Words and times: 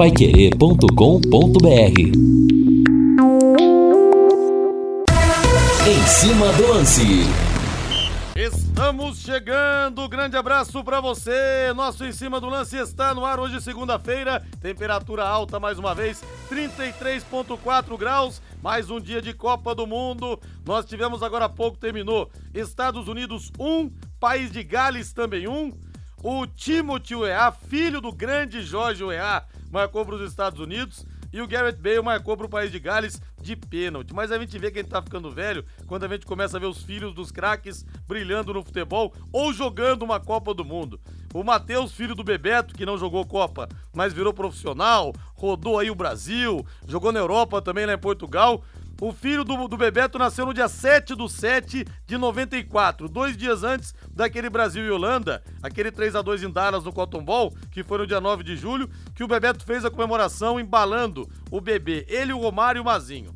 paiquerê.com.br 0.00 2.00
Em 5.86 6.06
cima 6.06 6.50
do 6.54 6.68
lance. 6.68 7.02
Estamos 8.34 9.18
chegando, 9.18 10.08
grande 10.08 10.38
abraço 10.38 10.82
para 10.82 11.02
você. 11.02 11.74
Nosso 11.76 12.06
em 12.06 12.12
cima 12.12 12.40
do 12.40 12.48
lance 12.48 12.78
está 12.78 13.12
no 13.12 13.26
ar 13.26 13.38
hoje, 13.38 13.60
segunda-feira. 13.60 14.42
Temperatura 14.62 15.22
alta 15.22 15.60
mais 15.60 15.78
uma 15.78 15.94
vez, 15.94 16.24
33,4 16.48 17.98
graus. 17.98 18.40
Mais 18.62 18.88
um 18.88 18.98
dia 18.98 19.20
de 19.20 19.34
Copa 19.34 19.74
do 19.74 19.86
Mundo. 19.86 20.40
Nós 20.64 20.86
tivemos 20.86 21.22
agora 21.22 21.44
há 21.44 21.50
pouco, 21.50 21.76
terminou. 21.76 22.30
Estados 22.54 23.06
Unidos 23.06 23.52
1, 23.58 23.70
um, 23.70 23.90
País 24.18 24.50
de 24.50 24.62
Gales 24.62 25.12
também 25.12 25.46
1. 25.46 25.52
Um. 25.52 25.89
O 26.22 26.46
Timothy 26.46 27.14
Weah, 27.14 27.50
filho 27.50 27.98
do 27.98 28.12
grande 28.12 28.60
Jorge 28.60 29.02
Weah, 29.02 29.42
marcou 29.70 30.04
para 30.04 30.16
os 30.16 30.30
Estados 30.30 30.60
Unidos 30.60 31.06
e 31.32 31.40
o 31.40 31.46
Garrett 31.46 31.80
Bale 31.80 32.02
marcou 32.02 32.36
para 32.36 32.44
o 32.44 32.48
país 32.48 32.70
de 32.70 32.78
Gales 32.78 33.18
de 33.40 33.56
pênalti. 33.56 34.12
Mas 34.12 34.30
a 34.30 34.38
gente 34.38 34.58
vê 34.58 34.70
que 34.70 34.78
a 34.78 34.82
gente 34.82 34.90
tá 34.90 35.00
ficando 35.00 35.30
velho 35.30 35.64
quando 35.86 36.04
a 36.04 36.08
gente 36.08 36.26
começa 36.26 36.58
a 36.58 36.60
ver 36.60 36.66
os 36.66 36.82
filhos 36.82 37.14
dos 37.14 37.32
craques 37.32 37.86
brilhando 38.06 38.52
no 38.52 38.62
futebol 38.62 39.14
ou 39.32 39.50
jogando 39.50 40.02
uma 40.02 40.20
Copa 40.20 40.52
do 40.52 40.62
Mundo. 40.62 41.00
O 41.32 41.42
Matheus, 41.42 41.92
filho 41.92 42.14
do 42.14 42.24
Bebeto, 42.24 42.74
que 42.74 42.84
não 42.84 42.98
jogou 42.98 43.24
Copa, 43.24 43.66
mas 43.94 44.12
virou 44.12 44.34
profissional, 44.34 45.14
rodou 45.34 45.78
aí 45.78 45.90
o 45.90 45.94
Brasil, 45.94 46.66
jogou 46.86 47.12
na 47.12 47.20
Europa 47.20 47.62
também 47.62 47.86
lá 47.86 47.94
em 47.94 47.98
Portugal. 47.98 48.62
O 49.00 49.12
filho 49.12 49.44
do, 49.44 49.66
do 49.66 49.78
Bebeto 49.78 50.18
nasceu 50.18 50.44
no 50.44 50.52
dia 50.52 50.68
7 50.68 51.14
do 51.14 51.26
7 51.26 51.86
de 52.06 52.18
94, 52.18 53.08
dois 53.08 53.34
dias 53.34 53.64
antes 53.64 53.94
daquele 54.12 54.50
Brasil 54.50 54.84
e 54.84 54.90
Holanda, 54.90 55.42
aquele 55.62 55.90
3 55.90 56.16
a 56.16 56.20
2 56.20 56.42
em 56.42 56.50
Dallas 56.50 56.84
no 56.84 56.92
Cotton 56.92 57.24
Ball, 57.24 57.50
que 57.72 57.82
foi 57.82 57.96
no 57.96 58.06
dia 58.06 58.20
9 58.20 58.44
de 58.44 58.56
julho, 58.56 58.90
que 59.14 59.24
o 59.24 59.26
Bebeto 59.26 59.64
fez 59.64 59.86
a 59.86 59.90
comemoração 59.90 60.60
embalando 60.60 61.26
o 61.50 61.62
bebê, 61.62 62.04
ele, 62.10 62.34
o 62.34 62.38
Romário 62.38 62.80
e 62.80 62.82
o 62.82 62.84
Mazinho. 62.84 63.34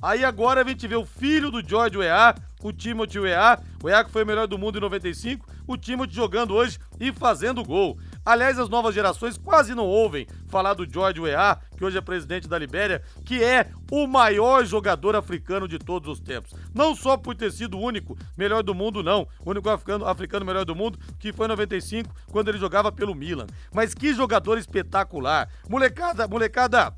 Aí 0.00 0.24
agora 0.24 0.62
a 0.62 0.64
gente 0.64 0.86
vê 0.86 0.94
o 0.94 1.04
filho 1.04 1.50
do 1.50 1.60
George 1.60 1.98
Weah, 1.98 2.36
o 2.62 2.72
Timothy 2.72 3.18
Weah, 3.18 3.60
o 3.82 3.86
Weah 3.86 4.04
que 4.04 4.12
foi 4.12 4.22
o 4.22 4.26
melhor 4.26 4.46
do 4.46 4.56
mundo 4.56 4.78
em 4.78 4.80
95, 4.80 5.44
o 5.66 5.76
Timothy 5.76 6.14
jogando 6.14 6.54
hoje 6.54 6.78
e 7.00 7.12
fazendo 7.12 7.64
gol. 7.64 7.98
Aliás, 8.30 8.60
as 8.60 8.68
novas 8.68 8.94
gerações 8.94 9.36
quase 9.36 9.74
não 9.74 9.88
ouvem 9.88 10.24
falar 10.46 10.74
do 10.74 10.88
George 10.88 11.20
Weah, 11.20 11.60
que 11.76 11.84
hoje 11.84 11.98
é 11.98 12.00
presidente 12.00 12.46
da 12.46 12.56
Libéria, 12.56 13.02
que 13.26 13.42
é 13.42 13.72
o 13.90 14.06
maior 14.06 14.64
jogador 14.64 15.16
africano 15.16 15.66
de 15.66 15.80
todos 15.80 16.08
os 16.08 16.20
tempos. 16.20 16.54
Não 16.72 16.94
só 16.94 17.16
por 17.16 17.34
ter 17.34 17.50
sido 17.50 17.76
o 17.76 17.80
único 17.80 18.16
melhor 18.38 18.62
do 18.62 18.72
mundo, 18.72 19.02
não. 19.02 19.26
O 19.44 19.50
único 19.50 19.68
africano, 19.68 20.04
africano 20.06 20.46
melhor 20.46 20.64
do 20.64 20.76
mundo, 20.76 20.96
que 21.18 21.32
foi 21.32 21.46
em 21.46 21.48
95, 21.48 22.14
quando 22.30 22.50
ele 22.50 22.58
jogava 22.58 22.92
pelo 22.92 23.16
Milan. 23.16 23.48
Mas 23.74 23.94
que 23.94 24.14
jogador 24.14 24.58
espetacular. 24.58 25.50
Molecada, 25.68 26.28
molecada, 26.28 26.94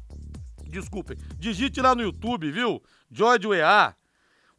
desculpem, 0.69 1.17
digite 1.39 1.81
lá 1.81 1.95
no 1.95 2.03
YouTube, 2.03 2.51
viu? 2.51 2.83
George 3.11 3.47
Weah. 3.47 3.97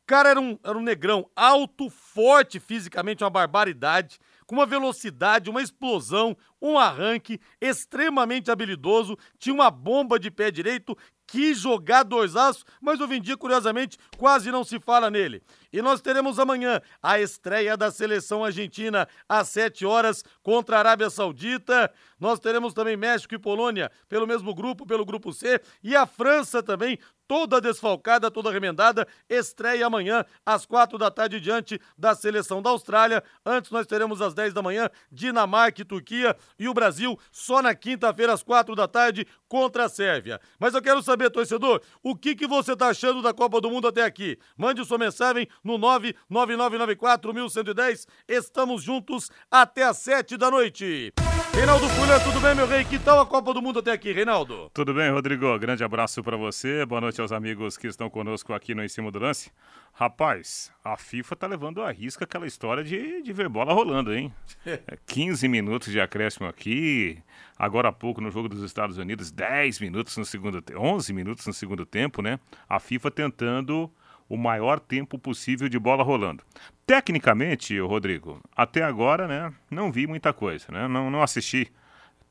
O 0.02 0.06
cara 0.08 0.30
era 0.30 0.42
um, 0.42 0.58
era 0.64 0.76
um 0.76 0.82
negrão 0.82 1.30
alto, 1.36 1.88
forte 1.92 2.60
fisicamente, 2.60 3.24
uma 3.24 3.30
barbaridade 3.30 4.18
com 4.54 4.60
uma 4.60 4.66
velocidade, 4.68 5.50
uma 5.50 5.64
explosão, 5.64 6.38
um 6.62 6.78
arranque 6.78 7.42
extremamente 7.60 8.52
habilidoso, 8.52 9.18
tinha 9.40 9.54
uma 9.54 9.72
bomba 9.72 10.20
de 10.20 10.30
pé 10.30 10.52
direito, 10.52 10.96
que 11.26 11.56
jogadorzaço, 11.56 12.64
mas 12.80 13.00
hoje 13.00 13.16
em 13.16 13.22
dia, 13.22 13.36
curiosamente, 13.36 13.98
quase 14.16 14.52
não 14.52 14.64
se 14.64 14.80
fala 14.80 15.10
nele. 15.10 15.42
E 15.74 15.82
nós 15.82 16.02
teremos 16.02 16.38
amanhã 16.38 16.80
a 17.02 17.20
estreia 17.20 17.76
da 17.76 17.90
seleção 17.90 18.46
argentina 18.46 19.08
às 19.28 19.50
7 19.50 19.84
horas 19.88 20.24
contra 20.44 20.76
a 20.76 20.80
Arábia 20.80 21.10
Saudita. 21.10 21.92
Nós 22.20 22.40
teremos 22.40 22.76
também 22.76 22.96
México 22.96 23.34
e 23.34 23.40
Polônia 23.40 23.92
pelo 24.08 24.28
mesmo 24.28 24.54
grupo, 24.54 24.86
pelo 24.86 25.04
grupo 25.04 25.34
C, 25.34 25.60
e 25.84 25.96
a 25.96 26.06
França 26.06 26.62
também 26.62 27.00
toda 27.28 27.62
desfalcada, 27.62 28.30
toda 28.30 28.52
remendada, 28.52 29.08
estreia 29.30 29.88
amanhã 29.88 30.24
às 30.46 30.66
quatro 30.66 30.98
da 30.98 31.10
tarde 31.10 31.40
diante 31.40 31.80
da 31.98 32.14
seleção 32.14 32.62
da 32.62 32.70
Austrália. 32.70 33.24
Antes 33.46 33.72
nós 33.72 33.88
teremos 33.88 34.22
às 34.22 34.34
10 34.34 34.54
da 34.54 34.62
manhã 34.62 34.90
Dinamarca 35.12 35.82
e 35.82 35.86
Turquia 35.86 36.36
e 36.60 36.68
o 36.68 36.74
Brasil 36.74 37.18
só 37.32 37.62
na 37.62 37.74
quinta-feira 37.74 38.34
às 38.34 38.44
quatro 38.44 38.76
da 38.76 38.88
tarde 38.88 39.26
contra 39.48 39.86
a 39.86 39.90
Sérvia. 39.90 40.40
Mas 40.60 40.74
eu 40.74 40.82
quero 40.82 41.02
saber, 41.02 41.30
torcedor, 41.30 41.82
o 42.02 42.16
que, 42.16 42.36
que 42.36 42.48
você 42.48 42.74
está 42.74 42.90
achando 42.90 43.22
da 43.22 43.34
Copa 43.34 43.60
do 43.60 43.70
Mundo 43.70 43.88
até 43.88 44.04
aqui? 44.04 44.38
Mande 44.58 44.86
sua 44.86 44.98
mensagem 44.98 45.48
no 45.64 45.80
99994-1110. 45.80 48.06
Estamos 48.28 48.84
juntos 48.84 49.32
até 49.50 49.84
às 49.84 49.98
sete 49.98 50.38
da 50.38 50.52
noite. 50.52 51.12
Reinaldo 51.54 51.88
Fulha, 51.90 52.20
tudo 52.20 52.40
bem, 52.40 52.56
meu 52.56 52.66
rei? 52.66 52.84
Que 52.84 52.98
tal 52.98 53.22
a 53.22 53.28
Copa 53.28 53.54
do 53.54 53.62
Mundo 53.62 53.78
até 53.78 53.92
aqui, 53.92 54.12
Reinaldo? 54.12 54.72
Tudo 54.74 54.92
bem, 54.92 55.12
Rodrigo. 55.12 55.60
Grande 55.60 55.84
abraço 55.84 56.24
para 56.24 56.36
você. 56.36 56.84
Boa 56.84 57.00
noite 57.00 57.22
aos 57.22 57.32
amigos 57.32 57.78
que 57.78 57.86
estão 57.86 58.10
conosco 58.10 58.54
aqui 58.54 58.74
no 58.74 58.84
Em 58.84 58.88
Cima 58.88 59.12
do 59.12 59.20
Lance. 59.20 59.52
Rapaz, 59.94 60.72
a 60.84 60.98
FIFA 60.98 61.36
tá 61.36 61.46
levando 61.46 61.84
a 61.84 61.92
risca 61.92 62.24
aquela 62.24 62.48
história 62.48 62.84
de, 62.84 63.22
de 63.22 63.32
ver 63.32 63.50
bola 63.50 63.72
rolando, 63.72 64.12
hein? 64.12 64.34
15 65.06 65.48
minutos 65.48 65.92
de 65.92 66.02
acréscimo 66.02 66.48
aqui. 66.48 67.22
Agora 67.56 67.90
há 67.90 67.94
pouco 67.94 68.20
no 68.20 68.32
jogo 68.32 68.50
dos 68.50 68.64
Estados 68.64 68.98
Unidos, 68.98 69.32
10 69.32 69.80
minutos 69.80 70.18
no 70.18 70.26
segundo 70.26 70.60
tempo, 70.60 70.82
11 70.82 71.14
minutos 71.14 71.46
no 71.46 71.54
segundo 71.54 71.86
tempo, 71.86 72.24
né? 72.24 72.40
A 72.68 72.80
FIFA 72.80 73.12
tentando 73.12 73.94
o 74.34 74.38
maior 74.38 74.80
tempo 74.80 75.20
possível 75.20 75.70
de 75.70 75.78
bola 75.78 76.04
rolando. 76.04 76.44
Tecnicamente, 76.88 77.80
Rodrigo, 77.80 78.42
até 78.56 78.82
agora, 78.84 79.28
né, 79.28 79.54
não 79.70 79.92
vi 79.92 80.08
muita 80.08 80.34
coisa, 80.34 80.66
né? 80.72 80.88
Não, 80.88 81.12
não 81.12 81.22
assisti 81.22 81.72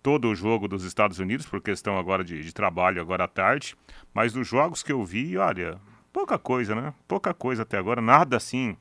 todo 0.03 0.29
o 0.29 0.35
jogo 0.35 0.67
dos 0.67 0.83
Estados 0.83 1.21
Unidos 1.21 1.47
por 1.47 1.61
questão 1.61 1.97
agora 1.97 2.25
de, 2.25 2.43
de 2.43 2.53
trabalho 2.53 3.01
agora 3.01 3.23
à 3.23 3.29
tarde, 3.29 3.77
mas 4.13 4.33
dos 4.33 4.49
jogos 4.49 4.83
que 4.83 4.91
eu 4.91 5.05
vi, 5.05 5.39
olha, 5.39 5.79
pouca 6.13 6.37
coisa, 6.37 6.75
né? 6.75 6.93
Pouca 7.07 7.33
coisa 7.33 7.63
até 7.63 7.79
agora, 7.79 8.03
nada 8.03 8.37
assim 8.37 8.77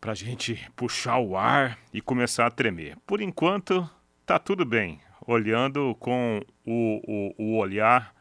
pra 0.00 0.12
gente 0.12 0.68
puxar 0.74 1.18
o 1.18 1.36
ar 1.36 1.78
e 1.94 2.00
começar 2.00 2.46
a 2.46 2.50
tremer. 2.50 2.96
Por 3.06 3.20
enquanto, 3.20 3.88
tá 4.26 4.40
tudo 4.40 4.64
bem, 4.64 5.00
olhando 5.24 5.94
com 6.00 6.40
o, 6.66 7.00
o, 7.06 7.34
o 7.38 7.58
olhar 7.58 8.12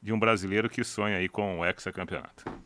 de 0.00 0.10
um 0.10 0.18
brasileiro 0.18 0.70
que 0.70 0.82
sonha 0.82 1.18
aí 1.18 1.28
com 1.28 1.60
o 1.60 1.66
hexacampeonato. 1.66 2.61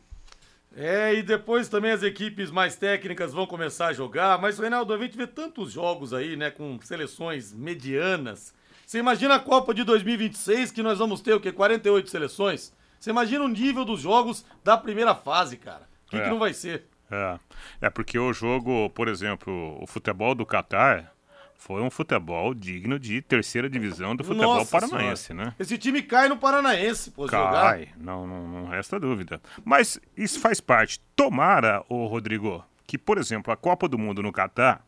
É, 0.79 1.15
e 1.15 1.23
depois 1.23 1.67
também 1.67 1.89
as 1.89 2.03
equipes 2.03 2.51
mais 2.51 2.75
técnicas 2.75 3.33
vão 3.33 3.47
começar 3.47 3.87
a 3.87 3.93
jogar, 3.93 4.39
mas, 4.39 4.59
Reinaldo, 4.59 4.93
a 4.93 4.97
gente 4.99 5.17
vê 5.17 5.25
tantos 5.25 5.71
jogos 5.71 6.13
aí, 6.13 6.37
né, 6.37 6.51
com 6.51 6.79
seleções 6.83 7.51
medianas. 7.51 8.53
Você 8.85 8.99
imagina 8.99 9.33
a 9.33 9.39
Copa 9.39 9.73
de 9.73 9.83
2026, 9.83 10.71
que 10.71 10.83
nós 10.83 10.99
vamos 10.99 11.19
ter 11.19 11.33
o 11.33 11.39
quê? 11.39 11.51
48 11.51 12.11
seleções? 12.11 12.71
Você 12.99 13.09
imagina 13.09 13.43
o 13.43 13.47
nível 13.47 13.83
dos 13.83 14.01
jogos 14.01 14.45
da 14.63 14.77
primeira 14.77 15.15
fase, 15.15 15.57
cara. 15.57 15.89
O 16.05 16.11
que, 16.11 16.17
é. 16.17 16.23
que 16.23 16.29
não 16.29 16.37
vai 16.37 16.53
ser? 16.53 16.85
É. 17.09 17.39
é 17.81 17.89
porque 17.89 18.19
o 18.19 18.31
jogo, 18.31 18.87
por 18.91 19.07
exemplo, 19.07 19.81
o 19.81 19.87
futebol 19.87 20.35
do 20.35 20.45
Catar 20.45 21.11
foi 21.57 21.81
um 21.81 21.89
futebol 21.89 22.53
digno 22.53 22.99
de 22.99 23.21
terceira 23.21 23.69
divisão 23.69 24.15
do 24.15 24.23
futebol 24.23 24.55
Nossa 24.55 24.71
paranaense, 24.71 25.23
senhora. 25.23 25.47
né? 25.47 25.55
Esse 25.59 25.77
time 25.77 26.01
cai 26.03 26.29
no 26.29 26.37
Paranaense, 26.37 27.11
pô, 27.11 27.25
cai, 27.25 27.39
jogar. 27.41 27.79
Não, 27.97 28.27
não, 28.27 28.47
não 28.47 28.67
resta 28.67 28.99
dúvida. 28.99 29.41
Mas 29.65 29.99
isso 30.15 30.39
faz 30.39 30.61
parte. 30.61 31.01
Tomara, 31.15 31.83
o 31.89 32.05
Rodrigo, 32.05 32.63
que, 32.85 32.97
por 32.97 33.17
exemplo, 33.17 33.51
a 33.51 33.57
Copa 33.57 33.89
do 33.89 33.97
Mundo 33.97 34.21
no 34.21 34.31
Catar, 34.31 34.85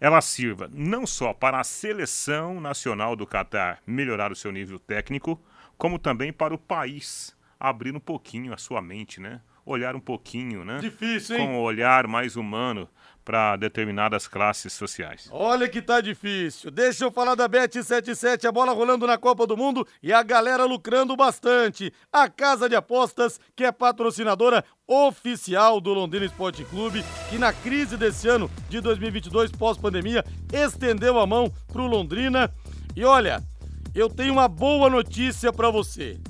ela 0.00 0.20
sirva 0.20 0.70
não 0.72 1.06
só 1.06 1.34
para 1.34 1.58
a 1.60 1.64
seleção 1.64 2.60
nacional 2.60 3.16
do 3.16 3.26
Catar 3.26 3.80
melhorar 3.86 4.30
o 4.30 4.36
seu 4.36 4.52
nível 4.52 4.78
técnico, 4.78 5.40
como 5.76 5.98
também 5.98 6.32
para 6.32 6.54
o 6.54 6.58
país 6.58 7.36
abrir 7.58 7.94
um 7.94 8.00
pouquinho 8.00 8.54
a 8.54 8.56
sua 8.56 8.80
mente, 8.80 9.20
né? 9.20 9.40
Olhar 9.66 9.96
um 9.96 10.00
pouquinho, 10.00 10.64
né? 10.64 10.78
Difícil, 10.78 11.36
hein? 11.36 11.46
Com 11.46 11.54
um 11.54 11.60
olhar 11.60 12.06
mais 12.06 12.36
humano 12.36 12.88
para 13.24 13.56
determinadas 13.56 14.28
classes 14.28 14.72
sociais. 14.72 15.28
Olha 15.32 15.68
que 15.68 15.80
tá 15.80 16.00
difícil. 16.00 16.70
Deixa 16.70 17.04
eu 17.04 17.10
falar 17.10 17.34
da 17.34 17.48
Bet77, 17.48 18.44
a 18.44 18.52
bola 18.52 18.72
rolando 18.72 19.06
na 19.06 19.16
Copa 19.16 19.46
do 19.46 19.56
Mundo 19.56 19.86
e 20.02 20.12
a 20.12 20.22
galera 20.22 20.64
lucrando 20.64 21.16
bastante. 21.16 21.92
A 22.12 22.28
casa 22.28 22.68
de 22.68 22.76
apostas, 22.76 23.40
que 23.56 23.64
é 23.64 23.72
patrocinadora 23.72 24.64
oficial 24.86 25.80
do 25.80 25.94
Londrina 25.94 26.26
Esporte 26.26 26.64
Clube, 26.64 27.04
que 27.30 27.38
na 27.38 27.52
crise 27.52 27.96
desse 27.96 28.28
ano 28.28 28.50
de 28.68 28.80
2022 28.80 29.50
pós-pandemia 29.52 30.24
estendeu 30.52 31.18
a 31.18 31.26
mão 31.26 31.50
pro 31.72 31.86
Londrina. 31.86 32.52
E 32.94 33.04
olha, 33.04 33.42
eu 33.94 34.10
tenho 34.10 34.34
uma 34.34 34.48
boa 34.48 34.90
notícia 34.90 35.52
para 35.52 35.70
você. 35.70 36.20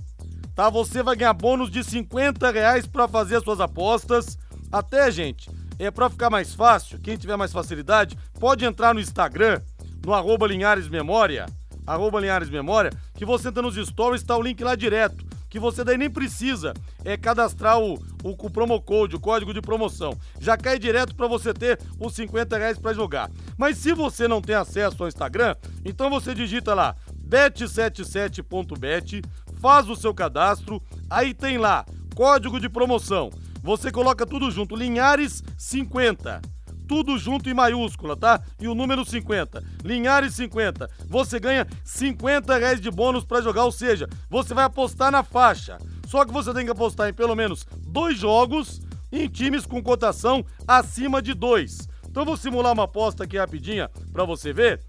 Tá, 0.55 0.71
você 0.71 1.03
vai 1.03 1.17
ganhar 1.17 1.33
bônus 1.33 1.69
de 1.69 1.83
50 1.83 2.49
reais 2.53 2.87
para 2.87 3.09
fazer 3.09 3.37
as 3.37 3.43
suas 3.43 3.59
apostas. 3.59 4.39
Até, 4.71 5.11
gente, 5.11 5.51
é 5.79 5.91
para 5.91 6.11
ficar 6.11 6.31
mais 6.31 6.55
fácil, 6.55 6.99
quem 7.01 7.17
tiver 7.17 7.37
mais 7.37 7.53
facilidade, 7.53 8.17
pode 8.39 8.65
entrar 8.65 8.95
no 8.95 9.01
Instagram, 9.01 9.61
no 10.05 10.15
arroba 10.15 10.47
Linhares 10.47 10.89
Memória, 10.89 11.47
arroba 11.87 12.21
Linhares 12.21 12.51
Memória, 12.51 12.91
que 13.15 13.25
você 13.25 13.49
entra 13.49 13.63
nos 13.63 13.77
stories, 13.77 14.23
está 14.23 14.37
o 14.37 14.43
link 14.43 14.63
lá 14.63 14.75
direto, 14.75 15.25
que 15.55 15.61
você 15.61 15.85
daí 15.85 15.97
nem 15.97 16.11
precisa 16.11 16.75
é 17.05 17.17
cadastrar 17.17 17.79
o, 17.79 17.95
o, 18.25 18.31
o 18.31 18.51
promo 18.51 18.81
code, 18.83 19.15
o 19.15 19.21
código 19.21 19.55
de 19.55 19.61
promoção. 19.61 20.19
Já 20.41 20.57
cai 20.57 20.81
direto 20.81 21.15
para 21.15 21.29
você 21.29 21.55
ter 21.55 21.79
os 22.01 22.13
50 22.15 22.59
reais 22.59 22.77
para 22.77 22.93
jogar. 22.93 23.31
Mas 23.57 23.79
se 23.79 23.93
você 23.93 24.27
não 24.27 24.43
tem 24.43 24.57
acesso 24.57 25.01
ao 25.01 25.09
Instagram, 25.09 25.55
então 25.85 26.11
você 26.11 26.35
digita 26.35 26.75
lá 26.75 26.97
bet77.bet, 27.29 29.23
faz 29.61 29.89
o 29.89 29.95
seu 29.95 30.13
cadastro, 30.13 30.83
aí 31.09 31.33
tem 31.33 31.57
lá 31.57 31.87
código 32.17 32.59
de 32.59 32.69
promoção. 32.69 33.31
Você 33.65 33.91
coloca 33.91 34.27
tudo 34.27 34.51
junto, 34.51 34.77
Linhares 34.77 35.43
50. 35.57 36.43
Tudo 36.87 37.17
junto 37.17 37.49
em 37.49 37.55
maiúscula, 37.55 38.15
tá? 38.15 38.43
E 38.61 38.69
o 38.69 38.75
número 38.75 39.07
50. 39.07 39.65
Linhares 39.83 40.35
50. 40.35 40.87
Você 41.09 41.41
ganha 41.41 41.67
50 41.83 42.59
reais 42.59 42.79
de 42.79 42.91
bônus 42.91 43.25
para 43.25 43.41
jogar, 43.41 43.65
ou 43.65 43.73
seja, 43.73 44.07
você 44.29 44.53
vai 44.53 44.65
apostar 44.65 45.11
na 45.11 45.23
faixa. 45.23 45.79
Só 46.07 46.27
que 46.27 46.33
você 46.33 46.53
tem 46.53 46.67
que 46.67 46.73
apostar 46.73 47.09
em 47.09 47.15
pelo 47.15 47.35
menos 47.35 47.67
dois 47.87 48.19
jogos 48.19 48.83
em 49.11 49.27
times 49.29 49.65
com 49.65 49.83
cotação 49.83 50.45
acima 50.69 51.23
de 51.23 51.33
dois. 51.33 51.89
Então 52.07 52.23
vou 52.23 52.37
simular 52.37 52.75
uma 52.75 52.85
aposta 52.85 53.25
aqui 53.25 53.39
rapidinha 53.39 53.91
para 54.13 54.27
você 54.27 54.53
ver. 54.53 54.83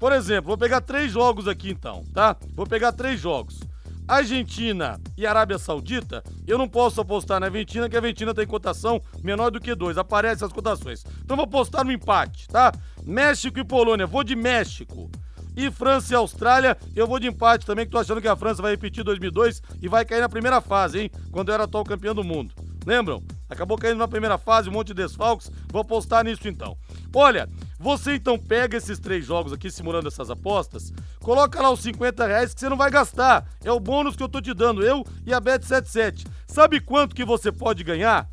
Por 0.00 0.12
exemplo, 0.12 0.48
vou 0.48 0.58
pegar 0.58 0.80
três 0.80 1.12
jogos 1.12 1.46
aqui 1.46 1.70
então, 1.70 2.04
tá? 2.12 2.36
Vou 2.56 2.66
pegar 2.66 2.90
três 2.90 3.20
jogos. 3.20 3.60
Argentina 4.08 5.00
e 5.16 5.26
Arábia 5.26 5.58
Saudita, 5.58 6.22
eu 6.46 6.56
não 6.56 6.68
posso 6.68 7.00
apostar 7.00 7.40
na 7.40 7.46
Argentina, 7.46 7.88
que 7.88 7.96
a 7.96 7.98
Argentina 7.98 8.32
tem 8.32 8.46
cotação 8.46 9.02
menor 9.22 9.50
do 9.50 9.60
que 9.60 9.74
dois. 9.74 9.98
Aparecem 9.98 10.46
as 10.46 10.52
cotações. 10.52 11.04
Então 11.24 11.36
vou 11.36 11.44
apostar 11.44 11.84
no 11.84 11.90
empate, 11.90 12.46
tá? 12.48 12.72
México 13.04 13.58
e 13.58 13.64
Polônia, 13.64 14.06
vou 14.06 14.22
de 14.22 14.36
México. 14.36 15.10
E 15.56 15.70
França 15.70 16.12
e 16.12 16.16
Austrália, 16.16 16.76
eu 16.94 17.06
vou 17.06 17.18
de 17.18 17.26
empate 17.26 17.64
também, 17.64 17.86
que 17.86 17.90
tô 17.90 17.98
achando 17.98 18.20
que 18.20 18.28
a 18.28 18.36
França 18.36 18.60
vai 18.60 18.72
repetir 18.72 19.02
2002 19.02 19.62
e 19.80 19.88
vai 19.88 20.04
cair 20.04 20.20
na 20.20 20.28
primeira 20.28 20.60
fase, 20.60 21.00
hein? 21.00 21.10
Quando 21.32 21.50
era 21.50 21.64
atual 21.64 21.82
campeão 21.82 22.14
do 22.14 22.22
mundo. 22.22 22.54
Lembram? 22.84 23.22
Acabou 23.48 23.78
caindo 23.78 23.98
na 23.98 24.08
primeira 24.08 24.36
fase, 24.36 24.68
um 24.68 24.72
monte 24.72 24.88
de 24.88 24.94
desfalques. 24.94 25.50
Vou 25.70 25.82
apostar 25.82 26.24
nisso 26.24 26.48
então. 26.48 26.76
Olha, 27.14 27.48
você 27.78 28.14
então 28.14 28.38
pega 28.38 28.76
esses 28.76 28.98
três 28.98 29.24
jogos 29.24 29.52
aqui, 29.52 29.70
simulando 29.70 30.08
essas 30.08 30.30
apostas, 30.30 30.92
coloca 31.20 31.62
lá 31.62 31.70
os 31.70 31.80
50 31.80 32.26
reais 32.26 32.52
que 32.52 32.60
você 32.60 32.68
não 32.68 32.76
vai 32.76 32.90
gastar. 32.90 33.46
É 33.64 33.70
o 33.70 33.80
bônus 33.80 34.16
que 34.16 34.22
eu 34.22 34.28
tô 34.28 34.40
te 34.40 34.52
dando, 34.52 34.82
eu 34.82 35.04
e 35.24 35.32
a 35.32 35.40
Bet77. 35.40 36.26
Sabe 36.46 36.80
quanto 36.80 37.14
que 37.14 37.24
você 37.24 37.52
pode 37.52 37.84
ganhar 37.84 38.28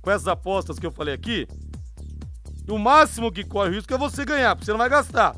com 0.00 0.10
essas 0.10 0.28
apostas 0.28 0.78
que 0.78 0.86
eu 0.86 0.92
falei 0.92 1.14
aqui? 1.14 1.46
O 2.68 2.78
máximo 2.78 3.32
que 3.32 3.44
corre 3.44 3.70
o 3.70 3.72
risco 3.72 3.92
é 3.92 3.98
você 3.98 4.24
ganhar, 4.24 4.54
porque 4.54 4.66
você 4.66 4.72
não 4.72 4.78
vai 4.78 4.88
gastar. 4.88 5.34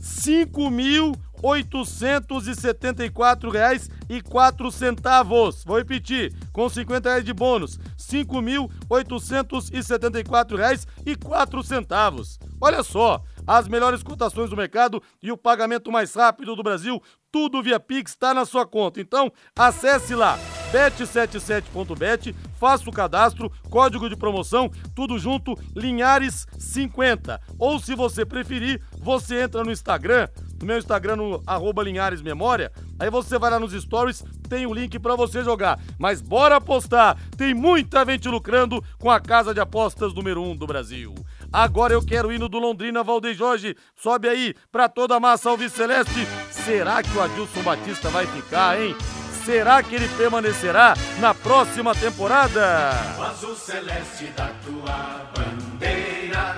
5 0.00 0.70
mil 0.70 1.14
874 1.44 3.50
reais 3.50 3.90
e 4.08 4.22
quatro 4.22 4.72
centavos. 4.72 5.62
Vou 5.64 5.76
repetir, 5.76 6.32
com 6.54 6.66
50 6.68 7.08
reais 7.08 7.24
de 7.24 7.32
bônus, 7.34 7.80
5.874 7.98 10.56
reais 10.56 10.86
quatro 11.16 11.64
centavos. 11.64 12.38
Olha 12.60 12.84
só, 12.84 13.20
as 13.46 13.68
melhores 13.68 14.02
cotações 14.02 14.50
do 14.50 14.56
mercado 14.56 15.02
e 15.22 15.30
o 15.30 15.36
pagamento 15.36 15.90
mais 15.90 16.14
rápido 16.14 16.54
do 16.56 16.62
Brasil, 16.62 17.02
tudo 17.30 17.62
via 17.62 17.80
Pix 17.80 18.12
está 18.12 18.32
na 18.32 18.44
sua 18.44 18.66
conta. 18.66 19.00
Então, 19.00 19.32
acesse 19.56 20.14
lá 20.14 20.38
bet77.bet, 20.74 22.34
faça 22.58 22.90
o 22.90 22.92
cadastro, 22.92 23.48
código 23.70 24.08
de 24.08 24.16
promoção, 24.16 24.68
tudo 24.92 25.16
junto, 25.20 25.54
Linhares 25.74 26.48
50. 26.58 27.40
Ou 27.56 27.78
se 27.78 27.94
você 27.94 28.26
preferir, 28.26 28.82
você 28.98 29.42
entra 29.42 29.62
no 29.62 29.70
Instagram, 29.70 30.28
no 30.60 30.66
meu 30.66 30.76
Instagram, 30.76 31.14
no 31.14 31.42
arroba 31.46 31.84
Linhares 31.84 32.22
Memória, 32.22 32.72
aí 32.98 33.08
você 33.08 33.38
vai 33.38 33.52
lá 33.52 33.60
nos 33.60 33.72
stories, 33.72 34.24
tem 34.48 34.66
o 34.66 34.74
link 34.74 34.98
para 34.98 35.14
você 35.14 35.44
jogar. 35.44 35.78
Mas 35.96 36.20
bora 36.20 36.56
apostar, 36.56 37.16
tem 37.36 37.54
muita 37.54 38.04
gente 38.04 38.28
lucrando 38.28 38.82
com 38.98 39.10
a 39.10 39.20
casa 39.20 39.54
de 39.54 39.60
apostas 39.60 40.12
número 40.12 40.42
1 40.42 40.50
um 40.50 40.56
do 40.56 40.66
Brasil. 40.66 41.14
Agora 41.54 41.92
eu 41.92 42.04
quero 42.04 42.32
ir 42.32 42.40
no 42.40 42.48
do 42.48 42.58
Londrina, 42.58 43.04
Valdeir 43.04 43.36
Jorge. 43.36 43.76
Sobe 43.94 44.28
aí 44.28 44.56
pra 44.72 44.88
toda 44.88 45.14
a 45.14 45.20
massa 45.20 45.50
alviceleste. 45.50 46.26
Será 46.50 47.00
que 47.00 47.16
o 47.16 47.22
Adilson 47.22 47.62
Batista 47.62 48.08
vai 48.10 48.26
ficar, 48.26 48.80
hein? 48.80 48.96
Será 49.44 49.80
que 49.80 49.94
ele 49.94 50.08
permanecerá 50.16 50.94
na 51.20 51.32
próxima 51.32 51.94
temporada? 51.94 52.90
O 53.16 53.22
azul 53.22 53.54
celeste 53.54 54.24
da 54.36 54.50
tua 54.64 55.30
bandeira, 55.36 56.56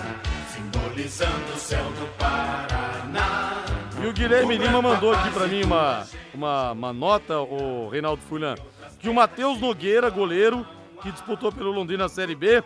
simbolizando 0.55 1.53
o 1.55 1.59
céu 1.59 1.85
do 1.85 2.07
Paraná. 2.17 3.67
E 4.03 4.07
o 4.07 4.15
Guilherme 4.15 4.57
Lima 4.57 4.81
mandou 4.81 5.13
aqui 5.13 5.31
pra 5.31 5.47
mim 5.47 5.63
uma, 5.63 6.07
uma, 6.33 6.73
uma 6.73 6.93
nota, 6.95 7.39
o 7.39 7.91
Reinaldo 7.91 8.23
Fulan, 8.23 8.55
que 8.99 9.11
o 9.11 9.15
Matheus 9.15 9.61
Nogueira, 9.61 10.09
goleiro, 10.09 10.67
que 11.03 11.13
disputou 11.13 11.53
pelo 11.53 11.71
Londrina 11.71 12.09
Série 12.09 12.35
B, 12.35 12.63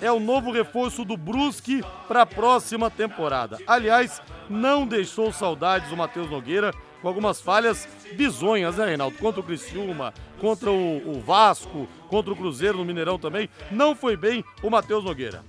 é 0.00 0.10
o 0.10 0.20
novo 0.20 0.50
reforço 0.50 1.04
do 1.04 1.16
Brusque 1.16 1.84
para 2.08 2.22
a 2.22 2.26
próxima 2.26 2.90
temporada. 2.90 3.58
Aliás, 3.66 4.22
não 4.48 4.86
deixou 4.86 5.32
saudades 5.32 5.90
o 5.92 5.96
Matheus 5.96 6.30
Nogueira, 6.30 6.72
com 7.00 7.08
algumas 7.08 7.40
falhas 7.40 7.86
bizonhas, 8.14 8.76
né, 8.76 8.86
Reinaldo? 8.86 9.18
Contra 9.18 9.40
o 9.40 9.44
Criciúma, 9.44 10.14
contra 10.40 10.70
o, 10.70 11.16
o 11.16 11.20
Vasco, 11.20 11.86
contra 12.08 12.32
o 12.32 12.36
Cruzeiro 12.36 12.78
no 12.78 12.84
Mineirão 12.84 13.18
também. 13.18 13.48
Não 13.70 13.94
foi 13.94 14.16
bem 14.16 14.44
o 14.62 14.70
Matheus 14.70 15.04
Nogueira. 15.04 15.44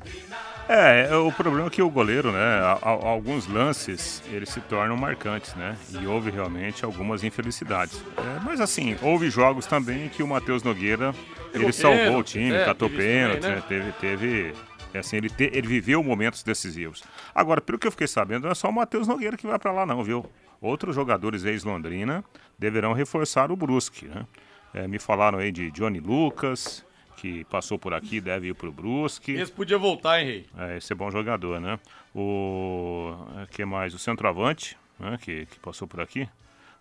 É, 0.68 1.16
o 1.16 1.32
problema 1.32 1.68
é 1.68 1.70
que 1.70 1.82
o 1.82 1.90
goleiro, 1.90 2.32
né, 2.32 2.40
a, 2.40 2.80
a, 2.82 2.90
alguns 2.90 3.48
lances, 3.48 4.24
eles 4.32 4.50
se 4.50 4.60
tornam 4.62 4.98
marcantes, 4.98 5.54
né, 5.54 5.78
e 5.92 6.08
houve 6.08 6.32
realmente 6.32 6.84
algumas 6.84 7.24
infelicidades. 7.24 8.04
É, 8.18 8.40
mas 8.44 8.60
assim, 8.60 8.98
houve 9.02 9.30
jogos 9.30 9.68
também 9.68 10.10
que 10.10 10.24
o 10.24 10.28
Matheus 10.28 10.64
Nogueira, 10.64 11.14
ele 11.54 11.72
salvou 11.72 12.20
o 12.20 12.24
time, 12.24 12.56
é, 12.56 12.66
catou 12.66 12.90
pênalti, 12.90 13.42
também, 13.42 13.58
né? 13.58 13.64
teve, 13.68 13.92
teve, 13.94 14.54
assim, 14.98 15.18
ele, 15.18 15.30
te, 15.30 15.52
ele 15.54 15.68
viveu 15.68 16.04
momentos 16.04 16.42
decisivos. 16.42 17.04
Agora, 17.34 17.62
pelo 17.62 17.78
que 17.78 17.86
eu 17.86 17.92
fiquei 17.92 18.08
sabendo, 18.08 18.46
não 18.46 18.52
é 18.52 18.56
só 18.56 18.70
o 18.70 18.74
Matheus 18.74 19.08
Nogueira 19.08 19.38
que 19.38 19.46
vai 19.46 19.60
para 19.60 19.72
lá 19.72 19.86
não, 19.86 20.04
viu? 20.04 20.26
Outros 20.60 20.96
jogadores 20.96 21.44
ex-Londrina 21.44 22.24
deverão 22.58 22.94
reforçar 22.94 23.52
o 23.52 23.56
Brusque, 23.56 24.08
né? 24.08 24.26
É, 24.74 24.88
me 24.88 25.00
falaram 25.00 25.40
aí 25.40 25.52
de 25.52 25.72
Johnny 25.72 26.02
Lucas, 26.02 26.85
que 27.26 27.44
passou 27.46 27.80
por 27.80 27.92
aqui, 27.92 28.22
deve 28.22 28.50
ir 28.50 28.54
pro 28.54 28.72
Brusque. 28.72 29.32
Esse 29.32 29.52
podia 29.52 29.80
voltar, 29.80 30.22
hein, 30.22 30.28
Rei? 30.28 30.46
É, 30.56 30.78
esse 30.78 30.94
é 30.94 30.96
bom 30.96 31.10
jogador, 31.10 31.60
né? 31.60 31.80
O 32.14 33.16
é, 33.42 33.48
que 33.48 33.66
mais? 33.66 33.96
O 33.96 34.00
centroavante, 34.00 34.78
né? 35.00 35.18
Que, 35.20 35.48
que 35.48 35.60
passou 35.60 35.88
por 35.88 36.00
aqui. 36.00 36.30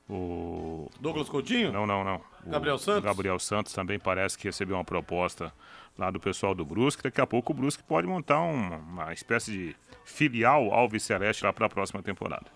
O 0.06 0.90
Douglas 1.00 1.30
Coutinho? 1.30 1.72
Não, 1.72 1.86
não, 1.86 2.04
não. 2.04 2.20
Gabriel 2.46 2.74
o, 2.74 2.78
Santos? 2.78 3.04
Gabriel 3.04 3.38
Santos 3.38 3.72
também 3.72 3.98
parece 3.98 4.36
que 4.36 4.44
recebeu 4.44 4.76
uma 4.76 4.84
proposta 4.84 5.50
lá 5.96 6.10
do 6.10 6.20
pessoal 6.20 6.54
do 6.54 6.62
Brusque. 6.62 7.04
Daqui 7.04 7.22
a 7.22 7.26
pouco 7.26 7.54
o 7.54 7.56
Brusque 7.56 7.82
pode 7.82 8.06
montar 8.06 8.40
uma, 8.40 8.76
uma 8.76 9.12
espécie 9.14 9.50
de 9.50 9.76
filial 10.04 10.74
Alves 10.74 11.04
Celeste 11.04 11.42
lá 11.42 11.54
para 11.54 11.64
a 11.66 11.70
próxima 11.70 12.02
temporada. 12.02 12.46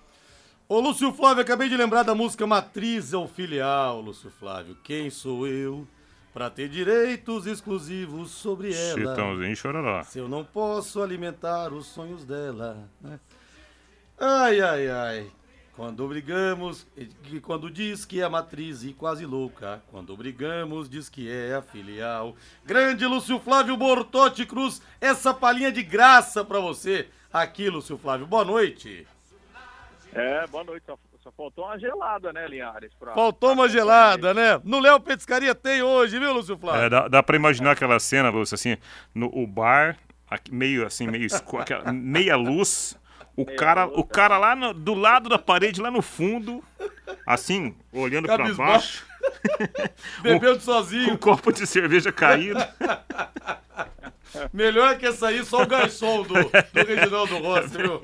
Ô 0.69 0.79
Lúcio 0.79 1.11
Flávio, 1.14 1.43
acabei 1.43 1.70
de 1.70 1.76
lembrar 1.79 2.02
da 2.02 2.14
música 2.14 2.46
Matriz 2.46 3.14
ou 3.14 3.26
Filial, 3.26 4.02
Lúcio 4.02 4.31
Flávio. 4.31 4.76
Quem 4.85 5.09
sou 5.09 5.47
eu? 5.47 5.88
Pra 6.32 6.50
ter 6.50 6.68
direitos 6.68 7.47
exclusivos 7.47 8.30
sobre 8.30 8.73
ela. 8.73 8.94
Chitãozinho 8.99 9.56
chororó. 9.56 10.02
Se 10.04 10.18
eu 10.18 10.28
não 10.28 10.44
posso 10.44 11.02
alimentar 11.02 11.73
os 11.73 11.87
sonhos 11.87 12.25
dela. 12.25 12.88
Né? 13.00 13.18
Ai, 14.18 14.61
ai, 14.61 14.90
ai. 14.90 15.30
Quando 15.78 16.08
brigamos, 16.08 16.85
quando 17.42 17.70
diz 17.70 18.04
que 18.04 18.20
é 18.20 18.25
a 18.25 18.28
matriz 18.28 18.82
e 18.82 18.92
quase 18.92 19.25
louca. 19.25 19.80
Quando 19.92 20.16
brigamos, 20.16 20.88
diz 20.88 21.08
que 21.08 21.30
é 21.30 21.54
a 21.54 21.62
filial. 21.62 22.35
Grande 22.64 23.06
Lúcio 23.06 23.38
Flávio 23.38 23.76
Bortotti 23.76 24.44
Cruz, 24.44 24.82
essa 25.00 25.32
palhinha 25.32 25.70
de 25.70 25.85
graça 25.85 26.44
pra 26.44 26.58
você. 26.58 27.08
Aqui, 27.32 27.70
Lúcio 27.70 27.97
Flávio, 27.97 28.26
boa 28.26 28.44
noite. 28.44 29.06
É, 30.12 30.47
boa 30.49 30.64
noite. 30.64 30.85
Só 31.28 31.32
faltou 31.37 31.66
uma 31.66 31.78
gelada, 31.78 32.32
né, 32.32 32.49
Linhares? 32.49 32.94
Pra, 32.94 33.12
faltou 33.12 33.52
uma 33.52 33.68
gelada, 33.68 34.32
né? 34.32 34.58
No 34.64 34.80
Léo 34.80 34.99
Petiscaria 34.99 35.54
tem 35.54 35.82
hoje, 35.82 36.18
viu, 36.18 36.32
Lúcio 36.32 36.56
Flávio? 36.56 36.82
É, 36.82 36.88
dá, 36.88 37.08
dá 37.08 37.23
pra 37.23 37.37
imaginar 37.37 37.73
aquela 37.73 38.00
cena, 38.00 38.30
Lúcio, 38.30 38.54
assim, 38.54 38.78
no 39.14 39.26
o 39.26 39.47
bar, 39.47 39.99
aqui, 40.30 40.54
meio 40.54 40.87
assim, 40.87 41.06
meio 41.06 41.25
escuro, 41.25 41.64
meia 41.92 42.35
luz 42.35 42.99
o 43.37 43.44
cara, 43.44 43.87
o 43.87 44.02
cara 44.02 44.38
lá 44.38 44.56
no, 44.56 44.73
do 44.73 44.94
lado 44.94 45.28
da 45.28 45.38
parede, 45.38 45.80
lá 45.80 45.90
no 45.90 46.02
fundo, 46.02 46.64
assim, 47.26 47.76
olhando 47.92 48.26
para 48.26 48.52
baixo. 48.54 49.06
Bebendo 50.23 50.61
sozinho. 50.61 51.08
Com 51.08 51.14
um 51.14 51.35
copo 51.35 51.52
de 51.52 51.66
cerveja 51.66 52.11
caído. 52.11 52.58
Melhor 54.52 54.97
que 54.97 55.06
essa 55.06 55.28
aí, 55.28 55.44
só 55.44 55.62
o 55.62 55.66
garçom 55.66 56.23
do, 56.23 56.35
do 56.35 56.87
Reginaldo 56.87 57.38
Rossi, 57.38 57.76
viu? 57.76 58.00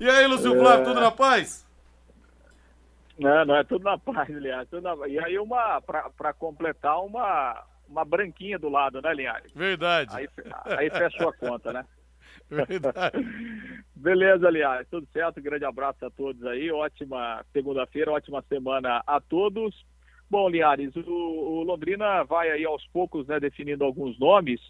E 0.00 0.08
aí, 0.08 0.26
Lúcio 0.26 0.56
Flávio, 0.58 0.86
tudo 0.86 1.00
na 1.00 1.10
paz? 1.10 1.62
Não, 3.22 3.44
não, 3.44 3.56
é 3.56 3.64
tudo 3.64 3.84
na 3.84 3.98
paz, 3.98 4.28
Linhares. 4.28 4.68
Na... 4.72 5.08
E 5.08 5.18
aí, 5.18 5.38
uma, 5.38 5.80
para 5.80 6.32
completar, 6.32 7.02
uma, 7.04 7.64
uma 7.88 8.04
branquinha 8.04 8.58
do 8.58 8.68
lado, 8.68 9.00
né, 9.00 9.14
Linhares? 9.14 9.52
Verdade. 9.52 10.10
Aí, 10.14 10.28
aí 10.78 10.90
fechou 10.90 11.28
a 11.28 11.32
conta, 11.32 11.72
né? 11.72 11.84
Verdade. 12.48 13.16
Beleza, 13.94 14.46
aliás, 14.46 14.86
tudo 14.88 15.06
certo. 15.12 15.40
grande 15.40 15.64
abraço 15.64 16.04
a 16.04 16.10
todos 16.10 16.44
aí. 16.44 16.70
Ótima 16.70 17.44
segunda-feira, 17.52 18.12
ótima 18.12 18.42
semana 18.48 19.02
a 19.06 19.20
todos. 19.20 19.74
Bom, 20.28 20.48
Liares, 20.48 20.94
o, 20.96 21.10
o, 21.10 21.62
Londrina 21.62 22.24
vai 22.24 22.50
aí 22.50 22.64
aos 22.64 22.86
poucos, 22.88 23.26
né, 23.26 23.38
definindo 23.38 23.84
alguns 23.84 24.18
nomes. 24.18 24.60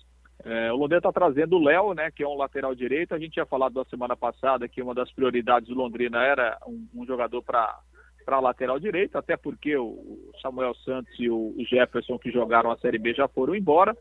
É, 0.44 0.72
o 0.72 0.76
Londrina 0.76 0.98
está 0.98 1.12
trazendo 1.12 1.56
o 1.56 1.62
Léo, 1.62 1.94
né, 1.94 2.10
que 2.10 2.22
é 2.22 2.26
um 2.28 2.36
lateral 2.36 2.74
direito. 2.74 3.14
A 3.14 3.18
gente 3.18 3.34
tinha 3.34 3.46
falado 3.46 3.74
da 3.74 3.84
semana 3.84 4.16
passada 4.16 4.68
que 4.68 4.82
uma 4.82 4.94
das 4.94 5.12
prioridades 5.12 5.68
do 5.68 5.74
Londrina 5.74 6.22
era 6.22 6.58
um, 6.66 6.88
um 6.94 7.06
jogador 7.06 7.42
para 7.42 7.78
para 8.24 8.40
lateral 8.40 8.78
direito, 8.78 9.16
até 9.16 9.36
porque 9.36 9.76
o 9.76 10.30
Samuel 10.40 10.74
Santos 10.76 11.12
e 11.18 11.28
o 11.28 11.54
Jefferson 11.68 12.18
que 12.18 12.30
jogaram 12.30 12.70
a 12.70 12.78
Série 12.78 12.98
B 12.98 13.14
já 13.14 13.28
foram 13.28 13.54
embora. 13.54 13.96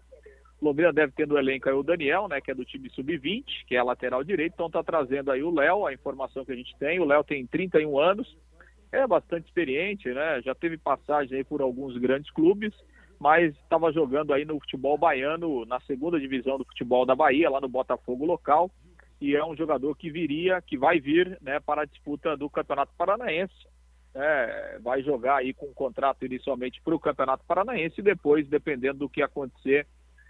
Londrina 0.62 0.94
deve 0.94 1.12
ter 1.14 1.28
no 1.28 1.38
elenco 1.38 1.68
aí 1.68 1.74
o 1.74 1.82
Daniel, 1.82 2.28
né, 2.28 2.40
que 2.40 2.52
é 2.52 2.54
do 2.54 2.64
time 2.64 2.88
sub-20, 2.92 3.66
que 3.68 3.76
é 3.76 3.82
lateral 3.82 4.24
direito, 4.24 4.54
então 4.54 4.70
tá 4.70 4.84
trazendo 4.84 5.32
aí 5.32 5.42
o 5.42 5.50
Léo, 5.50 5.88
a 5.88 5.94
informação 5.94 6.46
que 6.46 6.52
a 6.52 6.56
gente 6.56 6.78
tem. 6.78 7.00
O 7.00 7.06
Léo 7.06 7.24
tem 7.24 7.48
31 7.48 8.00
anos, 8.00 8.38
é 8.92 9.08
bastante 9.08 9.48
experiente, 9.48 10.08
né? 10.10 10.42
Já 10.44 10.54
teve 10.54 10.78
passagem 10.78 11.38
aí 11.38 11.44
por 11.44 11.62
alguns 11.62 11.98
grandes 11.98 12.30
clubes, 12.32 12.74
mas 13.20 13.56
estava 13.56 13.92
jogando 13.92 14.34
aí 14.34 14.46
no 14.46 14.60
futebol 14.60 14.98
baiano, 14.98 15.66
na 15.66 15.80
segunda 15.82 16.20
divisão 16.20 16.58
do 16.58 16.66
futebol 16.66 17.06
da 17.06 17.16
Bahia, 17.16 17.50
lá 17.50 17.60
no 17.60 17.70
Botafogo 17.70 18.26
local, 18.26 18.70
e 19.20 19.36
é 19.36 19.44
um 19.46 19.56
jogador 19.56 19.96
que 19.96 20.12
viria, 20.12 20.62
que 20.62 20.78
vai 20.78 21.00
vir, 21.00 21.38
né, 21.42 21.60
para 21.60 21.84
a 21.84 21.86
disputa 21.86 22.36
do 22.36 22.50
Campeonato 22.50 22.92
Paranaense. 22.98 23.54
É, 24.14 24.78
vai 24.82 25.02
jogar 25.02 25.38
aí 25.38 25.54
com 25.54 25.68
um 25.68 25.74
contrato 25.74 26.26
inicialmente 26.26 26.82
para 26.82 26.94
o 26.94 27.00
Campeonato 27.00 27.46
Paranaense 27.46 27.96
e 28.00 28.04
depois, 28.04 28.48
dependendo 28.48 29.00
do 29.00 29.10
que 29.10 29.22
acontecer, 29.22 29.88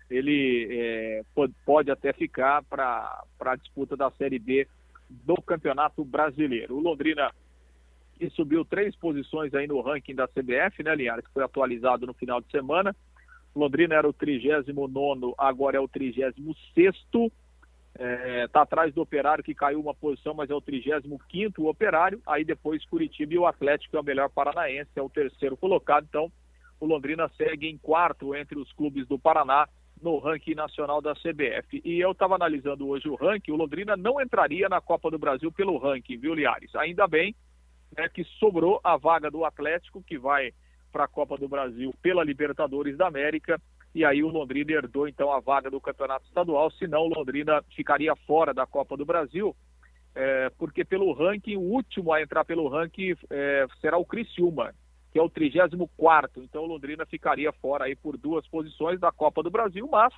ele 0.10 0.68
é, 0.72 1.22
pode 1.66 1.90
até 1.90 2.14
ficar 2.14 2.64
para 2.64 3.24
a 3.40 3.56
disputa 3.56 3.98
da 3.98 4.12
Série 4.12 4.38
B 4.38 4.68
do 5.10 5.36
Campeonato 5.42 6.06
Brasileiro. 6.06 6.76
O 6.76 6.80
Londrina 6.80 7.32
que 8.22 8.30
subiu 8.30 8.64
três 8.64 8.96
posições 8.96 9.52
aí 9.56 9.66
no 9.66 9.82
ranking 9.82 10.14
da 10.14 10.28
CBF, 10.28 10.84
né, 10.84 10.94
Linhares, 10.94 11.26
que 11.26 11.34
foi 11.34 11.44
atualizado 11.44 12.06
no 12.06 12.14
final 12.14 12.40
de 12.40 12.52
semana. 12.52 12.96
Londrina 13.56 13.96
era 13.96 14.08
o 14.08 14.14
39, 14.14 15.34
agora 15.40 15.78
é 15.78 15.80
o 15.80 15.88
36. 15.88 16.36
Está 17.94 18.06
é, 18.06 18.48
tá 18.48 18.62
atrás 18.62 18.94
do 18.94 19.02
Operário, 19.02 19.44
que 19.44 19.54
caiu 19.54 19.80
uma 19.80 19.94
posição, 19.94 20.34
mas 20.34 20.50
é 20.50 20.56
o 20.56 20.62
35 20.62 21.68
Operário. 21.68 22.22
Aí 22.26 22.44
depois 22.44 22.86
Curitiba 22.86 23.34
e 23.34 23.38
o 23.38 23.46
Atlético, 23.46 23.92
que 23.92 23.98
é 23.98 24.00
o 24.00 24.04
melhor 24.04 24.30
paranaense, 24.30 24.90
é 24.96 25.02
o 25.02 25.10
terceiro 25.10 25.58
colocado. 25.58 26.06
Então, 26.08 26.32
o 26.80 26.86
Londrina 26.86 27.30
segue 27.38 27.68
em 27.68 27.78
quarto 27.78 28.36
entre 28.36 28.58
os 28.58 28.72
clubes 28.74 29.08
do 29.08 29.20
Paraná 29.20 29.68
no 30.02 30.18
ranking 30.18 30.56
nacional 30.56 31.02
da 31.02 31.14
CBF. 31.14 31.82
E 31.86 32.00
eu 32.00 32.12
estava 32.12 32.36
analisando 32.36 32.88
hoje 32.88 33.08
o 33.08 33.16
ranking, 33.16 33.52
o 33.52 33.56
Londrina 33.56 33.96
não 33.96 34.20
entraria 34.20 34.68
na 34.68 34.82
Copa 34.82 35.12
do 35.12 35.20
Brasil 35.20 35.52
pelo 35.52 35.78
ranking, 35.78 36.18
viu, 36.18 36.34
Liares? 36.34 36.74
Ainda 36.76 37.08
bem 37.08 37.36
né, 37.96 38.10
que 38.10 38.24
sobrou 38.40 38.80
a 38.84 38.98
vaga 38.98 39.30
do 39.30 39.46
Atlético, 39.46 40.02
que 40.02 40.18
vai 40.18 40.52
para 40.92 41.06
a 41.06 41.08
Copa 41.08 41.38
do 41.38 41.48
Brasil 41.48 41.94
pela 42.02 42.24
Libertadores 42.24 42.98
da 42.98 43.08
América. 43.08 43.62
E 43.94 44.06
aí 44.06 44.24
o 44.24 44.30
Londrina 44.30 44.72
herdou 44.72 45.08
então 45.08 45.32
a 45.32 45.40
vaga 45.40 45.70
do 45.70 45.82
Campeonato 45.82 46.26
Estadual, 46.26 46.72
senão 46.72 47.02
o 47.02 47.14
Londrina 47.14 47.62
ficaria 47.76 48.16
fora 48.28 48.54
da 48.54 48.66
Copa 48.66 48.96
do 48.96 49.06
Brasil, 49.06 49.56
é, 50.16 50.50
porque 50.58 50.86
pelo 50.86 51.12
ranking, 51.14 51.58
o 51.58 51.62
último 51.62 52.14
a 52.14 52.22
entrar 52.22 52.46
pelo 52.46 52.68
ranking 52.68 53.16
é, 53.30 53.66
será 53.82 53.98
o 53.98 54.06
Criciúma, 54.06 54.74
que 55.12 55.20
é 55.20 55.22
o 55.22 55.30
34 55.30 56.44
Então 56.44 56.64
o 56.64 56.68
Londrina 56.68 57.06
ficaria 57.06 57.52
fora 57.52 57.86
aí 57.86 57.96
por 57.96 58.18
duas 58.18 58.48
posições 58.48 59.00
da 59.00 59.12
Copa 59.12 59.44
do 59.44 59.52
Brasil, 59.52 59.88
mas, 59.92 60.14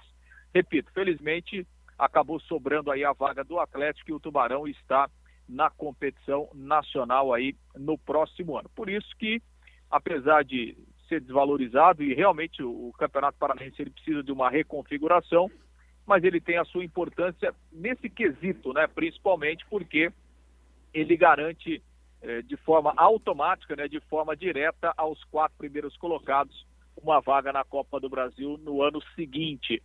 repito, 0.54 0.92
felizmente 0.94 1.68
acabou 1.98 2.40
sobrando 2.42 2.92
aí 2.92 3.04
a 3.04 3.14
vaga 3.14 3.44
do 3.44 3.60
Atlético 3.60 4.12
e 4.12 4.14
o 4.14 4.20
Tubarão 4.20 4.68
está 4.68 5.10
na 5.48 5.70
competição 5.70 6.50
nacional 6.54 7.34
aí 7.34 7.56
no 7.76 7.98
próximo 7.98 8.58
ano. 8.58 8.70
Por 8.76 8.90
isso 8.90 9.10
que, 9.18 9.42
apesar 9.90 10.44
de 10.44 10.78
ser 11.14 11.22
desvalorizado 11.22 12.04
e 12.04 12.14
realmente 12.14 12.64
o 12.64 12.92
Campeonato 12.98 13.38
Paranaense 13.38 13.82
ele 13.82 13.92
precisa 13.92 14.24
de 14.24 14.32
uma 14.32 14.50
reconfiguração, 14.50 15.50
mas 16.06 16.24
ele 16.24 16.42
tem 16.42 16.58
a 16.58 16.66
sua 16.66 16.84
importância 16.84 17.54
nesse 17.72 18.10
quesito, 18.10 18.74
né? 18.74 18.88
Principalmente 18.88 19.66
porque 19.70 20.12
ele 20.94 21.16
garante 21.16 21.82
eh, 22.22 22.42
de 22.42 22.58
forma 22.58 22.94
automática, 22.98 23.76
né, 23.76 23.88
de 23.88 24.00
forma 24.02 24.36
direta 24.36 24.94
aos 24.98 25.24
quatro 25.26 25.58
primeiros 25.58 25.96
colocados 25.98 26.66
uma 27.02 27.20
vaga 27.20 27.52
na 27.52 27.64
Copa 27.64 28.00
do 28.00 28.10
Brasil 28.10 28.60
no 28.64 28.82
ano 28.82 29.02
seguinte. 29.16 29.82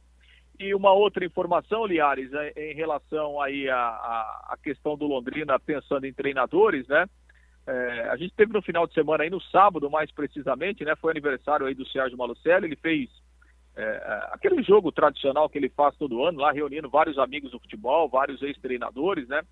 E 0.58 0.74
uma 0.74 0.92
outra 0.92 1.24
informação, 1.24 1.86
Liares, 1.86 2.32
é, 2.32 2.72
em 2.72 2.74
relação 2.74 3.40
aí 3.40 3.68
à, 3.70 4.56
questão 4.62 4.96
do 4.96 5.06
Londrina, 5.06 5.58
pensando 5.58 6.04
em 6.04 6.12
treinadores, 6.12 6.86
né? 6.88 7.06
É, 7.68 8.08
a 8.08 8.16
gente 8.16 8.34
teve 8.34 8.52
no 8.52 8.62
final 8.62 8.86
de 8.86 8.94
semana 8.94 9.24
aí, 9.24 9.30
no 9.30 9.40
sábado 9.42 9.90
mais 9.90 10.10
precisamente, 10.10 10.84
né? 10.84 10.96
Foi 10.96 11.10
aniversário 11.10 11.66
aí 11.66 11.74
do 11.74 11.86
Sérgio 11.86 12.16
Malucelli, 12.16 12.64
ele 12.64 12.76
fez 12.76 13.10
é, 13.76 14.28
aquele 14.32 14.62
jogo 14.62 14.90
tradicional 14.90 15.50
que 15.50 15.58
ele 15.58 15.68
faz 15.68 15.94
todo 15.96 16.24
ano, 16.24 16.40
lá 16.40 16.50
reunindo 16.50 16.88
vários 16.88 17.18
amigos 17.18 17.50
do 17.50 17.60
futebol, 17.60 18.08
vários 18.08 18.40
ex-treinadores, 18.42 19.28
né? 19.28 19.42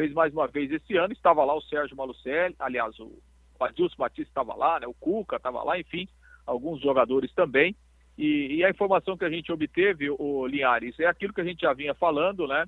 fez 0.00 0.14
mais 0.14 0.32
uma 0.32 0.48
vez 0.48 0.72
esse 0.72 0.96
ano, 0.96 1.12
estava 1.12 1.44
lá 1.44 1.54
o 1.54 1.60
Sérgio 1.60 1.94
Malucelli, 1.94 2.56
aliás, 2.58 2.98
o 2.98 3.20
Adilson 3.60 3.96
Batista 3.98 4.30
estava 4.30 4.54
lá, 4.54 4.80
né, 4.80 4.86
o 4.86 4.94
Cuca 4.94 5.36
estava 5.36 5.62
lá, 5.62 5.78
enfim, 5.78 6.08
alguns 6.46 6.80
jogadores 6.80 7.30
também. 7.34 7.76
E, 8.16 8.56
e, 8.56 8.64
a 8.64 8.70
informação 8.70 9.14
que 9.14 9.26
a 9.26 9.30
gente 9.30 9.52
obteve, 9.52 10.08
o 10.10 10.46
Linhares, 10.46 10.98
é 10.98 11.04
aquilo 11.04 11.34
que 11.34 11.40
a 11.42 11.44
gente 11.44 11.60
já 11.60 11.74
vinha 11.74 11.94
falando, 11.94 12.46
né? 12.46 12.66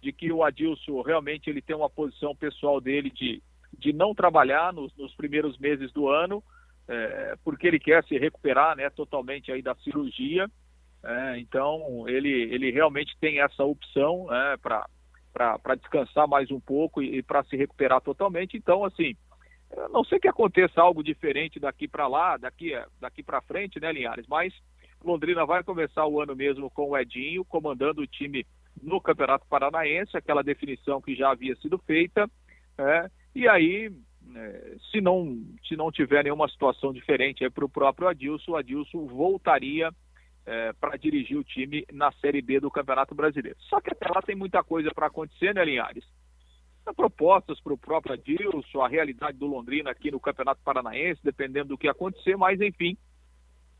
De 0.00 0.12
que 0.12 0.32
o 0.32 0.44
Adilson 0.44 1.00
realmente 1.02 1.48
ele 1.48 1.62
tem 1.62 1.74
uma 1.74 1.88
posição 1.88 2.36
pessoal 2.36 2.80
dele 2.80 3.10
de, 3.10 3.42
de 3.78 3.92
não 3.92 4.14
trabalhar 4.14 4.72
nos, 4.72 4.94
nos 4.96 5.14
primeiros 5.14 5.58
meses 5.58 5.92
do 5.92 6.08
ano, 6.08 6.42
é, 6.88 7.36
porque 7.44 7.66
ele 7.66 7.78
quer 7.78 8.04
se 8.04 8.18
recuperar 8.18 8.76
né, 8.76 8.90
totalmente 8.90 9.50
aí 9.50 9.62
da 9.62 9.74
cirurgia. 9.76 10.50
É, 11.04 11.38
então 11.38 12.08
ele, 12.08 12.30
ele 12.30 12.70
realmente 12.70 13.16
tem 13.20 13.40
essa 13.40 13.64
opção 13.64 14.26
né, 14.28 14.56
para 14.62 15.74
descansar 15.76 16.28
mais 16.28 16.50
um 16.50 16.60
pouco 16.60 17.02
e, 17.02 17.18
e 17.18 17.22
para 17.22 17.42
se 17.44 17.56
recuperar 17.56 18.00
totalmente. 18.00 18.56
Então, 18.56 18.84
assim, 18.84 19.16
não 19.90 20.04
sei 20.04 20.20
que 20.20 20.28
aconteça 20.28 20.80
algo 20.80 21.02
diferente 21.02 21.58
daqui 21.58 21.88
para 21.88 22.06
lá, 22.06 22.36
daqui, 22.36 22.72
daqui 23.00 23.22
para 23.22 23.40
frente, 23.42 23.80
né, 23.80 23.92
Linhares? 23.92 24.26
Mas 24.28 24.52
Londrina 25.02 25.44
vai 25.46 25.62
começar 25.64 26.06
o 26.06 26.20
ano 26.20 26.36
mesmo 26.36 26.70
com 26.70 26.90
o 26.90 26.98
Edinho 26.98 27.44
comandando 27.44 28.02
o 28.02 28.06
time 28.06 28.46
no 28.80 29.00
Campeonato 29.00 29.46
Paranaense, 29.48 30.16
aquela 30.16 30.42
definição 30.42 31.00
que 31.00 31.14
já 31.14 31.30
havia 31.30 31.56
sido 31.56 31.78
feita. 31.78 32.30
É, 32.78 33.10
e 33.34 33.48
aí, 33.48 33.90
é, 34.34 34.76
se, 34.90 35.00
não, 35.00 35.42
se 35.66 35.76
não 35.76 35.90
tiver 35.90 36.24
nenhuma 36.24 36.48
situação 36.48 36.92
diferente 36.92 37.48
para 37.50 37.64
o 37.64 37.68
próprio 37.68 38.08
Adilson, 38.08 38.52
o 38.52 38.56
Adilson 38.56 39.06
voltaria 39.06 39.90
é, 40.44 40.72
para 40.74 40.96
dirigir 40.96 41.38
o 41.38 41.44
time 41.44 41.84
na 41.92 42.10
Série 42.12 42.42
B 42.42 42.60
do 42.60 42.70
Campeonato 42.70 43.14
Brasileiro. 43.14 43.58
Só 43.62 43.80
que 43.80 43.90
até 43.90 44.08
lá 44.08 44.20
tem 44.22 44.34
muita 44.34 44.62
coisa 44.62 44.90
para 44.94 45.06
acontecer, 45.06 45.54
né, 45.54 45.64
Linhares? 45.64 46.04
Propostas 46.96 47.60
para 47.60 47.72
o 47.72 47.78
próprio 47.78 48.14
Adilson, 48.14 48.80
a 48.80 48.88
realidade 48.88 49.38
do 49.38 49.46
Londrina 49.46 49.90
aqui 49.90 50.10
no 50.10 50.18
Campeonato 50.18 50.60
Paranaense, 50.64 51.20
dependendo 51.22 51.68
do 51.68 51.78
que 51.78 51.86
acontecer, 51.86 52.36
mas 52.36 52.60
enfim, 52.60 52.96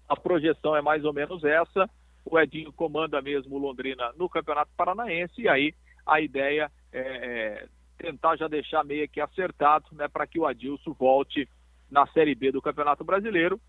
a 0.09 0.17
projeção 0.17 0.77
é 0.77 0.81
mais 0.81 1.05
ou 1.05 1.13
menos 1.13 1.43
essa. 1.43 1.91
O 2.25 2.39
Edinho 2.39 2.73
comanda 2.73 3.21
mesmo 3.21 3.57
o 3.57 3.59
Londrina 3.59 4.13
no 4.17 4.29
Campeonato 4.29 4.71
Paranaense 4.77 5.43
e 5.43 5.49
aí 5.49 5.75
a 6.07 6.21
ideia 6.21 6.71
é, 6.93 7.01
é 7.01 7.69
tentar 8.13 8.37
já 8.37 8.49
deixar 8.49 8.85
meio 8.85 9.09
que 9.09 9.21
acertado 9.21 9.87
né, 9.93 10.09
para 10.09 10.27
que 10.27 10.39
o 10.39 10.47
Adilson 10.47 10.93
volte 10.93 11.49
na 11.91 12.07
Série 12.09 12.35
B 12.35 12.53
do 12.53 12.63
Campeonato 12.63 13.05
Brasileiro 13.05 13.61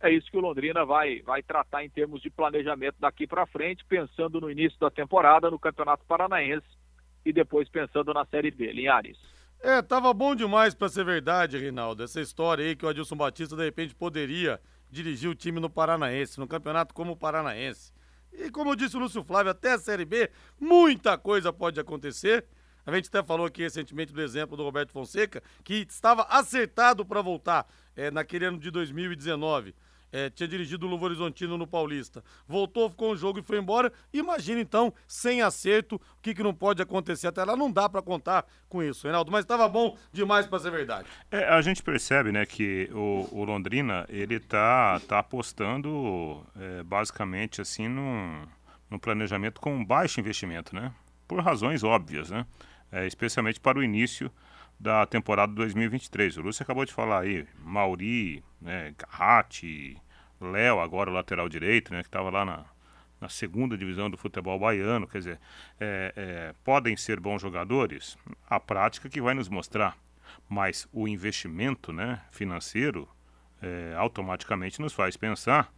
é 0.00 0.10
isso 0.10 0.30
que 0.30 0.36
o 0.36 0.40
Londrina 0.40 0.84
vai, 0.84 1.20
vai 1.20 1.42
tratar 1.42 1.84
em 1.84 1.90
termos 1.90 2.22
de 2.22 2.30
planejamento 2.30 2.96
daqui 2.98 3.26
para 3.26 3.46
frente, 3.46 3.84
pensando 3.86 4.40
no 4.40 4.50
início 4.50 4.78
da 4.80 4.90
temporada 4.90 5.50
no 5.50 5.58
Campeonato 5.58 6.04
Paranaense 6.06 6.66
e 7.24 7.32
depois 7.32 7.68
pensando 7.68 8.14
na 8.14 8.24
Série 8.24 8.50
B. 8.50 8.72
Linhares. 8.72 9.18
É, 9.62 9.82
tava 9.82 10.12
bom 10.14 10.34
demais 10.34 10.74
para 10.74 10.88
ser 10.88 11.04
verdade, 11.04 11.58
Reinaldo. 11.58 12.02
Essa 12.02 12.18
história 12.18 12.64
aí 12.64 12.74
que 12.74 12.86
o 12.86 12.88
Adilson 12.88 13.14
Batista 13.14 13.54
de 13.54 13.62
repente 13.62 13.94
poderia 13.94 14.58
dirigir 14.90 15.28
o 15.28 15.34
time 15.34 15.60
no 15.60 15.68
Paranaense, 15.68 16.40
no 16.40 16.48
campeonato 16.48 16.94
como 16.94 17.12
o 17.12 17.16
Paranaense. 17.16 17.92
E 18.32 18.50
como 18.50 18.74
disse 18.74 18.96
o 18.96 19.00
Lúcio 19.00 19.22
Flávio, 19.22 19.50
até 19.50 19.72
a 19.72 19.78
Série 19.78 20.06
B, 20.06 20.30
muita 20.58 21.18
coisa 21.18 21.52
pode 21.52 21.78
acontecer. 21.78 22.46
A 22.84 22.94
gente 22.94 23.08
até 23.08 23.22
falou 23.22 23.46
aqui 23.46 23.62
recentemente 23.62 24.12
do 24.12 24.20
exemplo 24.20 24.56
do 24.56 24.62
Roberto 24.62 24.92
Fonseca, 24.92 25.42
que 25.62 25.86
estava 25.88 26.22
acertado 26.22 27.04
para 27.04 27.22
voltar 27.22 27.66
é, 27.96 28.10
naquele 28.10 28.46
ano 28.46 28.58
de 28.58 28.70
2019 28.70 29.74
é, 30.12 30.28
tinha 30.30 30.48
dirigido 30.48 30.86
o 30.86 30.90
Novo 30.90 31.04
Horizontino 31.04 31.56
no 31.56 31.66
Paulista. 31.66 32.22
Voltou, 32.46 32.90
ficou 32.90 33.12
um 33.12 33.16
jogo 33.16 33.38
e 33.38 33.42
foi 33.42 33.58
embora. 33.58 33.92
Imagina 34.12 34.60
então, 34.60 34.92
sem 35.06 35.42
acerto, 35.42 35.96
o 35.96 36.00
que, 36.20 36.34
que 36.34 36.42
não 36.42 36.54
pode 36.54 36.82
acontecer 36.82 37.26
até 37.28 37.44
lá. 37.44 37.56
Não 37.56 37.70
dá 37.70 37.88
para 37.88 38.02
contar 38.02 38.44
com 38.68 38.82
isso, 38.82 39.04
Reinaldo. 39.04 39.30
Mas 39.30 39.44
estava 39.44 39.68
bom 39.68 39.96
demais 40.12 40.46
para 40.46 40.58
ser 40.58 40.70
verdade. 40.70 41.08
É, 41.30 41.48
a 41.48 41.60
gente 41.62 41.82
percebe, 41.82 42.32
né, 42.32 42.44
que 42.44 42.90
o, 42.92 43.28
o 43.30 43.44
Londrina 43.44 44.04
ele 44.08 44.40
tá, 44.40 45.00
tá 45.06 45.20
apostando 45.20 46.44
é, 46.58 46.82
basicamente 46.82 47.60
assim 47.60 47.88
no, 47.88 48.48
no 48.90 48.98
planejamento 48.98 49.60
com 49.60 49.84
baixo 49.84 50.20
investimento, 50.20 50.74
né? 50.74 50.92
Por 51.28 51.40
razões 51.40 51.84
óbvias, 51.84 52.30
né? 52.30 52.44
É, 52.92 53.06
especialmente 53.06 53.60
para 53.60 53.78
o 53.78 53.82
início 53.82 54.30
da 54.78 55.06
temporada 55.06 55.52
2023. 55.52 56.38
O 56.38 56.42
Lúcio 56.42 56.62
acabou 56.62 56.84
de 56.84 56.92
falar 56.92 57.20
aí, 57.20 57.46
Mauri, 57.58 58.42
né, 58.60 58.94
Garratti, 58.98 59.96
Léo, 60.40 60.80
agora 60.80 61.10
o 61.10 61.12
lateral 61.12 61.48
direito, 61.48 61.92
né, 61.92 62.02
que 62.02 62.08
estava 62.08 62.30
lá 62.30 62.44
na, 62.44 62.64
na 63.20 63.28
segunda 63.28 63.76
divisão 63.76 64.08
do 64.08 64.16
futebol 64.16 64.58
baiano. 64.58 65.06
Quer 65.06 65.18
dizer, 65.18 65.40
é, 65.78 66.12
é, 66.16 66.54
podem 66.64 66.96
ser 66.96 67.20
bons 67.20 67.42
jogadores? 67.42 68.16
A 68.48 68.58
prática 68.58 69.08
que 69.08 69.20
vai 69.20 69.34
nos 69.34 69.48
mostrar. 69.48 69.96
Mas 70.48 70.88
o 70.92 71.06
investimento 71.06 71.92
né, 71.92 72.22
financeiro 72.30 73.08
é, 73.60 73.94
automaticamente 73.96 74.80
nos 74.80 74.92
faz 74.92 75.16
pensar 75.16 75.72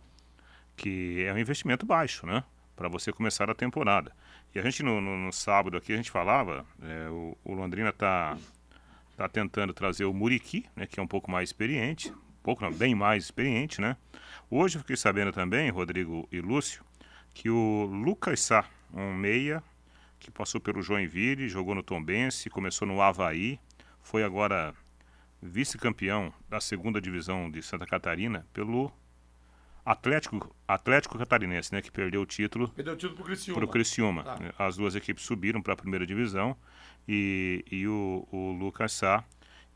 que 0.77 1.25
é 1.25 1.33
um 1.33 1.39
investimento 1.39 1.85
baixo, 1.85 2.27
né? 2.27 2.45
Para 2.75 2.89
você 2.89 3.13
começar 3.13 3.51
a 3.51 3.55
temporada. 3.55 4.13
E 4.55 4.59
a 4.59 4.63
gente 4.63 4.83
no, 4.83 5.01
no, 5.01 5.17
no 5.17 5.33
sábado 5.33 5.77
aqui 5.77 5.93
a 5.93 5.97
gente 5.97 6.11
falava, 6.11 6.67
é, 6.83 7.09
o, 7.09 7.37
o, 7.43 7.55
Londrina 7.55 7.89
está 7.89 8.37
tá 9.17 9.29
tentando 9.29 9.73
trazer 9.73 10.05
o 10.05 10.13
Muriqui, 10.13 10.67
né, 10.77 10.87
que 10.87 11.01
é 11.01 11.03
um 11.03 11.07
pouco 11.07 11.31
mais 11.31 11.49
experiente, 11.49 12.11
um 12.11 12.43
pouco 12.43 12.63
não, 12.63 12.73
bem 12.73 12.95
mais 12.95 13.25
experiente, 13.25 13.81
né? 13.81 13.97
Hoje 14.51 14.77
eu 14.77 14.81
fiquei 14.81 14.97
sabendo 14.97 15.33
também, 15.33 15.71
Rodrigo 15.71 16.29
e 16.31 16.41
Lúcio, 16.41 16.85
que 17.33 17.49
o 17.49 17.85
Lucas 17.85 18.41
Sá, 18.41 18.67
um 18.93 19.15
meia 19.15 19.63
que 20.21 20.31
passou 20.31 20.61
pelo 20.61 20.83
Joinville, 20.83 21.49
jogou 21.49 21.75
no 21.75 21.83
Tombense, 21.83 22.51
começou 22.51 22.87
no 22.87 23.01
Havaí, 23.01 23.59
foi 24.03 24.23
agora 24.23 24.75
vice-campeão 25.41 26.33
da 26.49 26.61
segunda 26.61 27.01
divisão 27.01 27.51
de 27.51 27.63
Santa 27.63 27.87
Catarina 27.87 28.47
pelo 28.53 28.93
Atlético, 29.85 30.55
Atlético 30.67 31.19
Catarinense, 31.19 31.73
né, 31.73 31.83
que 31.83 31.91
perdeu 31.91 32.23
o 32.23 32.27
título. 32.27 32.69
Perdeu 32.69 32.95
o 32.95 32.97
título 32.97 33.17
pro 33.17 33.25
Criciúma. 33.25 33.59
Pro 33.59 33.69
Criciúma. 33.69 34.23
Tá. 34.25 34.39
As 34.59 34.77
duas 34.77 34.95
equipes 34.95 35.25
subiram 35.25 35.61
para 35.61 35.75
a 35.75 35.77
primeira 35.77 36.07
divisão 36.07 36.57
e, 37.09 37.65
e 37.71 37.87
o, 37.89 38.27
o 38.31 38.53
Lucas 38.53 38.93
Sá, 38.93 39.25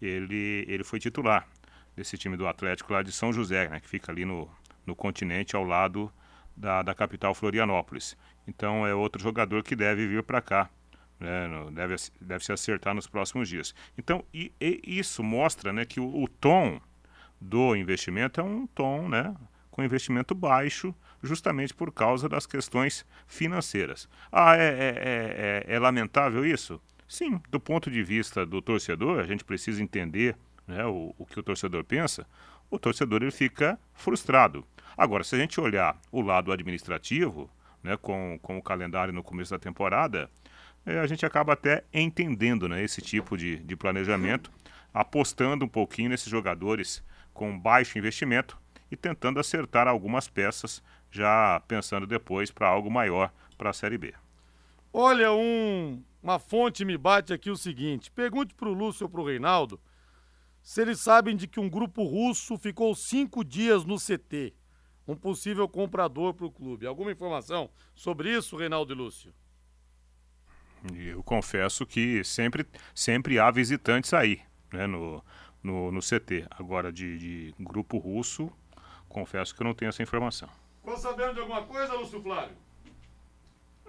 ele, 0.00 0.64
ele 0.68 0.84
foi 0.84 1.00
titular 1.00 1.48
desse 1.96 2.16
time 2.16 2.36
do 2.36 2.46
Atlético 2.46 2.92
lá 2.92 3.02
de 3.02 3.10
São 3.10 3.32
José, 3.32 3.68
né, 3.68 3.80
que 3.80 3.88
fica 3.88 4.12
ali 4.12 4.24
no, 4.24 4.48
no 4.86 4.94
continente 4.94 5.56
ao 5.56 5.64
lado 5.64 6.12
da, 6.56 6.82
da 6.82 6.94
capital 6.94 7.34
Florianópolis. 7.34 8.16
Então 8.46 8.86
é 8.86 8.94
outro 8.94 9.20
jogador 9.20 9.64
que 9.64 9.74
deve 9.74 10.06
vir 10.06 10.22
para 10.22 10.40
cá. 10.40 10.70
Né, 11.18 11.48
deve, 11.72 11.96
deve 12.20 12.44
se 12.44 12.52
acertar 12.52 12.94
nos 12.94 13.06
próximos 13.06 13.48
dias. 13.48 13.74
Então, 13.96 14.22
e, 14.32 14.52
e 14.60 14.80
isso 14.84 15.22
mostra 15.22 15.72
né, 15.72 15.84
que 15.84 15.98
o, 15.98 16.22
o 16.22 16.28
tom 16.28 16.80
do 17.40 17.74
investimento 17.74 18.40
é 18.40 18.44
um 18.44 18.66
tom 18.66 19.08
né, 19.08 19.34
com 19.76 19.84
investimento 19.84 20.34
baixo, 20.34 20.94
justamente 21.22 21.74
por 21.74 21.92
causa 21.92 22.30
das 22.30 22.46
questões 22.46 23.04
financeiras. 23.26 24.08
Ah, 24.32 24.56
é, 24.56 24.68
é, 24.68 25.66
é, 25.68 25.74
é, 25.74 25.78
lamentável 25.78 26.46
isso? 26.46 26.80
Sim, 27.06 27.38
do 27.50 27.60
ponto 27.60 27.90
de 27.90 28.02
vista 28.02 28.46
do 28.46 28.62
torcedor, 28.62 29.20
a 29.20 29.24
gente 29.24 29.44
precisa 29.44 29.82
entender 29.82 30.34
né, 30.66 30.86
o, 30.86 31.14
o 31.18 31.26
que 31.26 31.38
o 31.38 31.42
torcedor 31.42 31.84
pensa. 31.84 32.26
O 32.70 32.78
torcedor 32.78 33.22
ele 33.22 33.30
fica 33.30 33.78
frustrado. 33.92 34.64
Agora, 34.96 35.22
se 35.22 35.34
a 35.36 35.38
gente 35.38 35.60
olhar 35.60 36.00
o 36.10 36.22
lado 36.22 36.50
administrativo, 36.50 37.50
né, 37.82 37.98
com, 37.98 38.38
com 38.40 38.56
o 38.56 38.62
calendário 38.62 39.12
no 39.12 39.22
começo 39.22 39.50
da 39.50 39.58
temporada, 39.58 40.30
é, 40.86 40.98
a 41.00 41.06
gente 41.06 41.26
acaba 41.26 41.52
até 41.52 41.84
entendendo 41.92 42.66
né, 42.66 42.82
esse 42.82 43.02
tipo 43.02 43.36
de, 43.36 43.58
de 43.58 43.76
planejamento, 43.76 44.50
apostando 44.94 45.66
um 45.66 45.68
pouquinho 45.68 46.08
nesses 46.08 46.30
jogadores 46.30 47.04
com 47.34 47.58
baixo 47.58 47.98
investimento 47.98 48.58
e 48.90 48.96
tentando 48.96 49.40
acertar 49.40 49.88
algumas 49.88 50.28
peças, 50.28 50.82
já 51.10 51.60
pensando 51.66 52.06
depois 52.06 52.50
para 52.50 52.68
algo 52.68 52.90
maior 52.90 53.32
para 53.56 53.70
a 53.70 53.72
Série 53.72 53.98
B. 53.98 54.14
Olha, 54.92 55.32
um, 55.32 56.02
uma 56.22 56.38
fonte 56.38 56.84
me 56.84 56.96
bate 56.96 57.32
aqui 57.32 57.50
o 57.50 57.56
seguinte: 57.56 58.10
pergunte 58.10 58.54
para 58.54 58.68
o 58.68 58.72
Lúcio 58.72 59.04
ou 59.04 59.10
para 59.10 59.20
o 59.20 59.26
Reinaldo 59.26 59.80
se 60.66 60.82
eles 60.82 60.98
sabem 60.98 61.36
de 61.36 61.46
que 61.46 61.60
um 61.60 61.70
grupo 61.70 62.02
russo 62.02 62.58
ficou 62.58 62.92
cinco 62.92 63.44
dias 63.44 63.84
no 63.84 63.98
CT, 63.98 64.52
um 65.06 65.14
possível 65.14 65.68
comprador 65.68 66.34
para 66.34 66.44
o 66.44 66.50
clube. 66.50 66.88
Alguma 66.88 67.12
informação 67.12 67.70
sobre 67.94 68.36
isso, 68.36 68.56
Reinaldo 68.56 68.92
e 68.92 68.96
Lúcio? 68.96 69.32
Eu 70.92 71.22
confesso 71.22 71.86
que 71.86 72.24
sempre, 72.24 72.66
sempre 72.92 73.38
há 73.38 73.48
visitantes 73.48 74.12
aí, 74.12 74.40
né, 74.72 74.88
no, 74.88 75.24
no, 75.62 75.92
no 75.92 76.00
CT. 76.00 76.48
Agora, 76.50 76.92
de, 76.92 77.16
de 77.16 77.54
grupo 77.60 77.96
russo, 77.96 78.50
confesso 79.08 79.54
que 79.54 79.62
eu 79.62 79.64
não 79.64 79.74
tenho 79.74 79.88
essa 79.88 80.02
informação. 80.02 80.48
Ficou 80.80 80.96
sabendo 80.96 81.34
de 81.34 81.40
alguma 81.40 81.62
coisa, 81.62 81.94
Lúcio 81.94 82.22
Flávio? 82.22 82.56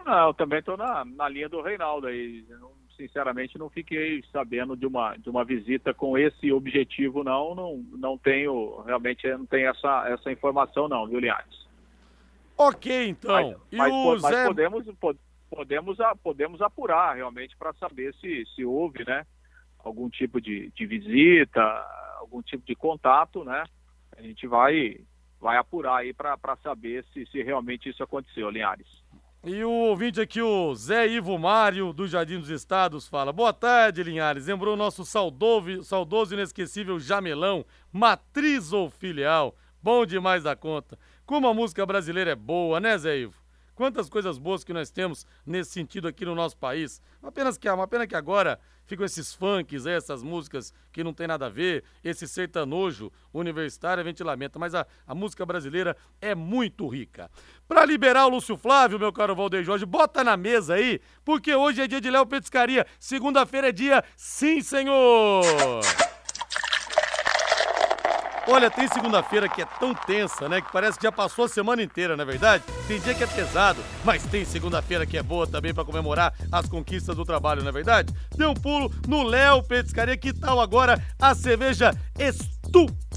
Não, 0.06 0.28
eu 0.28 0.34
também 0.34 0.60
estou 0.60 0.78
na, 0.78 1.04
na 1.06 1.30
linha 1.30 1.50
do 1.50 1.62
Reinaldo 1.62 2.08
aí. 2.08 2.46
Eu, 2.50 2.72
sinceramente, 2.96 3.58
não 3.58 3.70
fiquei 3.70 4.24
sabendo 4.32 4.76
de 4.76 4.88
uma, 4.88 5.16
de 5.16 5.30
uma 5.30 5.46
visita 5.46 5.94
com 5.94 6.18
esse 6.18 6.52
objetivo, 6.52 7.24
não. 7.24 7.54
Não, 7.54 7.78
não 7.98 8.18
tenho, 8.18 8.82
realmente, 8.82 9.28
não 9.28 9.46
tenho 9.46 9.70
essa, 9.70 10.10
essa 10.10 10.32
informação, 10.32 10.88
não, 10.88 11.08
viu, 11.08 11.20
Linhares? 11.20 11.68
Ok, 12.58 13.10
então. 13.10 13.56
Mas, 13.72 13.92
mas, 13.92 14.22
mas 14.22 14.36
Zé... 14.36 14.46
podemos, 14.48 14.86
podemos, 15.50 15.98
podemos 16.24 16.62
apurar 16.62 17.16
realmente 17.16 17.56
para 17.56 17.74
saber 17.74 18.14
se, 18.16 18.46
se 18.56 18.66
houve, 18.66 19.06
né? 19.06 19.26
Algum 19.80 20.10
tipo 20.10 20.42
de, 20.42 20.72
de 20.72 20.86
visita, 20.86 21.62
algum 22.18 22.42
tipo 22.42 22.66
de 22.66 22.76
contato, 22.76 23.44
né? 23.44 23.64
A 24.18 24.22
gente 24.22 24.48
vai, 24.48 24.98
vai 25.40 25.58
apurar 25.58 25.98
aí 25.98 26.14
para 26.14 26.58
saber 26.64 27.06
se, 27.14 27.26
se 27.28 27.44
realmente 27.44 27.90
isso 27.90 28.04
aconteceu, 28.04 28.50
Linhares. 28.50 28.88
E 29.46 29.64
o 29.64 29.72
ouvinte 29.72 30.20
aqui, 30.20 30.42
o 30.42 30.74
Zé 30.74 31.08
Ivo 31.08 31.38
Mário, 31.38 31.94
do 31.94 32.08
Jardim 32.08 32.40
dos 32.40 32.50
Estados, 32.50 33.08
fala: 33.08 33.32
Boa 33.32 33.54
tarde, 33.54 34.04
Linhares. 34.04 34.48
Lembrou 34.48 34.74
o 34.74 34.78
nosso 34.78 35.06
saudoso, 35.06 35.84
saudoso 35.84 36.34
inesquecível 36.34 37.00
Jamelão, 37.00 37.64
matriz 37.92 38.74
ou 38.74 38.90
filial. 38.90 39.56
Bom 39.82 40.06
demais 40.06 40.44
da 40.44 40.56
conta. 40.56 40.98
Como 41.26 41.48
a 41.48 41.54
música 41.54 41.86
brasileira 41.86 42.32
é 42.32 42.36
boa, 42.36 42.80
né, 42.80 42.98
Zé 42.98 43.20
Ivo? 43.20 43.47
Quantas 43.78 44.10
coisas 44.10 44.40
boas 44.40 44.64
que 44.64 44.74
nós 44.74 44.90
temos 44.90 45.24
nesse 45.46 45.70
sentido 45.70 46.08
aqui 46.08 46.26
no 46.26 46.34
nosso 46.34 46.58
país. 46.58 47.00
Apenas 47.22 47.60
que, 47.60 47.70
uma 47.70 47.88
pena 47.88 48.08
que 48.08 48.16
agora 48.16 48.60
ficam 48.88 49.06
esses 49.06 49.36
funks, 49.36 49.86
essas 49.86 50.24
músicas 50.24 50.74
que 50.92 51.04
não 51.04 51.14
tem 51.14 51.28
nada 51.28 51.46
a 51.46 51.50
ver, 51.50 51.84
esse 52.04 52.28
sertanojo 52.28 53.12
universitário, 53.32 54.02
a 54.02 54.08
gente 54.08 54.24
lamenta, 54.24 54.58
mas 54.58 54.74
a, 54.74 54.84
a 55.06 55.14
música 55.14 55.46
brasileira 55.46 55.96
é 56.20 56.34
muito 56.34 56.88
rica. 56.88 57.30
Para 57.68 57.86
liberar 57.86 58.26
o 58.26 58.30
Lúcio 58.30 58.58
Flávio, 58.58 58.98
meu 58.98 59.14
caro 59.14 59.36
Valdeir 59.36 59.64
Jorge, 59.64 59.86
bota 59.86 60.24
na 60.24 60.36
mesa 60.36 60.74
aí, 60.74 61.00
porque 61.24 61.54
hoje 61.54 61.84
é 61.84 61.88
dia 61.88 62.02
de 62.02 62.10
Léo 62.10 62.26
Petiscaria, 62.26 62.84
segunda-feira 63.00 63.70
é 63.70 63.72
dia, 63.72 64.04
sim 64.16 64.60
senhor! 64.60 65.44
Olha, 68.50 68.72
tem 68.72 68.88
segunda-feira 68.88 69.50
que 69.50 69.62
é 69.62 69.66
tão 69.66 69.94
tensa, 69.94 70.48
né? 70.48 70.62
Que 70.62 70.72
parece 70.72 70.98
que 70.98 71.04
já 71.04 71.12
passou 71.12 71.44
a 71.44 71.50
semana 71.50 71.84
inteira, 71.84 72.16
não 72.16 72.24
é 72.24 72.26
verdade? 72.26 72.64
Tem 72.88 72.98
dia 72.98 73.14
que 73.14 73.22
é 73.22 73.28
pesado, 73.28 73.84
mas 74.06 74.24
tem 74.24 74.46
segunda-feira 74.46 75.06
que 75.06 75.18
é 75.18 75.24
boa 75.24 75.46
também 75.46 75.74
para 75.74 75.84
comemorar 75.84 76.34
as 76.50 76.66
conquistas 76.70 77.14
do 77.14 77.26
trabalho, 77.26 77.62
não 77.62 77.68
é 77.68 77.74
verdade? 77.74 78.14
Dê 78.38 78.46
um 78.46 78.54
pulo 78.54 78.90
no 79.06 79.24
Léo 79.24 79.62
Petiscaria. 79.64 80.16
Que 80.16 80.32
tal 80.32 80.62
agora 80.62 80.98
a 81.22 81.36
cerveja 81.36 81.92
estupidamente 82.18 83.14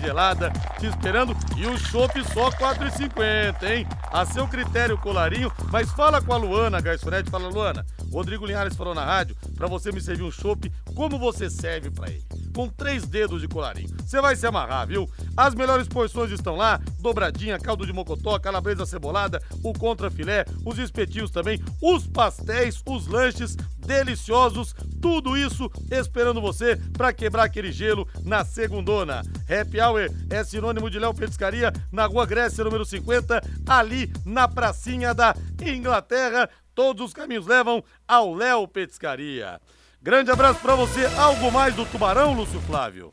gelada 0.00 0.52
te 0.78 0.86
esperando 0.86 1.36
e 1.56 1.66
o 1.66 1.76
chopp 1.76 2.22
só 2.32 2.50
R$ 2.50 2.56
4,50, 2.56 3.70
hein? 3.70 3.84
A 4.12 4.24
seu 4.24 4.46
critério, 4.46 4.96
colarinho, 4.98 5.52
mas 5.72 5.90
fala 5.90 6.22
com 6.22 6.32
a 6.32 6.36
Luana, 6.36 6.80
garçonete. 6.80 7.28
Fala, 7.28 7.48
Luana. 7.48 7.84
Rodrigo 8.12 8.46
Linhares 8.46 8.76
falou 8.76 8.94
na 8.94 9.04
rádio 9.04 9.36
para 9.56 9.66
você 9.66 9.90
me 9.90 10.00
servir 10.00 10.22
um 10.22 10.30
chopp 10.30 10.72
como 10.94 11.18
você 11.18 11.50
serve 11.50 11.90
para 11.90 12.08
ele. 12.08 12.24
Com 12.54 12.68
três 12.68 13.04
dedos 13.04 13.40
de 13.40 13.48
colarinho. 13.48 13.88
Você 14.06 14.20
vai 14.20 14.36
se 14.36 14.46
amarrar, 14.46 14.86
viu? 14.86 15.10
As 15.36 15.54
melhores 15.54 15.88
porções 15.88 16.30
estão 16.30 16.56
lá: 16.56 16.80
dobradinha, 17.00 17.58
caldo 17.58 17.84
de 17.84 17.92
mocotó, 17.92 18.38
calabresa 18.38 18.86
cebolada, 18.86 19.42
o 19.62 19.72
contrafilé, 19.72 20.44
os 20.64 20.78
espetinhos 20.78 21.30
também, 21.30 21.60
os 21.82 22.06
pastéis, 22.06 22.80
os 22.86 23.06
lanches 23.08 23.56
deliciosos, 23.84 24.74
tudo 25.02 25.36
isso 25.36 25.70
esperando 25.90 26.40
você 26.40 26.76
para 26.92 27.12
quebrar 27.12 27.44
aquele 27.44 27.70
gelo 27.70 28.08
na 28.22 28.44
segundona. 28.44 29.22
Happy 29.48 29.80
Hour 29.80 30.08
é 30.30 30.44
sinônimo 30.44 30.88
de 30.88 30.98
Léo 30.98 31.12
Petiscaria 31.12 31.72
na 31.92 32.06
Rua 32.06 32.24
Grécia, 32.24 32.64
número 32.64 32.84
50, 32.84 33.42
ali 33.66 34.10
na 34.24 34.48
pracinha 34.48 35.12
da 35.12 35.34
Inglaterra. 35.60 36.48
Todos 36.74 37.06
os 37.06 37.12
caminhos 37.12 37.46
levam 37.46 37.84
ao 38.08 38.34
Léo 38.34 38.66
Petiscaria. 38.66 39.60
Grande 40.04 40.30
abraço 40.30 40.60
para 40.60 40.74
você. 40.74 41.06
Algo 41.18 41.50
mais 41.50 41.74
do 41.74 41.86
Tubarão, 41.86 42.34
Lúcio 42.34 42.60
Flávio? 42.60 43.10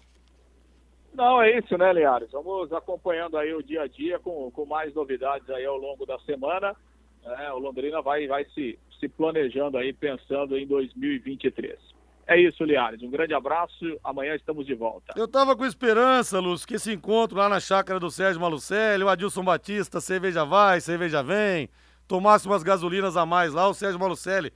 Não, 1.13 1.41
é 1.41 1.57
isso, 1.57 1.77
né, 1.77 1.93
Liares? 1.93 2.29
Vamos 2.33 2.73
acompanhando 2.73 3.37
aí 3.37 3.53
o 3.53 3.63
dia 3.63 3.83
a 3.83 3.87
dia 3.87 4.19
com, 4.19 4.51
com 4.51 4.65
mais 4.65 4.93
novidades 4.93 5.49
aí 5.51 5.65
ao 5.65 5.77
longo 5.77 6.05
da 6.05 6.19
semana. 6.19 6.75
É, 7.23 7.49
o 7.53 7.59
Londrina 7.59 8.01
vai, 8.01 8.27
vai 8.27 8.43
se, 8.53 8.77
se 8.99 9.07
planejando 9.07 9.77
aí, 9.77 9.93
pensando 9.93 10.57
em 10.57 10.67
2023. 10.67 11.79
É 12.27 12.37
isso, 12.37 12.61
Liares. 12.65 13.01
Um 13.01 13.09
grande 13.09 13.33
abraço. 13.33 13.97
Amanhã 14.03 14.35
estamos 14.35 14.65
de 14.65 14.75
volta. 14.75 15.13
Eu 15.15 15.29
tava 15.29 15.55
com 15.55 15.65
esperança, 15.65 16.41
Lúcio, 16.41 16.67
que 16.67 16.75
esse 16.75 16.91
encontro 16.91 17.37
lá 17.37 17.47
na 17.47 17.61
chácara 17.61 18.01
do 18.01 18.11
Sérgio 18.11 18.41
Malucelli, 18.41 19.05
o 19.05 19.07
Adilson 19.07 19.45
Batista, 19.45 20.01
cerveja 20.01 20.43
vai, 20.43 20.81
cerveja 20.81 21.23
vem 21.23 21.69
tomasse 22.11 22.45
umas 22.45 22.61
gasolinas 22.61 23.15
a 23.15 23.25
mais 23.25 23.53
lá, 23.53 23.69
o 23.69 23.73
Sérgio 23.73 23.97
Malucelli 23.97 24.51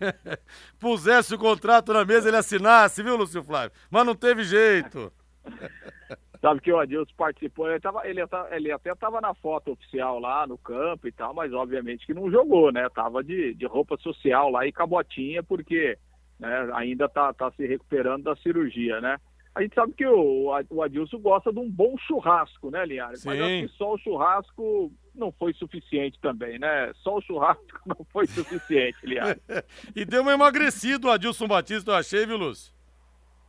pusesse 0.78 1.34
o 1.34 1.38
contrato 1.38 1.92
na 1.92 2.04
mesa, 2.04 2.28
ele 2.28 2.36
assinasse, 2.36 3.02
viu, 3.02 3.16
Lúcio 3.16 3.42
Flávio? 3.42 3.72
Mas 3.90 4.06
não 4.06 4.14
teve 4.14 4.44
jeito. 4.44 5.12
Sabe 6.40 6.62
que 6.62 6.72
o 6.72 6.78
Adilson 6.78 7.12
participou, 7.18 7.68
ele, 7.68 7.80
tava, 7.80 8.08
ele, 8.08 8.22
ele 8.50 8.72
até 8.72 8.92
estava 8.92 9.20
na 9.20 9.34
foto 9.34 9.72
oficial 9.72 10.18
lá 10.18 10.46
no 10.46 10.56
campo 10.56 11.06
e 11.06 11.12
tal, 11.12 11.34
mas 11.34 11.52
obviamente 11.52 12.06
que 12.06 12.14
não 12.14 12.30
jogou, 12.30 12.72
né? 12.72 12.88
Tava 12.88 13.22
de, 13.22 13.52
de 13.52 13.66
roupa 13.66 13.98
social 13.98 14.50
lá 14.50 14.66
e 14.66 14.72
cabotinha, 14.72 15.42
porque 15.42 15.98
né? 16.40 16.70
Ainda 16.72 17.04
está 17.04 17.32
tá 17.34 17.52
se 17.52 17.66
recuperando 17.66 18.24
da 18.24 18.34
cirurgia, 18.36 19.00
né? 19.00 19.18
A 19.54 19.62
gente 19.62 19.74
sabe 19.74 19.92
que 19.92 20.06
o, 20.06 20.50
o 20.70 20.82
Adilson 20.82 21.18
gosta 21.18 21.52
de 21.52 21.58
um 21.58 21.70
bom 21.70 21.96
churrasco, 21.98 22.70
né, 22.70 22.86
Linhares? 22.86 23.24
Mas 23.24 23.40
acho 23.40 23.68
que 23.68 23.76
só 23.76 23.94
o 23.94 23.98
churrasco 23.98 24.92
não 25.20 25.30
foi 25.30 25.52
suficiente 25.52 26.18
também, 26.20 26.58
né? 26.58 26.92
Só 26.96 27.18
o 27.18 27.20
churrasco 27.20 27.62
não 27.86 28.04
foi 28.10 28.26
suficiente, 28.26 28.98
Linhares. 29.04 29.40
e 29.94 30.04
deu 30.04 30.22
uma 30.22 30.32
emagrecida 30.32 31.06
o 31.06 31.10
Adilson 31.10 31.46
Batista, 31.46 31.92
eu 31.92 31.94
achei, 31.94 32.26
viu, 32.26 32.36
Lúcio? 32.36 32.72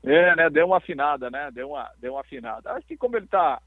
É, 0.03 0.35
né? 0.35 0.49
Deu 0.49 0.67
uma 0.67 0.77
afinada, 0.77 1.29
né? 1.29 1.49
Deu 1.51 1.69
uma, 1.69 1.89
deu 1.99 2.13
uma 2.13 2.21
afinada. 2.21 2.71
Acho 2.73 2.85
que 2.85 2.97
como 2.97 3.17
ele 3.17 3.27
tá. 3.27 3.61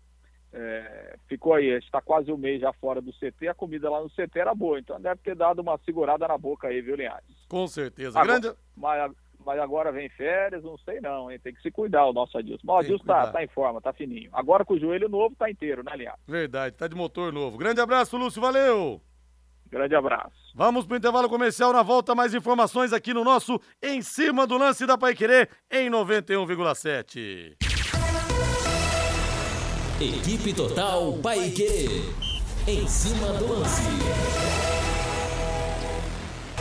É, 0.53 1.17
ficou 1.27 1.55
aí, 1.55 1.67
está 1.79 2.01
quase 2.01 2.31
um 2.31 2.37
mês 2.37 2.61
já 2.61 2.73
fora 2.75 3.01
do 3.01 3.12
CT, 3.12 3.49
a 3.49 3.55
comida 3.55 3.90
lá 3.90 4.01
no 4.01 4.09
CT 4.09 4.38
era 4.38 4.55
boa, 4.55 4.79
então 4.79 5.01
deve 5.01 5.21
ter 5.21 5.35
dado 5.35 5.59
uma 5.59 5.77
segurada 5.79 6.29
na 6.29 6.38
boca 6.38 6.69
aí, 6.69 6.81
viu, 6.81 6.95
Linhares? 6.95 7.27
Com 7.49 7.67
certeza. 7.67 8.21
Agora, 8.21 8.38
Grande... 8.38 8.57
mas, 8.77 9.12
mas 9.44 9.59
agora 9.61 9.92
vem 9.92 10.09
férias, 10.11 10.62
não 10.62 10.76
sei 10.78 11.00
não, 11.00 11.30
hein? 11.30 11.38
Tem 11.42 11.54
que 11.54 11.62
se 11.62 11.70
cuidar 11.70 12.07
o 12.07 12.12
nosso 12.12 12.37
Adilson. 12.37 12.62
Mas 12.64 12.74
o 12.74 12.78
Adilson 12.78 13.04
tá, 13.04 13.26
tá, 13.30 13.44
em 13.44 13.48
forma, 13.48 13.80
tá 13.80 13.92
fininho. 13.92 14.30
Agora 14.33 14.64
com 14.64 14.74
o 14.74 14.78
joelho 14.78 15.09
novo, 15.09 15.35
tá 15.37 15.50
inteiro, 15.50 15.83
né, 15.85 15.96
Linhares? 15.96 16.20
Verdade, 16.26 16.76
tá 16.76 16.87
de 16.88 16.94
motor 16.94 17.33
novo. 17.33 17.59
Grande 17.59 17.80
abraço, 17.80 18.16
Lúcio, 18.16 18.40
valeu! 18.40 19.00
Grande 19.70 19.96
abraço. 19.96 20.52
Vamos 20.54 20.87
para 20.87 20.94
o 20.94 20.98
intervalo 20.98 21.28
comercial. 21.28 21.72
Na 21.72 21.83
volta, 21.83 22.14
mais 22.14 22.33
informações 22.33 22.92
aqui 22.92 23.12
no 23.12 23.24
nosso 23.24 23.61
Em 23.83 24.02
Cima 24.02 24.46
do 24.46 24.57
Lance 24.57 24.87
da 24.87 24.96
Paiquerê 24.96 25.48
em 25.70 25.90
91,7. 25.90 27.57
Equipe 30.00 30.54
Total 30.54 31.12
Paiquerê. 31.22 31.88
Em 32.66 32.87
cima 32.87 33.33
do 33.35 33.48
lance. 33.48 34.63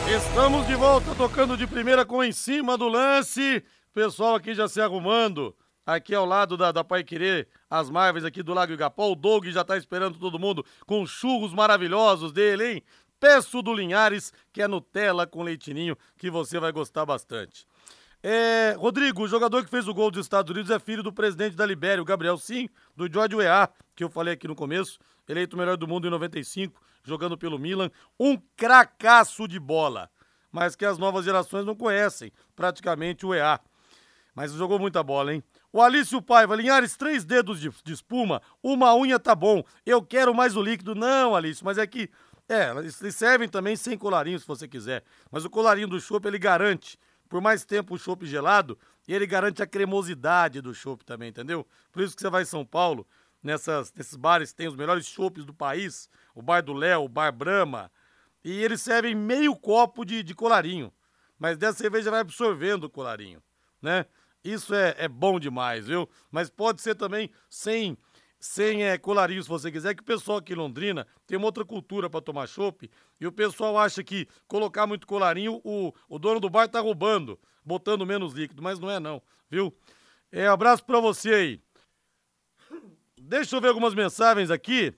Estamos 0.06 0.66
de 0.66 0.74
volta 0.74 1.14
tocando 1.14 1.56
de 1.56 1.66
primeira 1.66 2.04
com 2.04 2.22
Em 2.22 2.30
Cima 2.30 2.76
do 2.76 2.88
Lance. 2.88 3.64
Pessoal 3.92 4.34
aqui 4.34 4.54
já 4.54 4.68
se 4.68 4.78
arrumando. 4.78 5.56
Aqui 5.86 6.14
ao 6.14 6.26
lado 6.26 6.58
da, 6.58 6.70
da 6.70 6.84
Paiquerê, 6.84 7.48
as 7.70 7.88
margens 7.88 8.22
aqui 8.22 8.42
do 8.42 8.52
Lago 8.52 8.74
Igapó. 8.74 9.10
O 9.10 9.14
Doug 9.14 9.46
já 9.46 9.64
tá 9.64 9.78
esperando 9.78 10.18
todo 10.18 10.38
mundo 10.38 10.64
com 10.86 11.06
churros 11.06 11.54
maravilhosos 11.54 12.32
dele, 12.32 12.66
hein? 12.66 12.82
Peço 13.18 13.62
do 13.62 13.72
Linhares, 13.72 14.30
que 14.52 14.60
é 14.60 14.68
Nutella 14.68 15.26
com 15.26 15.42
leitinho, 15.42 15.96
que 16.18 16.30
você 16.30 16.60
vai 16.60 16.70
gostar 16.70 17.06
bastante. 17.06 17.66
É, 18.22 18.74
Rodrigo, 18.78 19.22
o 19.22 19.28
jogador 19.28 19.64
que 19.64 19.70
fez 19.70 19.88
o 19.88 19.94
gol 19.94 20.10
dos 20.10 20.24
Estados 20.24 20.50
Unidos 20.50 20.70
é 20.70 20.78
filho 20.78 21.02
do 21.02 21.12
presidente 21.12 21.56
da 21.56 21.64
Libéria, 21.64 22.02
o 22.02 22.06
Gabriel 22.06 22.36
Sim, 22.36 22.68
do 22.94 23.10
George 23.10 23.36
Weah, 23.36 23.70
que 23.96 24.04
eu 24.04 24.10
falei 24.10 24.34
aqui 24.34 24.46
no 24.46 24.54
começo, 24.54 24.98
eleito 25.26 25.56
o 25.56 25.58
melhor 25.58 25.76
do 25.76 25.88
mundo 25.88 26.06
em 26.06 26.10
95, 26.10 26.80
jogando 27.04 27.38
pelo 27.38 27.58
Milan. 27.58 27.90
Um 28.18 28.36
cracaço 28.56 29.46
de 29.46 29.60
bola, 29.60 30.10
mas 30.50 30.74
que 30.74 30.84
as 30.84 30.98
novas 30.98 31.24
gerações 31.24 31.64
não 31.64 31.76
conhecem, 31.76 32.32
praticamente 32.56 33.24
o 33.24 33.28
Weah. 33.28 33.60
Mas 34.34 34.52
jogou 34.52 34.78
muita 34.78 35.02
bola, 35.02 35.32
hein? 35.32 35.44
O 35.72 35.80
Alício 35.80 36.20
Paiva, 36.20 36.56
Linhares, 36.56 36.96
três 36.96 37.24
dedos 37.24 37.60
de, 37.60 37.70
de, 37.84 37.92
espuma, 37.92 38.40
uma 38.62 38.94
unha 38.96 39.18
tá 39.18 39.34
bom. 39.34 39.62
Eu 39.84 40.02
quero 40.02 40.34
mais 40.34 40.56
o 40.56 40.62
líquido. 40.62 40.94
Não, 40.94 41.34
Alício, 41.34 41.64
mas 41.64 41.78
é 41.78 41.86
que 41.86 42.10
é, 42.48 42.70
eles 42.70 42.96
servem 43.14 43.48
também 43.48 43.74
sem 43.74 43.96
colarinho, 43.96 44.38
se 44.38 44.46
você 44.46 44.68
quiser. 44.68 45.02
Mas 45.30 45.44
o 45.44 45.50
colarinho 45.50 45.88
do 45.88 46.00
chopp, 46.00 46.26
ele 46.26 46.38
garante, 46.38 46.98
por 47.28 47.40
mais 47.40 47.64
tempo, 47.64 47.94
o 47.94 47.98
chopp 47.98 48.26
gelado, 48.26 48.78
e 49.08 49.14
ele 49.14 49.26
garante 49.26 49.62
a 49.62 49.66
cremosidade 49.66 50.60
do 50.60 50.74
chopp 50.74 51.04
também, 51.04 51.30
entendeu? 51.30 51.66
Por 51.90 52.02
isso 52.02 52.14
que 52.14 52.22
você 52.22 52.30
vai 52.30 52.42
em 52.42 52.46
São 52.46 52.64
Paulo, 52.64 53.06
nessas, 53.42 53.92
nesses 53.92 54.16
bares 54.16 54.52
tem 54.52 54.68
os 54.68 54.76
melhores 54.76 55.06
chopps 55.06 55.44
do 55.44 55.52
país, 55.52 56.08
o 56.34 56.42
Bar 56.42 56.62
do 56.62 56.72
Léo, 56.72 57.04
o 57.04 57.08
Bar 57.08 57.32
Brahma, 57.32 57.90
e 58.42 58.62
eles 58.62 58.82
servem 58.82 59.14
meio 59.14 59.56
copo 59.56 60.04
de, 60.04 60.22
de 60.22 60.34
colarinho. 60.34 60.92
Mas 61.38 61.56
dessa 61.56 61.78
cerveja 61.78 62.10
vai 62.10 62.20
absorvendo 62.20 62.84
o 62.84 62.90
colarinho, 62.90 63.42
né? 63.80 64.06
Isso 64.42 64.74
é, 64.74 64.94
é 64.98 65.08
bom 65.08 65.40
demais, 65.40 65.86
viu? 65.86 66.08
Mas 66.30 66.50
pode 66.50 66.82
ser 66.82 66.94
também 66.94 67.30
sem 67.48 67.96
sem 68.44 68.84
é, 68.84 68.98
colarinho, 68.98 69.42
se 69.42 69.48
você 69.48 69.72
quiser, 69.72 69.94
que 69.94 70.02
o 70.02 70.04
pessoal 70.04 70.36
aqui 70.36 70.52
em 70.52 70.56
Londrina 70.56 71.06
tem 71.26 71.38
uma 71.38 71.46
outra 71.46 71.64
cultura 71.64 72.10
para 72.10 72.20
tomar 72.20 72.46
chopp 72.46 72.90
e 73.18 73.26
o 73.26 73.32
pessoal 73.32 73.78
acha 73.78 74.04
que 74.04 74.28
colocar 74.46 74.86
muito 74.86 75.06
colarinho, 75.06 75.62
o, 75.64 75.94
o 76.06 76.18
dono 76.18 76.38
do 76.38 76.50
bar 76.50 76.68
tá 76.68 76.78
roubando, 76.78 77.40
botando 77.64 78.04
menos 78.04 78.34
líquido, 78.34 78.62
mas 78.62 78.78
não 78.78 78.90
é 78.90 79.00
não, 79.00 79.22
viu? 79.48 79.74
É, 80.30 80.46
abraço 80.46 80.84
para 80.84 81.00
você 81.00 81.32
aí. 81.32 81.62
Deixa 83.18 83.56
eu 83.56 83.62
ver 83.62 83.68
algumas 83.68 83.94
mensagens 83.94 84.50
aqui. 84.50 84.92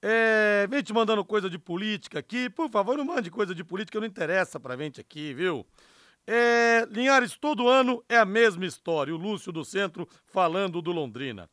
É, 0.00 0.66
vem 0.68 0.82
te 0.82 0.92
mandando 0.92 1.24
coisa 1.24 1.50
de 1.50 1.58
política 1.58 2.18
aqui. 2.18 2.48
Por 2.48 2.70
favor, 2.70 2.96
não 2.96 3.04
mande 3.04 3.30
coisa 3.30 3.54
de 3.54 3.64
política, 3.64 3.98
não 3.98 4.06
interessa 4.06 4.60
pra 4.60 4.76
gente 4.76 5.00
aqui, 5.00 5.34
viu? 5.34 5.66
É, 6.26 6.86
Linhares, 6.90 7.36
todo 7.36 7.68
ano 7.68 8.04
é 8.08 8.18
a 8.18 8.24
mesma 8.24 8.66
história. 8.66 9.14
O 9.14 9.18
Lúcio 9.18 9.50
do 9.50 9.64
Centro 9.64 10.06
falando 10.26 10.82
do 10.82 10.92
Londrina. 10.92 11.48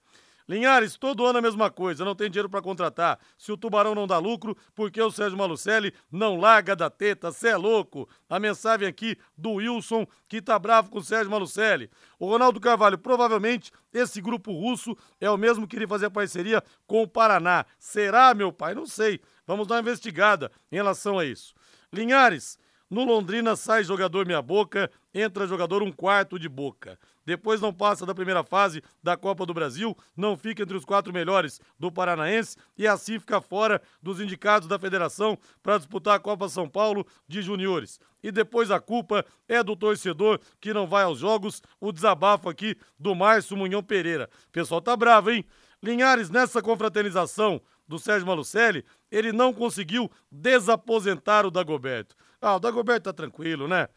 Linhares, 0.47 0.95
todo 0.95 1.25
ano 1.25 1.39
a 1.39 1.41
mesma 1.41 1.71
coisa, 1.71 2.05
não 2.05 2.13
tem 2.13 2.29
dinheiro 2.29 2.49
para 2.49 2.61
contratar. 2.61 3.19
Se 3.37 3.51
o 3.51 3.57
Tubarão 3.57 3.95
não 3.95 4.05
dá 4.05 4.19
lucro, 4.19 4.55
porque 4.75 5.01
o 5.01 5.09
Sérgio 5.09 5.37
Malucelli 5.37 5.91
não 6.11 6.37
larga 6.37 6.75
da 6.75 6.87
teta, 6.87 7.31
cê 7.31 7.49
é 7.49 7.57
louco. 7.57 8.07
A 8.29 8.39
mensagem 8.39 8.87
aqui 8.87 9.17
do 9.35 9.53
Wilson, 9.53 10.05
que 10.27 10.41
tá 10.41 10.59
bravo 10.59 10.91
com 10.91 10.99
o 10.99 11.03
Sérgio 11.03 11.31
Malucelli. 11.31 11.89
O 12.19 12.27
Ronaldo 12.27 12.59
Carvalho, 12.59 12.97
provavelmente 12.97 13.71
esse 13.91 14.21
grupo 14.21 14.51
russo 14.51 14.95
é 15.19 15.29
o 15.29 15.37
mesmo 15.37 15.67
que 15.67 15.75
iria 15.75 15.87
fazer 15.87 16.11
parceria 16.11 16.63
com 16.85 17.01
o 17.01 17.07
Paraná. 17.07 17.65
Será, 17.79 18.33
meu 18.35 18.53
pai? 18.53 18.75
Não 18.75 18.85
sei. 18.85 19.19
Vamos 19.47 19.67
dar 19.67 19.75
uma 19.75 19.81
investigada 19.81 20.51
em 20.71 20.75
relação 20.75 21.17
a 21.17 21.25
isso. 21.25 21.55
Linhares, 21.91 22.59
no 22.89 23.03
Londrina 23.03 23.55
sai 23.55 23.83
jogador 23.83 24.27
meia 24.27 24.43
boca, 24.43 24.91
entra 25.13 25.47
jogador 25.47 25.81
um 25.81 25.91
quarto 25.91 26.37
de 26.37 26.47
boca. 26.47 26.99
Depois 27.25 27.59
não 27.59 27.73
passa 27.73 28.05
da 28.05 28.13
primeira 28.13 28.43
fase 28.43 28.83
da 29.01 29.17
Copa 29.17 29.45
do 29.45 29.53
Brasil, 29.53 29.97
não 30.15 30.37
fica 30.37 30.63
entre 30.63 30.77
os 30.77 30.85
quatro 30.85 31.11
melhores 31.11 31.59
do 31.79 31.91
Paranaense 31.91 32.55
e 32.77 32.87
assim 32.87 33.19
fica 33.19 33.41
fora 33.41 33.81
dos 34.01 34.19
indicados 34.19 34.67
da 34.67 34.77
federação 34.77 35.37
para 35.63 35.77
disputar 35.77 36.15
a 36.15 36.19
Copa 36.19 36.47
São 36.47 36.69
Paulo 36.69 37.05
de 37.27 37.41
Juniores. 37.41 37.99
E 38.21 38.31
depois 38.31 38.71
a 38.71 38.79
culpa 38.79 39.25
é 39.47 39.63
do 39.63 39.75
torcedor 39.75 40.39
que 40.59 40.73
não 40.73 40.87
vai 40.87 41.03
aos 41.03 41.19
jogos. 41.19 41.61
O 41.79 41.91
desabafo 41.91 42.49
aqui 42.49 42.75
do 42.99 43.13
Márcio 43.13 43.57
Munhão 43.57 43.83
Pereira. 43.83 44.29
O 44.47 44.51
pessoal 44.51 44.81
tá 44.81 44.95
bravo, 44.95 45.31
hein? 45.31 45.45
Linhares, 45.81 46.29
nessa 46.29 46.61
confraternização 46.61 47.61
do 47.87 47.99
Sérgio 47.99 48.27
Malucelli, 48.27 48.83
ele 49.11 49.31
não 49.31 49.53
conseguiu 49.53 50.11
desaposentar 50.31 51.45
o 51.45 51.51
Dagoberto. 51.51 52.15
Ah, 52.41 52.55
o 52.55 52.59
Dagoberto 52.59 53.03
tá 53.03 53.13
tranquilo, 53.13 53.67
né? 53.67 53.87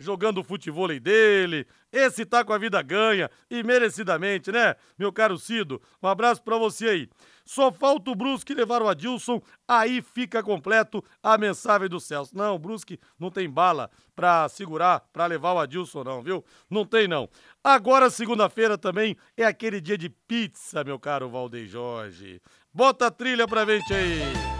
Jogando 0.00 0.38
o 0.38 0.44
futebol 0.44 0.88
dele. 0.98 1.66
Esse 1.92 2.24
tá 2.24 2.42
com 2.42 2.54
a 2.54 2.58
vida 2.58 2.80
ganha 2.80 3.30
e 3.50 3.62
merecidamente, 3.62 4.50
né? 4.50 4.74
Meu 4.98 5.12
caro 5.12 5.36
Cido, 5.36 5.80
um 6.02 6.08
abraço 6.08 6.42
para 6.42 6.56
você 6.56 6.88
aí. 6.88 7.08
Só 7.44 7.70
falta 7.70 8.10
o 8.10 8.14
Brusque 8.14 8.54
levar 8.54 8.80
o 8.80 8.88
Adilson, 8.88 9.42
aí 9.68 10.00
fica 10.00 10.42
completo 10.42 11.04
a 11.22 11.36
mensagem 11.36 11.88
do 11.88 12.00
Celso. 12.00 12.34
Não, 12.34 12.54
o 12.54 12.58
Brusque 12.58 12.98
não 13.18 13.30
tem 13.30 13.50
bala 13.50 13.90
pra 14.16 14.48
segurar, 14.48 15.00
pra 15.12 15.26
levar 15.26 15.52
o 15.52 15.58
Adilson 15.58 16.02
não, 16.02 16.22
viu? 16.22 16.42
Não 16.70 16.86
tem 16.86 17.06
não. 17.06 17.28
Agora, 17.62 18.08
segunda-feira 18.08 18.78
também 18.78 19.16
é 19.36 19.44
aquele 19.44 19.80
dia 19.80 19.98
de 19.98 20.08
pizza, 20.08 20.82
meu 20.82 20.98
caro 20.98 21.28
Valdeir 21.28 21.66
Jorge. 21.66 22.40
Bota 22.72 23.08
a 23.08 23.10
trilha 23.10 23.46
pra 23.46 23.66
gente 23.66 23.92
aí. 23.92 24.59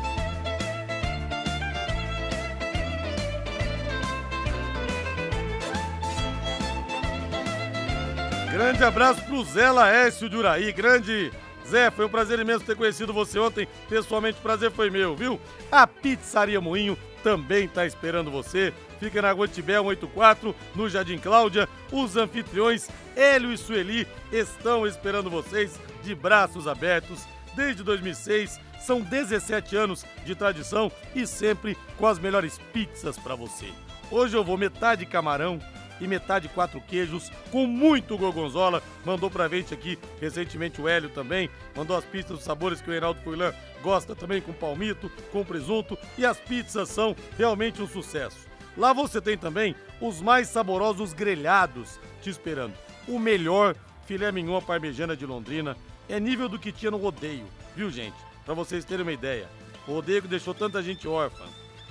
Grande 8.60 8.84
abraço 8.84 9.24
pro 9.24 9.42
Zé 9.42 9.70
Laércio 9.70 10.28
de 10.28 10.36
Uraí. 10.36 10.70
Grande 10.70 11.32
Zé, 11.66 11.90
foi 11.90 12.04
um 12.04 12.10
prazer 12.10 12.38
imenso 12.38 12.62
ter 12.62 12.76
conhecido 12.76 13.10
você 13.10 13.38
ontem. 13.38 13.66
Pessoalmente, 13.88 14.38
o 14.38 14.42
prazer 14.42 14.70
foi 14.70 14.90
meu, 14.90 15.16
viu? 15.16 15.40
A 15.72 15.86
Pizzaria 15.86 16.60
Moinho 16.60 16.94
também 17.22 17.66
tá 17.66 17.86
esperando 17.86 18.30
você. 18.30 18.74
Fica 18.98 19.22
na 19.22 19.32
Guantibé 19.32 19.76
184, 19.78 20.54
no 20.74 20.90
Jardim 20.90 21.16
Cláudia. 21.16 21.66
Os 21.90 22.18
anfitriões, 22.18 22.90
Hélio 23.16 23.50
e 23.50 23.56
Sueli, 23.56 24.06
estão 24.30 24.86
esperando 24.86 25.30
vocês 25.30 25.80
de 26.02 26.14
braços 26.14 26.68
abertos. 26.68 27.24
Desde 27.56 27.82
2006, 27.82 28.60
são 28.78 29.00
17 29.00 29.74
anos 29.74 30.04
de 30.22 30.34
tradição 30.34 30.92
e 31.14 31.26
sempre 31.26 31.78
com 31.96 32.06
as 32.06 32.18
melhores 32.18 32.60
pizzas 32.74 33.16
para 33.16 33.34
você. 33.34 33.72
Hoje 34.10 34.36
eu 34.36 34.44
vou 34.44 34.58
metade 34.58 35.06
camarão, 35.06 35.58
e 36.00 36.06
metade 36.06 36.48
quatro 36.48 36.80
queijos, 36.80 37.30
com 37.50 37.66
muito 37.66 38.16
gorgonzola. 38.16 38.82
Mandou 39.04 39.30
pra 39.30 39.48
gente 39.48 39.74
aqui 39.74 39.98
recentemente 40.20 40.80
o 40.80 40.88
Hélio 40.88 41.10
também. 41.10 41.50
Mandou 41.76 41.96
as 41.96 42.04
pizzas 42.04 42.30
dos 42.30 42.44
sabores 42.44 42.80
que 42.80 42.88
o 42.88 42.92
Reinaldo 42.92 43.20
Furlan 43.20 43.52
gosta 43.82 44.14
também, 44.14 44.40
com 44.40 44.52
palmito, 44.52 45.10
com 45.32 45.44
presunto. 45.44 45.98
E 46.16 46.24
as 46.24 46.38
pizzas 46.38 46.88
são 46.88 47.14
realmente 47.36 47.82
um 47.82 47.88
sucesso. 47.88 48.48
Lá 48.76 48.92
você 48.92 49.20
tem 49.20 49.36
também 49.36 49.74
os 50.00 50.20
mais 50.20 50.48
saborosos 50.48 51.12
grelhados 51.12 51.98
te 52.22 52.30
esperando. 52.30 52.74
O 53.06 53.18
melhor 53.18 53.74
filé 54.06 54.30
mignon 54.32 54.60
parmejana 54.60 55.16
de 55.16 55.26
Londrina 55.26 55.76
é 56.08 56.18
nível 56.18 56.48
do 56.48 56.58
que 56.58 56.72
tinha 56.72 56.90
no 56.90 56.96
rodeio, 56.96 57.46
viu 57.76 57.90
gente? 57.90 58.16
Para 58.44 58.54
vocês 58.54 58.84
terem 58.84 59.02
uma 59.02 59.12
ideia. 59.12 59.48
O 59.86 59.92
rodeio 59.92 60.22
que 60.22 60.28
deixou 60.28 60.54
tanta 60.54 60.82
gente 60.82 61.06
órfã 61.06 61.44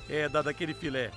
é 0.10 0.28
da, 0.28 0.42
daquele 0.42 0.74
filé. 0.74 1.12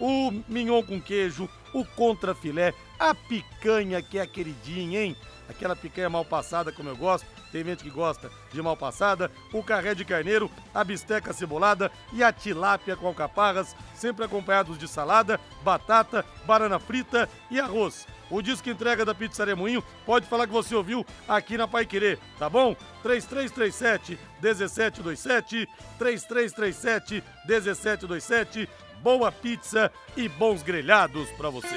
O 0.00 0.32
mignon 0.48 0.82
com 0.82 1.00
queijo, 1.00 1.48
o 1.72 1.84
contrafilé, 1.84 2.74
a 2.98 3.14
picanha 3.14 4.02
que 4.02 4.18
é 4.18 4.26
queridinha, 4.26 5.02
hein? 5.02 5.16
Aquela 5.48 5.74
picanha 5.74 6.10
mal 6.10 6.24
passada 6.24 6.70
como 6.70 6.90
eu 6.90 6.96
gosto, 6.96 7.26
tem 7.50 7.64
gente 7.64 7.82
que 7.82 7.90
gosta 7.90 8.30
de 8.52 8.60
mal 8.60 8.76
passada, 8.76 9.30
o 9.52 9.62
carré 9.62 9.94
de 9.94 10.04
carneiro, 10.04 10.50
a 10.74 10.84
bisteca 10.84 11.32
cebolada 11.32 11.90
e 12.12 12.22
a 12.22 12.30
tilápia 12.32 12.96
com 12.96 13.06
alcaparras, 13.06 13.74
sempre 13.94 14.24
acompanhados 14.24 14.76
de 14.78 14.86
salada, 14.86 15.40
batata, 15.62 16.24
banana 16.46 16.78
frita 16.78 17.28
e 17.50 17.58
arroz. 17.58 18.06
O 18.30 18.42
disco 18.42 18.68
entrega 18.68 19.06
da 19.06 19.14
Pizzaria 19.14 19.56
Moinho 19.56 19.82
pode 20.04 20.26
falar 20.26 20.46
que 20.46 20.52
você 20.52 20.74
ouviu 20.74 21.04
aqui 21.26 21.56
na 21.56 21.66
Pai 21.66 21.86
Querer, 21.86 22.18
tá 22.38 22.50
bom? 22.50 22.76
3337 23.02 24.18
1727 24.42 25.66
3337 25.98 27.24
1727 27.46 28.68
Boa 29.02 29.30
pizza 29.30 29.90
e 30.16 30.28
bons 30.28 30.62
grelhados 30.62 31.28
para 31.30 31.50
você. 31.50 31.76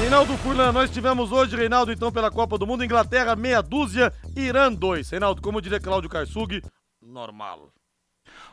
Reinaldo 0.00 0.36
Furlan, 0.38 0.72
nós 0.72 0.90
tivemos 0.90 1.30
hoje, 1.30 1.56
Reinaldo, 1.56 1.92
então, 1.92 2.10
pela 2.10 2.30
Copa 2.30 2.56
do 2.56 2.66
Mundo, 2.66 2.84
Inglaterra, 2.84 3.36
meia 3.36 3.60
dúzia, 3.60 4.12
Irã 4.34 4.72
2. 4.72 5.10
Reinaldo, 5.10 5.42
como 5.42 5.60
diria 5.60 5.78
Cláudio 5.78 6.08
Karsug, 6.08 6.62
normal. 7.02 7.70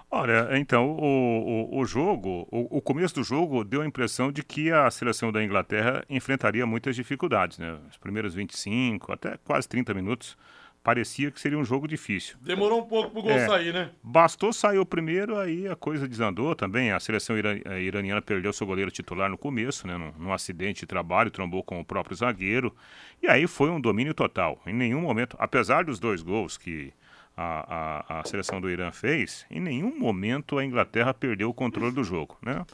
Olha, 0.09 0.49
então, 0.57 0.91
o, 0.91 1.71
o, 1.71 1.79
o 1.79 1.85
jogo, 1.85 2.47
o, 2.51 2.77
o, 2.77 2.81
começo 2.81 3.15
do 3.15 3.23
jogo 3.23 3.63
deu 3.63 3.81
a 3.81 3.85
impressão 3.85 4.31
de 4.31 4.43
que 4.43 4.71
a 4.71 4.89
seleção 4.91 5.31
da 5.31 5.43
Inglaterra 5.43 6.05
enfrentaria 6.07 6.65
muitas 6.67 6.95
dificuldades, 6.95 7.57
né? 7.57 7.79
Os 7.89 7.97
primeiros 7.97 8.35
25, 8.35 9.11
até 9.11 9.37
quase 9.43 9.67
30 9.67 9.91
minutos, 9.95 10.37
parecia 10.83 11.31
que 11.31 11.39
seria 11.39 11.57
um 11.57 11.63
jogo 11.63 11.87
difícil. 11.87 12.35
Demorou 12.41 12.81
um 12.81 12.85
pouco 12.85 13.09
pro 13.09 13.21
gol 13.21 13.31
é, 13.31 13.47
sair, 13.47 13.73
né? 13.73 13.89
Bastou 14.03 14.51
sair 14.51 14.77
o 14.77 14.85
primeiro, 14.85 15.39
aí 15.39 15.67
a 15.67 15.75
coisa 15.75 16.07
desandou 16.07 16.53
também. 16.53 16.91
A 16.91 16.99
seleção 16.99 17.35
eh, 17.37 17.81
iraniana 17.81 18.21
perdeu 18.21 18.51
seu 18.51 18.67
goleiro 18.67 18.91
titular 18.91 19.29
no 19.29 19.37
começo, 19.37 19.87
né? 19.87 19.97
Num, 19.97 20.11
num, 20.19 20.33
acidente 20.33 20.81
de 20.81 20.85
trabalho, 20.85 21.31
trombou 21.31 21.63
com 21.63 21.79
o 21.79 21.85
próprio 21.85 22.15
zagueiro. 22.15 22.75
E 23.21 23.27
aí 23.27 23.47
foi 23.47 23.69
um 23.69 23.79
domínio 23.79 24.13
total. 24.13 24.61
Em 24.67 24.73
nenhum 24.73 25.01
momento, 25.01 25.37
apesar 25.39 25.85
dos 25.85 25.99
dois 25.99 26.21
gols 26.21 26.57
que 26.57 26.93
a, 27.35 28.15
a, 28.17 28.19
a 28.19 28.25
seleção 28.25 28.61
do 28.61 28.69
Irã 28.69 28.91
fez, 28.91 29.45
em 29.49 29.59
nenhum 29.59 29.97
momento 29.97 30.57
a 30.57 30.65
Inglaterra 30.65 31.13
perdeu 31.13 31.49
o 31.49 31.53
controle 31.53 31.93
do 31.93 32.03
jogo, 32.03 32.37
né? 32.41 32.65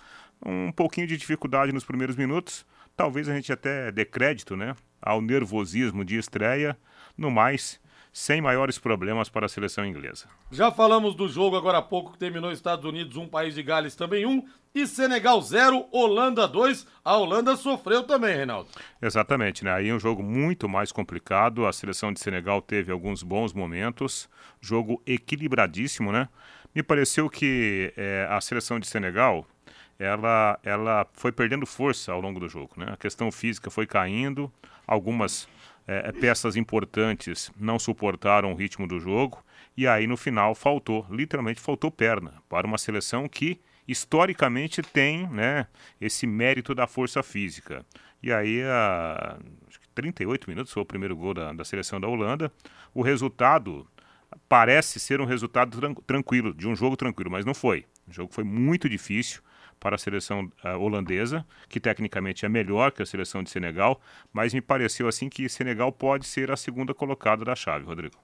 Um 0.45 0.71
pouquinho 0.71 1.07
de 1.07 1.17
dificuldade 1.17 1.71
nos 1.71 1.83
primeiros 1.83 2.15
minutos. 2.15 2.65
Talvez 2.95 3.27
a 3.27 3.33
gente 3.33 3.51
até 3.51 3.91
dê 3.91 4.05
crédito, 4.05 4.55
né? 4.55 4.75
Ao 5.01 5.21
nervosismo 5.21 6.03
de 6.03 6.17
estreia. 6.17 6.77
No 7.17 7.29
mais, 7.29 7.79
sem 8.11 8.41
maiores 8.41 8.77
problemas 8.77 9.29
para 9.29 9.45
a 9.45 9.49
seleção 9.49 9.85
inglesa. 9.85 10.27
Já 10.51 10.71
falamos 10.71 11.15
do 11.15 11.27
jogo 11.27 11.55
agora 11.55 11.77
há 11.77 11.81
pouco 11.81 12.11
que 12.11 12.17
terminou 12.17 12.51
Estados 12.51 12.85
Unidos 12.85 13.15
1, 13.15 13.21
um, 13.21 13.27
País 13.27 13.53
de 13.53 13.63
Gales 13.63 13.95
também 13.95 14.25
1 14.25 14.29
um, 14.29 14.45
e 14.73 14.85
Senegal 14.87 15.41
0, 15.41 15.87
Holanda 15.91 16.47
2. 16.47 16.87
A 17.03 17.17
Holanda 17.17 17.55
sofreu 17.55 18.03
também, 18.03 18.35
Reinaldo. 18.35 18.69
Exatamente, 19.01 19.63
né? 19.63 19.73
Aí 19.73 19.89
é 19.89 19.93
um 19.93 19.99
jogo 19.99 20.23
muito 20.23 20.67
mais 20.67 20.91
complicado. 20.91 21.65
A 21.65 21.73
seleção 21.73 22.11
de 22.11 22.19
Senegal 22.19 22.61
teve 22.61 22.91
alguns 22.91 23.23
bons 23.23 23.53
momentos. 23.53 24.29
Jogo 24.61 25.01
equilibradíssimo, 25.05 26.11
né? 26.11 26.27
Me 26.73 26.83
pareceu 26.83 27.29
que 27.29 27.93
é, 27.97 28.27
a 28.29 28.39
seleção 28.41 28.79
de 28.79 28.87
Senegal 28.87 29.45
ela, 29.99 30.57
ela 30.63 31.05
foi 31.13 31.31
perdendo 31.31 31.65
força 31.65 32.11
ao 32.11 32.21
longo 32.21 32.39
do 32.39 32.47
jogo, 32.47 32.71
né? 32.77 32.87
A 32.89 32.97
questão 32.97 33.31
física 33.31 33.69
foi 33.69 33.85
caindo, 33.85 34.51
algumas 34.87 35.47
é, 35.89 36.09
é, 36.09 36.11
peças 36.11 36.55
importantes 36.55 37.51
não 37.59 37.79
suportaram 37.79 38.53
o 38.53 38.55
ritmo 38.55 38.87
do 38.87 38.99
jogo 38.99 39.43
e 39.75 39.87
aí 39.87 40.05
no 40.05 40.15
final 40.15 40.53
faltou, 40.53 41.03
literalmente 41.09 41.59
faltou 41.59 41.89
perna 41.89 42.35
para 42.47 42.67
uma 42.67 42.77
seleção 42.77 43.27
que 43.27 43.59
historicamente 43.87 44.83
tem 44.83 45.27
né, 45.29 45.65
esse 45.99 46.27
mérito 46.27 46.75
da 46.75 46.85
força 46.85 47.23
física. 47.23 47.83
E 48.21 48.31
aí, 48.31 48.61
a, 48.61 49.39
38 49.95 50.47
minutos 50.47 50.71
foi 50.71 50.83
o 50.83 50.85
primeiro 50.85 51.15
gol 51.15 51.33
da, 51.33 51.51
da 51.53 51.65
seleção 51.65 51.99
da 51.99 52.07
Holanda. 52.07 52.51
O 52.93 53.01
resultado 53.01 53.87
parece 54.47 54.99
ser 54.99 55.19
um 55.19 55.25
resultado 55.25 55.75
tran 55.79 55.95
tranquilo, 56.05 56.53
de 56.53 56.67
um 56.67 56.75
jogo 56.75 56.95
tranquilo, 56.95 57.31
mas 57.31 57.45
não 57.45 57.55
foi. 57.55 57.83
O 58.07 58.13
jogo 58.13 58.31
foi 58.31 58.43
muito 58.43 58.87
difícil 58.87 59.41
para 59.79 59.95
a 59.95 59.97
seleção 59.97 60.51
uh, 60.63 60.77
holandesa, 60.79 61.45
que 61.67 61.79
tecnicamente 61.79 62.45
é 62.45 62.49
melhor 62.49 62.91
que 62.91 63.01
a 63.01 63.05
seleção 63.05 63.41
de 63.41 63.49
Senegal, 63.49 64.01
mas 64.33 64.53
me 64.53 64.61
pareceu 64.61 65.07
assim 65.07 65.29
que 65.29 65.47
Senegal 65.47 65.91
pode 65.91 66.27
ser 66.27 66.51
a 66.51 66.57
segunda 66.57 66.93
colocada 66.93 67.45
da 67.45 67.55
chave, 67.55 67.85
Rodrigo. 67.85 68.17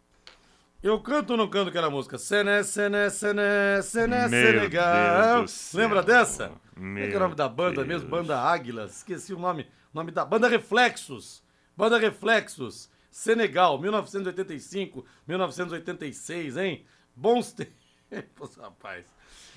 Eu 0.83 0.99
canto 0.99 1.31
ou 1.31 1.37
não 1.37 1.49
canto 1.49 1.69
aquela 1.69 1.89
música? 1.89 2.17
Sené, 2.17 2.61
Sené, 2.61 3.09
Sené, 3.09 3.81
Sené, 3.81 4.29
Senegal. 4.29 5.45
Lembra 5.73 6.03
dessa? 6.03 6.51
Meu 6.75 7.05
é 7.05 7.07
que 7.07 7.13
é 7.13 7.17
o 7.17 7.19
nome 7.19 7.33
da 7.33 7.49
banda 7.49 7.83
Deus. 7.83 7.87
mesmo? 7.87 8.09
Banda 8.09 8.39
Águilas. 8.39 8.97
Esqueci 8.97 9.33
o 9.33 9.39
nome. 9.39 9.63
O 9.91 9.95
nome 9.95 10.11
da 10.11 10.23
banda 10.23 10.47
Reflexos. 10.47 11.43
Banda 11.75 11.97
Reflexos. 11.97 12.87
Senegal, 13.09 13.79
1985, 13.79 15.05
1986, 15.25 16.57
hein? 16.57 16.85
Bons 17.15 17.55
tempos, 18.09 18.55
rapaz. 18.57 19.05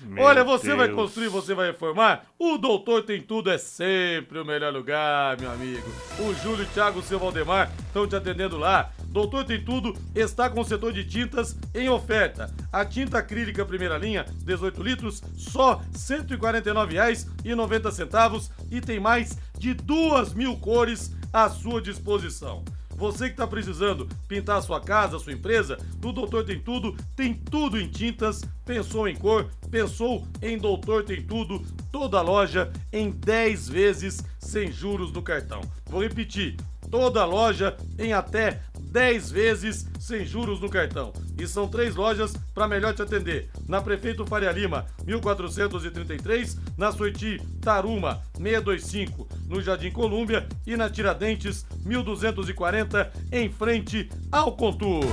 Meu 0.01 0.23
Olha, 0.23 0.43
você 0.43 0.67
Deus. 0.67 0.77
vai 0.77 0.89
construir, 0.89 1.27
você 1.27 1.53
vai 1.53 1.67
reformar? 1.67 2.25
O 2.37 2.57
Doutor 2.57 3.03
Tem 3.03 3.21
Tudo 3.21 3.51
é 3.51 3.57
sempre 3.57 4.39
o 4.39 4.45
melhor 4.45 4.73
lugar, 4.73 5.37
meu 5.39 5.51
amigo. 5.51 5.87
O 6.19 6.33
Júlio, 6.35 6.63
o 6.63 6.67
Thiago 6.67 6.99
o 6.99 7.03
seu 7.03 7.19
Valdemar 7.19 7.69
estão 7.87 8.07
te 8.07 8.15
atendendo 8.15 8.57
lá. 8.57 8.91
Doutor 9.07 9.43
Tem 9.43 9.61
Tudo 9.63 9.93
está 10.15 10.49
com 10.49 10.61
o 10.61 10.65
setor 10.65 10.93
de 10.93 11.03
tintas 11.03 11.57
em 11.75 11.89
oferta. 11.89 12.49
A 12.71 12.85
tinta 12.85 13.17
acrílica 13.17 13.65
primeira 13.65 13.97
linha, 13.97 14.25
18 14.45 14.81
litros, 14.81 15.21
só 15.35 15.75
R$ 15.75 15.81
149,90 15.93 18.49
e 18.71 18.79
tem 18.79 18.97
mais 18.99 19.37
de 19.57 19.73
duas 19.73 20.33
mil 20.33 20.55
cores 20.57 21.11
à 21.33 21.49
sua 21.49 21.81
disposição. 21.81 22.63
Você 22.99 23.27
que 23.27 23.31
está 23.31 23.47
precisando 23.47 24.09
pintar 24.27 24.61
sua 24.61 24.81
casa, 24.81 25.17
sua 25.19 25.31
empresa, 25.31 25.77
do 25.99 26.11
Doutor 26.11 26.43
Tem 26.43 26.59
Tudo, 26.59 26.97
tem 27.15 27.33
tudo 27.33 27.79
em 27.79 27.87
tintas. 27.87 28.43
Pensou 28.65 29.07
em 29.07 29.15
cor, 29.15 29.49
pensou 29.71 30.27
em 30.41 30.57
Doutor 30.57 31.05
Tem 31.05 31.23
Tudo, 31.23 31.63
toda 31.93 32.21
loja 32.21 32.69
em 32.91 33.09
10 33.09 33.69
vezes 33.69 34.21
sem 34.37 34.69
juros 34.69 35.13
no 35.13 35.21
cartão. 35.21 35.61
Vou 35.85 36.03
repetir, 36.03 36.57
toda 36.89 37.25
loja 37.25 37.75
em 37.97 38.13
até 38.13 38.61
10 38.79 39.31
vezes 39.31 39.87
sem 39.99 40.25
juros 40.25 40.59
no 40.59 40.69
cartão. 40.69 41.13
E 41.37 41.47
são 41.47 41.67
três 41.67 41.95
lojas 41.95 42.33
para 42.53 42.67
melhor 42.67 42.93
te 42.93 43.01
atender. 43.01 43.49
Na 43.67 43.81
Prefeito 43.81 44.25
Faria 44.25 44.51
Lima, 44.51 44.85
1433, 45.05 46.57
na 46.77 46.91
Soiti 46.91 47.41
Taruma, 47.61 48.21
625, 48.35 49.27
no 49.47 49.61
Jardim 49.61 49.91
Colúmbia 49.91 50.47
e 50.65 50.75
na 50.75 50.89
Tiradentes, 50.89 51.65
1240, 51.85 53.11
em 53.31 53.49
frente 53.49 54.09
ao 54.31 54.55
Contour. 54.55 55.05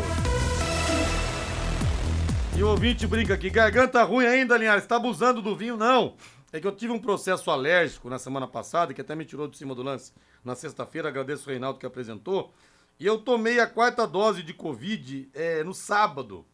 E 2.56 2.62
o 2.62 2.68
ouvinte 2.68 3.06
brinca 3.06 3.34
aqui, 3.34 3.50
garganta 3.50 4.02
ruim 4.02 4.24
ainda, 4.24 4.56
Linhares, 4.56 4.82
está 4.82 4.96
abusando 4.96 5.42
do 5.42 5.54
vinho? 5.54 5.76
Não. 5.76 6.14
É 6.52 6.60
que 6.60 6.66
eu 6.66 6.72
tive 6.72 6.92
um 6.92 6.98
processo 6.98 7.50
alérgico 7.50 8.08
na 8.08 8.18
semana 8.18 8.46
passada, 8.46 8.94
que 8.94 9.00
até 9.00 9.14
me 9.14 9.24
tirou 9.24 9.48
de 9.48 9.56
cima 9.56 9.74
do 9.74 9.82
lance 9.82 10.12
na 10.44 10.54
sexta-feira, 10.54 11.08
agradeço 11.08 11.48
o 11.48 11.50
Reinaldo 11.50 11.78
que 11.78 11.86
apresentou. 11.86 12.52
E 12.98 13.04
eu 13.04 13.18
tomei 13.18 13.60
a 13.60 13.66
quarta 13.66 14.06
dose 14.06 14.42
de 14.42 14.54
Covid 14.54 15.28
é, 15.34 15.62
no 15.62 15.74
sábado. 15.74 16.46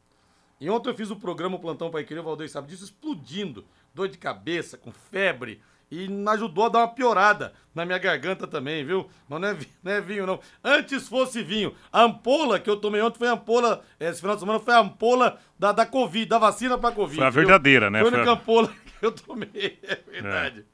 E 0.61 0.71
ontem 0.71 0.91
eu 0.91 0.95
fiz 0.95 1.11
o 1.11 1.17
programa 1.17 1.59
Plantão 1.59 1.91
Pai 1.91 2.05
Querer, 2.05 2.21
o 2.21 2.25
Valdeir 2.25 2.51
sabe 2.51 2.69
disso, 2.69 2.85
explodindo. 2.85 3.65
Dor 3.95 4.09
de 4.09 4.17
cabeça, 4.17 4.79
com 4.79 4.91
febre. 4.91 5.61
E 5.91 6.09
ajudou 6.31 6.65
a 6.65 6.69
dar 6.71 6.79
uma 6.79 6.89
piorada 6.89 7.53
na 7.75 7.85
minha 7.85 7.99
garganta 7.99 8.47
também, 8.47 8.83
viu? 8.83 9.07
Mas 9.29 9.41
não 9.41 9.49
é, 9.49 9.55
vinho, 9.55 9.71
não 9.83 9.93
é 9.93 10.01
vinho, 10.01 10.27
não. 10.27 10.41
Antes 10.65 11.07
fosse 11.07 11.43
vinho. 11.43 11.75
A 11.93 12.05
ampola 12.05 12.59
que 12.59 12.71
eu 12.71 12.79
tomei 12.79 13.03
ontem 13.03 13.19
foi 13.19 13.29
a 13.29 13.33
ampola, 13.33 13.85
é, 14.01 14.09
esse 14.09 14.21
final 14.21 14.35
de 14.35 14.41
semana 14.41 14.59
foi 14.59 14.73
a 14.73 14.79
ampola 14.79 15.39
da, 15.59 15.71
da 15.71 15.85
Covid, 15.85 16.25
da 16.27 16.39
vacina 16.39 16.79
pra 16.79 16.93
Covid. 16.93 17.19
Foi 17.19 17.27
a 17.27 17.31
verdadeira, 17.31 17.91
viu? 17.91 17.93
né? 17.93 18.01
Foi 18.01 18.09
a 18.09 18.13
única 18.15 18.25
foi... 18.25 18.35
ampola 18.35 18.73
que 19.03 19.03
eu 19.07 19.13
tomei, 19.13 19.79
é 19.83 19.99
verdade. 20.09 20.61
É. 20.61 20.65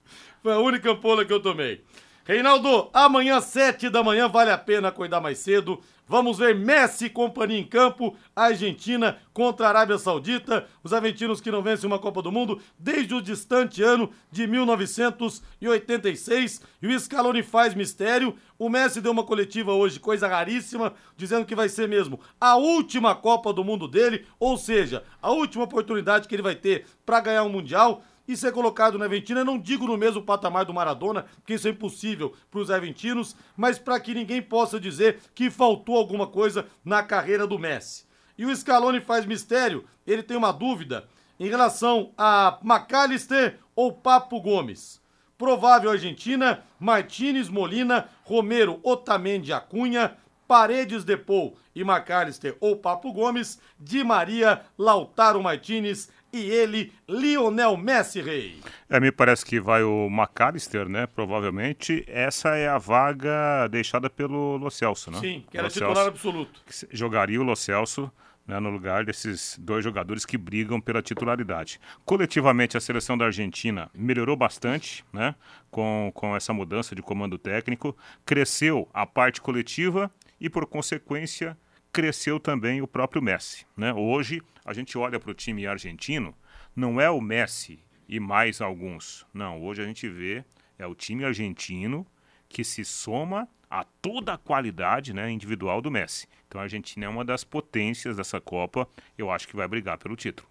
Foi 0.42 0.52
a 0.52 0.58
única 0.58 0.90
ampola 0.90 1.24
que 1.24 1.32
eu 1.32 1.40
tomei. 1.40 1.82
Reinaldo, 2.24 2.90
amanhã, 2.92 3.40
sete 3.40 3.88
da 3.88 4.02
manhã, 4.02 4.28
vale 4.28 4.50
a 4.50 4.58
pena 4.58 4.88
acordar 4.88 5.18
mais 5.18 5.38
cedo. 5.38 5.80
Vamos 6.06 6.36
ver 6.38 6.54
Messi 6.54 7.06
e 7.06 7.10
companhia 7.10 7.58
em 7.58 7.64
campo, 7.64 8.14
Argentina 8.36 9.18
contra 9.32 9.64
a 9.66 9.70
Arábia 9.70 9.96
Saudita, 9.98 10.66
os 10.82 10.92
argentinos 10.92 11.40
que 11.40 11.50
não 11.50 11.62
vencem 11.62 11.86
uma 11.86 11.98
Copa 11.98 12.20
do 12.22 12.32
Mundo 12.32 12.60
desde 12.78 13.14
o 13.14 13.22
distante 13.22 13.82
ano 13.82 14.10
de 14.30 14.46
1986. 14.46 16.60
E 16.82 16.86
o 16.86 17.00
Scaloni 17.00 17.42
faz 17.42 17.74
mistério. 17.74 18.36
O 18.58 18.68
Messi 18.68 19.00
deu 19.00 19.12
uma 19.12 19.24
coletiva 19.24 19.72
hoje, 19.72 19.98
coisa 20.00 20.28
raríssima, 20.28 20.92
dizendo 21.16 21.46
que 21.46 21.54
vai 21.54 21.70
ser 21.70 21.88
mesmo 21.88 22.20
a 22.38 22.56
última 22.56 23.14
Copa 23.14 23.54
do 23.54 23.64
Mundo 23.64 23.88
dele, 23.88 24.26
ou 24.38 24.58
seja, 24.58 25.02
a 25.20 25.30
última 25.30 25.64
oportunidade 25.64 26.28
que 26.28 26.34
ele 26.34 26.42
vai 26.42 26.54
ter 26.54 26.84
para 27.06 27.20
ganhar 27.20 27.44
um 27.44 27.50
Mundial 27.50 28.02
e 28.28 28.36
ser 28.36 28.52
colocado 28.52 28.98
na 28.98 29.06
Argentina, 29.06 29.42
não 29.42 29.58
digo 29.58 29.86
no 29.86 29.96
mesmo 29.96 30.22
patamar 30.22 30.66
do 30.66 30.74
Maradona, 30.74 31.24
porque 31.36 31.54
isso 31.54 31.66
é 31.66 31.70
impossível 31.70 32.34
para 32.50 32.60
os 32.60 32.70
argentinos, 32.70 33.34
mas 33.56 33.78
para 33.78 33.98
que 33.98 34.14
ninguém 34.14 34.42
possa 34.42 34.78
dizer 34.78 35.18
que 35.34 35.50
faltou 35.50 35.96
alguma 35.96 36.26
coisa 36.26 36.66
na 36.84 37.02
carreira 37.02 37.46
do 37.46 37.58
Messi. 37.58 38.06
E 38.36 38.44
o 38.44 38.54
Scaloni 38.54 39.00
faz 39.00 39.24
mistério, 39.24 39.84
ele 40.06 40.22
tem 40.22 40.36
uma 40.36 40.52
dúvida 40.52 41.08
em 41.40 41.48
relação 41.48 42.12
a 42.18 42.58
McAllister 42.62 43.58
ou 43.74 43.92
Papo 43.92 44.40
Gomes. 44.40 45.00
Provável 45.38 45.90
Argentina, 45.90 46.62
Martínez 46.78 47.48
Molina, 47.48 48.08
Romero 48.24 48.80
Otamendi 48.82 49.52
Acunha, 49.52 50.16
Paredes 50.48 51.04
Depou 51.04 51.56
e 51.74 51.82
McAllister 51.82 52.56
ou 52.58 52.76
Papo 52.76 53.12
Gomes, 53.12 53.60
Di 53.78 54.02
Maria, 54.02 54.62
Lautaro 54.76 55.42
Martinez 55.42 56.10
e 56.32 56.50
ele, 56.50 56.92
Lionel 57.08 57.76
Messi 57.76 58.20
Rei. 58.20 58.60
É, 58.88 59.00
me 59.00 59.10
parece 59.10 59.44
que 59.44 59.60
vai 59.60 59.82
o 59.82 60.08
McAllister, 60.10 60.88
né? 60.88 61.06
Provavelmente. 61.06 62.04
Essa 62.06 62.56
é 62.56 62.68
a 62.68 62.78
vaga 62.78 63.68
deixada 63.68 64.10
pelo 64.10 64.56
Lo 64.56 64.70
Celso, 64.70 65.10
né? 65.10 65.18
Sim, 65.20 65.44
que 65.50 65.56
era 65.56 65.68
titular 65.68 66.06
absoluto. 66.06 66.60
jogaria 66.90 67.40
o 67.40 67.44
Lo 67.44 67.56
Celso 67.56 68.10
né, 68.48 68.58
no 68.58 68.70
lugar 68.70 69.04
desses 69.04 69.58
dois 69.60 69.84
jogadores 69.84 70.24
que 70.24 70.38
brigam 70.38 70.80
pela 70.80 71.02
titularidade. 71.02 71.78
Coletivamente, 72.04 72.78
a 72.78 72.80
seleção 72.80 73.16
da 73.16 73.26
Argentina 73.26 73.90
melhorou 73.94 74.34
bastante 74.34 75.04
né, 75.12 75.34
com, 75.70 76.10
com 76.14 76.34
essa 76.34 76.52
mudança 76.54 76.94
de 76.94 77.02
comando 77.02 77.36
técnico, 77.36 77.94
cresceu 78.24 78.88
a 78.94 79.04
parte 79.04 79.42
coletiva 79.42 80.10
e, 80.40 80.48
por 80.48 80.64
consequência, 80.64 81.56
cresceu 81.92 82.38
também 82.38 82.82
o 82.82 82.86
próprio 82.86 83.22
Messi. 83.22 83.66
Né? 83.76 83.92
Hoje, 83.92 84.42
a 84.64 84.72
gente 84.72 84.96
olha 84.96 85.18
para 85.18 85.30
o 85.30 85.34
time 85.34 85.66
argentino, 85.66 86.34
não 86.74 87.00
é 87.00 87.10
o 87.10 87.20
Messi 87.20 87.80
e 88.08 88.18
mais 88.18 88.60
alguns. 88.60 89.26
Não, 89.32 89.62
hoje 89.62 89.82
a 89.82 89.86
gente 89.86 90.08
vê 90.08 90.44
é 90.78 90.86
o 90.86 90.94
time 90.94 91.24
argentino 91.24 92.06
que 92.48 92.62
se 92.62 92.84
soma 92.84 93.48
a 93.70 93.84
toda 93.84 94.34
a 94.34 94.38
qualidade 94.38 95.12
né, 95.12 95.30
individual 95.30 95.82
do 95.82 95.90
Messi. 95.90 96.26
Então 96.46 96.60
a 96.60 96.64
Argentina 96.64 97.06
é 97.06 97.08
uma 97.08 97.24
das 97.24 97.44
potências 97.44 98.16
dessa 98.16 98.40
Copa. 98.40 98.88
Eu 99.16 99.30
acho 99.30 99.46
que 99.46 99.56
vai 99.56 99.68
brigar 99.68 99.98
pelo 99.98 100.16
título. 100.16 100.48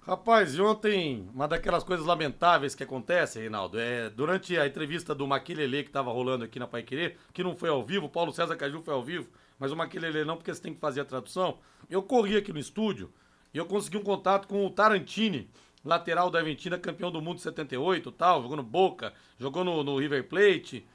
Rapaz, 0.00 0.54
e 0.54 0.60
ontem, 0.62 1.28
uma 1.34 1.46
daquelas 1.46 1.84
coisas 1.84 2.06
lamentáveis 2.06 2.74
que 2.74 2.82
acontece, 2.82 3.40
Reinaldo, 3.40 3.78
é 3.78 4.08
durante 4.08 4.58
a 4.58 4.66
entrevista 4.66 5.14
do 5.14 5.26
Maquilele 5.26 5.82
que 5.82 5.90
estava 5.90 6.10
rolando 6.10 6.44
aqui 6.44 6.58
na 6.58 6.66
Pai 6.66 6.82
que 6.82 7.44
não 7.44 7.54
foi 7.54 7.68
ao 7.68 7.84
vivo, 7.84 8.08
Paulo 8.08 8.32
César 8.32 8.56
Caju 8.56 8.80
foi 8.80 8.94
ao 8.94 9.02
vivo, 9.02 9.28
mas 9.58 9.72
o 9.72 9.76
Maquilele 9.76 10.24
não, 10.24 10.36
porque 10.36 10.52
você 10.54 10.60
tem 10.62 10.74
que 10.74 10.80
fazer 10.80 11.00
a 11.00 11.04
tradução. 11.04 11.58
Eu 11.90 12.02
corri 12.02 12.36
aqui 12.36 12.52
no 12.52 12.58
estúdio 12.58 13.12
e 13.52 13.58
eu 13.58 13.66
consegui 13.66 13.96
um 13.96 14.02
contato 14.02 14.46
com 14.46 14.64
o 14.64 14.70
Tarantini, 14.70 15.50
lateral 15.84 16.30
da 16.30 16.38
Argentina, 16.38 16.78
campeão 16.78 17.10
do 17.10 17.20
mundo 17.20 17.36
de 17.36 17.42
78 17.42 18.12
tal, 18.12 18.42
jogou 18.42 18.56
no 18.56 18.62
Boca, 18.62 19.12
jogou 19.38 19.64
no, 19.64 19.82
no 19.82 19.98
River 19.98 20.28
Plate. 20.28 20.86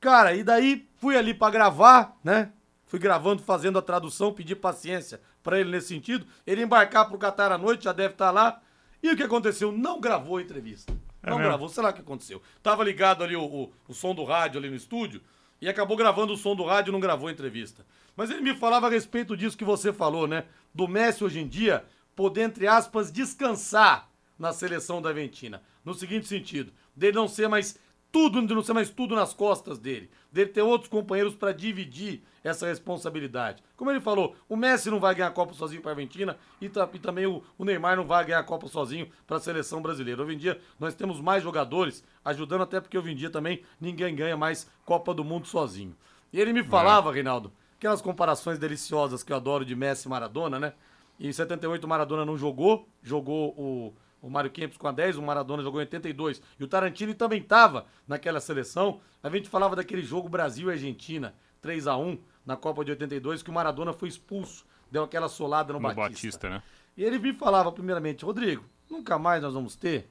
Cara, 0.00 0.34
e 0.34 0.42
daí 0.42 0.88
fui 0.96 1.16
ali 1.16 1.32
pra 1.32 1.50
gravar, 1.50 2.16
né? 2.24 2.52
Fui 2.86 2.98
gravando, 2.98 3.42
fazendo 3.42 3.78
a 3.78 3.82
tradução, 3.82 4.32
pedi 4.32 4.54
paciência 4.54 5.20
pra 5.42 5.58
ele 5.58 5.70
nesse 5.70 5.88
sentido. 5.88 6.26
Ele 6.46 6.62
embarcar 6.62 7.08
pro 7.08 7.18
Catar 7.18 7.52
à 7.52 7.58
noite, 7.58 7.84
já 7.84 7.92
deve 7.92 8.14
estar 8.14 8.30
lá. 8.30 8.60
E 9.02 9.10
o 9.10 9.16
que 9.16 9.22
aconteceu? 9.22 9.72
Não 9.72 10.00
gravou 10.00 10.36
a 10.36 10.42
entrevista. 10.42 10.92
É 11.22 11.30
Não 11.30 11.36
mesmo? 11.38 11.50
gravou, 11.50 11.68
sei 11.68 11.82
lá 11.82 11.90
o 11.90 11.92
que 11.92 12.00
aconteceu. 12.00 12.42
Tava 12.62 12.84
ligado 12.84 13.22
ali 13.24 13.36
o, 13.36 13.44
o, 13.44 13.72
o 13.88 13.94
som 13.94 14.14
do 14.14 14.24
rádio 14.24 14.58
ali 14.58 14.68
no 14.68 14.76
estúdio 14.76 15.22
e 15.62 15.68
acabou 15.68 15.96
gravando 15.96 16.32
o 16.32 16.36
som 16.36 16.56
do 16.56 16.64
rádio 16.64 16.92
não 16.92 16.98
gravou 16.98 17.28
a 17.28 17.32
entrevista. 17.32 17.86
Mas 18.16 18.30
ele 18.30 18.40
me 18.40 18.52
falava 18.52 18.88
a 18.88 18.90
respeito 18.90 19.36
disso 19.36 19.56
que 19.56 19.64
você 19.64 19.92
falou, 19.92 20.26
né? 20.26 20.44
Do 20.74 20.88
Messi 20.88 21.22
hoje 21.22 21.38
em 21.38 21.46
dia 21.46 21.84
poder, 22.16 22.42
entre 22.42 22.66
aspas, 22.66 23.12
descansar 23.12 24.10
na 24.36 24.52
seleção 24.52 25.00
da 25.00 25.10
Argentina. 25.10 25.62
No 25.84 25.94
seguinte 25.94 26.26
sentido, 26.26 26.72
dele 26.96 27.16
não 27.16 27.28
ser 27.28 27.48
mais 27.48 27.78
tudo, 28.12 28.46
de 28.46 28.54
não 28.54 28.62
ser 28.62 28.74
mais 28.74 28.90
tudo 28.90 29.16
nas 29.16 29.32
costas 29.32 29.78
dele. 29.78 30.10
Dele 30.30 30.50
ter 30.50 30.60
outros 30.60 30.90
companheiros 30.90 31.34
para 31.34 31.52
dividir 31.52 32.22
essa 32.44 32.66
responsabilidade. 32.66 33.62
Como 33.76 33.90
ele 33.90 34.00
falou, 34.00 34.36
o 34.48 34.56
Messi 34.56 34.90
não 34.90 35.00
vai 35.00 35.14
ganhar 35.14 35.28
a 35.28 35.32
Copa 35.32 35.54
sozinho 35.54 35.80
para 35.80 35.92
a 35.92 35.94
Argentina 35.94 36.36
e, 36.60 36.66
e 36.66 36.98
também 36.98 37.26
o, 37.26 37.42
o 37.56 37.64
Neymar 37.64 37.96
não 37.96 38.06
vai 38.06 38.24
ganhar 38.24 38.40
a 38.40 38.44
Copa 38.44 38.68
sozinho 38.68 39.08
para 39.26 39.38
a 39.38 39.40
seleção 39.40 39.80
brasileira. 39.80 40.22
Hoje 40.22 40.34
em 40.34 40.38
dia 40.38 40.60
nós 40.78 40.94
temos 40.94 41.20
mais 41.20 41.42
jogadores 41.42 42.04
ajudando, 42.24 42.62
até 42.62 42.80
porque 42.80 42.98
hoje 42.98 43.12
em 43.12 43.16
dia 43.16 43.30
também 43.30 43.62
ninguém 43.80 44.14
ganha 44.14 44.36
mais 44.36 44.70
Copa 44.84 45.14
do 45.14 45.24
Mundo 45.24 45.48
sozinho. 45.48 45.96
E 46.32 46.38
ele 46.38 46.52
me 46.52 46.62
falava, 46.62 47.12
Reinaldo, 47.12 47.52
aquelas 47.78 48.02
comparações 48.02 48.58
deliciosas 48.58 49.22
que 49.22 49.32
eu 49.32 49.36
adoro 49.36 49.64
de 49.64 49.74
Messi 49.74 50.06
e 50.06 50.10
Maradona, 50.10 50.60
né? 50.60 50.74
Em 51.18 51.32
78 51.32 51.84
o 51.84 51.88
Maradona 51.88 52.24
não 52.24 52.36
jogou, 52.36 52.88
jogou 53.02 53.50
o, 53.56 53.94
o 54.22 54.30
Mário 54.30 54.50
Kempis 54.50 54.78
com 54.78 54.86
a 54.86 54.92
10, 54.92 55.18
o 55.18 55.22
Maradona 55.22 55.64
jogou 55.64 55.80
em 55.80 55.84
82. 55.84 56.40
E 56.58 56.62
o 56.62 56.68
Tarantino 56.68 57.12
também 57.12 57.40
estava 57.40 57.86
naquela 58.06 58.40
seleção. 58.40 59.00
A 59.20 59.28
gente 59.28 59.48
falava 59.48 59.74
daquele 59.74 60.02
jogo 60.02 60.28
Brasil 60.28 60.68
e 60.68 60.72
Argentina, 60.72 61.34
3 61.60 61.88
a 61.88 61.96
1 61.96 62.18
na 62.46 62.56
Copa 62.56 62.84
de 62.84 62.92
82, 62.92 63.42
que 63.42 63.50
o 63.50 63.52
Maradona 63.52 63.92
foi 63.92 64.08
expulso, 64.08 64.64
deu 64.90 65.02
aquela 65.02 65.28
solada 65.28 65.72
no, 65.72 65.80
No 65.80 65.88
Batista. 65.88 66.08
Batista, 66.08 66.48
né? 66.48 66.62
E 66.96 67.02
ele 67.02 67.18
me 67.18 67.32
falava 67.32 67.72
primeiramente, 67.72 68.24
Rodrigo, 68.24 68.64
nunca 68.88 69.18
mais 69.18 69.42
nós 69.42 69.54
vamos 69.54 69.74
ter 69.74 70.08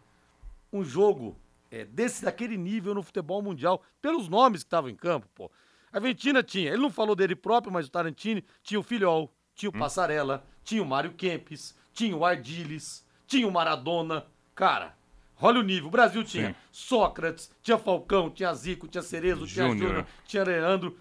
um 0.74 0.84
jogo 0.84 1.38
é, 1.70 1.86
desse 1.86 2.24
daquele 2.26 2.58
nível 2.58 2.94
no 2.94 3.04
futebol 3.04 3.42
mundial, 3.42 3.82
pelos 4.02 4.28
nomes 4.28 4.62
que 4.62 4.68
estavam 4.68 4.90
em 4.90 4.96
campo, 4.96 5.28
pô. 5.34 5.50
A 5.92 5.98
Argentina 5.98 6.42
tinha, 6.44 6.70
ele 6.72 6.82
não 6.82 6.90
falou 6.90 7.16
dele 7.16 7.36
próprio, 7.36 7.72
mas 7.72 7.88
o 7.88 7.92
Tarantini 7.92 8.44
tinha 8.64 8.80
o 8.80 8.84
Filhol, 8.84 9.34
tinha 9.56 9.70
o 9.70 9.74
Passarella, 9.74 10.46
tinha 10.64 10.82
o 10.82 10.86
Mário 10.86 11.14
Kempis, 11.14 11.76
tinha 11.94 12.16
o 12.16 12.26
Ardiles, 12.26 13.06
tinha 13.32 13.48
o 13.48 13.52
Maradona. 13.52 14.26
Cara, 14.54 14.94
olha 15.42 15.62
o 15.62 15.64
nível. 15.64 15.88
O 15.88 15.92
Brasil 15.92 16.22
tinha 16.22 16.50
Sim. 16.50 16.56
Sócrates, 16.70 17.50
tinha 17.64 17.78
Falcão, 17.78 18.30
tinha 18.30 18.54
Zico, 18.54 18.90
tinha 18.90 19.02
Cerezo, 19.02 19.48
tinha 19.48 19.70
Júnior. 19.70 20.06
Tinha 20.26 20.44
Leandro. 20.44 20.98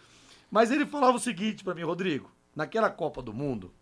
Mas 0.48 0.70
ele 0.70 0.86
falava 0.86 1.16
o 1.16 1.20
seguinte 1.20 1.64
pra 1.64 1.74
mim, 1.74 1.82
Rodrigo, 1.82 2.30
naquela 2.54 2.88
Copa 2.88 3.20
do 3.20 3.32
Mundo, 3.32 3.72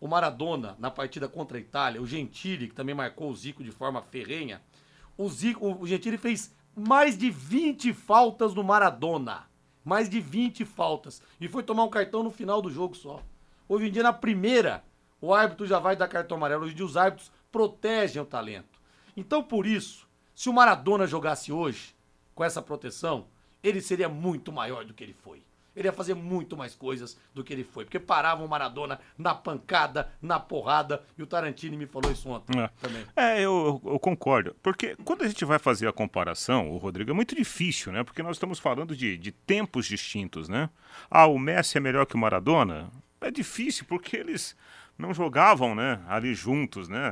o 0.00 0.08
Maradona, 0.08 0.74
na 0.78 0.90
partida 0.90 1.28
contra 1.28 1.58
a 1.58 1.60
Itália, 1.60 2.00
o 2.00 2.06
Gentili, 2.06 2.68
que 2.68 2.74
também 2.74 2.94
marcou 2.94 3.30
o 3.30 3.36
Zico 3.36 3.62
de 3.62 3.70
forma 3.70 4.00
ferrenha, 4.00 4.62
o, 5.16 5.28
Zico, 5.28 5.78
o 5.78 5.86
Gentili 5.86 6.16
fez 6.16 6.54
mais 6.74 7.16
de 7.16 7.30
20 7.30 7.92
faltas 7.92 8.54
no 8.54 8.64
Maradona. 8.64 9.46
Mais 9.84 10.08
de 10.08 10.20
20 10.20 10.64
faltas. 10.64 11.22
E 11.40 11.48
foi 11.48 11.62
tomar 11.62 11.84
um 11.84 11.88
cartão 11.90 12.22
no 12.22 12.30
final 12.30 12.60
do 12.60 12.70
jogo 12.70 12.94
só. 12.94 13.22
Hoje 13.66 13.88
em 13.88 13.90
dia, 13.90 14.02
na 14.02 14.12
primeira, 14.12 14.84
o 15.20 15.32
árbitro 15.32 15.66
já 15.66 15.78
vai 15.78 15.96
dar 15.96 16.08
cartão 16.08 16.36
amarelo. 16.36 16.64
Hoje 16.64 16.74
em 16.74 16.76
dia, 16.76 16.84
os 16.84 16.96
árbitros 16.96 17.32
protegem 17.50 18.20
o 18.22 18.26
talento. 18.26 18.80
Então, 19.16 19.42
por 19.42 19.66
isso, 19.66 20.06
se 20.34 20.48
o 20.48 20.52
Maradona 20.52 21.06
jogasse 21.06 21.52
hoje, 21.52 21.94
com 22.34 22.44
essa 22.44 22.62
proteção, 22.62 23.26
ele 23.62 23.80
seria 23.80 24.08
muito 24.08 24.52
maior 24.52 24.84
do 24.84 24.94
que 24.94 25.02
ele 25.02 25.12
foi. 25.14 25.42
Ele 25.74 25.86
ia 25.86 25.92
fazer 25.92 26.14
muito 26.14 26.56
mais 26.56 26.74
coisas 26.74 27.16
do 27.32 27.44
que 27.44 27.52
ele 27.52 27.62
foi. 27.62 27.84
Porque 27.84 28.00
paravam 28.00 28.44
o 28.44 28.48
Maradona 28.48 28.98
na 29.16 29.32
pancada, 29.32 30.10
na 30.20 30.40
porrada. 30.40 31.04
E 31.16 31.22
o 31.22 31.26
Tarantini 31.26 31.76
me 31.76 31.86
falou 31.86 32.10
isso 32.10 32.28
ontem 32.28 32.58
É. 32.60 32.68
também. 32.80 33.06
É, 33.14 33.40
eu, 33.40 33.80
eu 33.84 33.98
concordo. 34.00 34.56
Porque 34.60 34.96
quando 35.04 35.22
a 35.22 35.28
gente 35.28 35.44
vai 35.44 35.58
fazer 35.58 35.86
a 35.86 35.92
comparação, 35.92 36.68
o 36.70 36.78
Rodrigo, 36.78 37.12
é 37.12 37.14
muito 37.14 37.34
difícil, 37.36 37.92
né? 37.92 38.02
Porque 38.02 38.24
nós 38.24 38.36
estamos 38.36 38.58
falando 38.58 38.96
de, 38.96 39.16
de 39.16 39.30
tempos 39.30 39.86
distintos, 39.86 40.48
né? 40.48 40.68
Ah, 41.08 41.26
o 41.26 41.38
Messi 41.38 41.76
é 41.78 41.80
melhor 41.80 42.06
que 42.06 42.16
o 42.16 42.18
Maradona? 42.18 42.90
É 43.20 43.30
difícil, 43.30 43.84
porque 43.88 44.16
eles 44.16 44.56
não 44.98 45.14
jogavam, 45.14 45.74
né? 45.76 46.02
Ali 46.08 46.34
juntos, 46.34 46.88
né? 46.88 47.10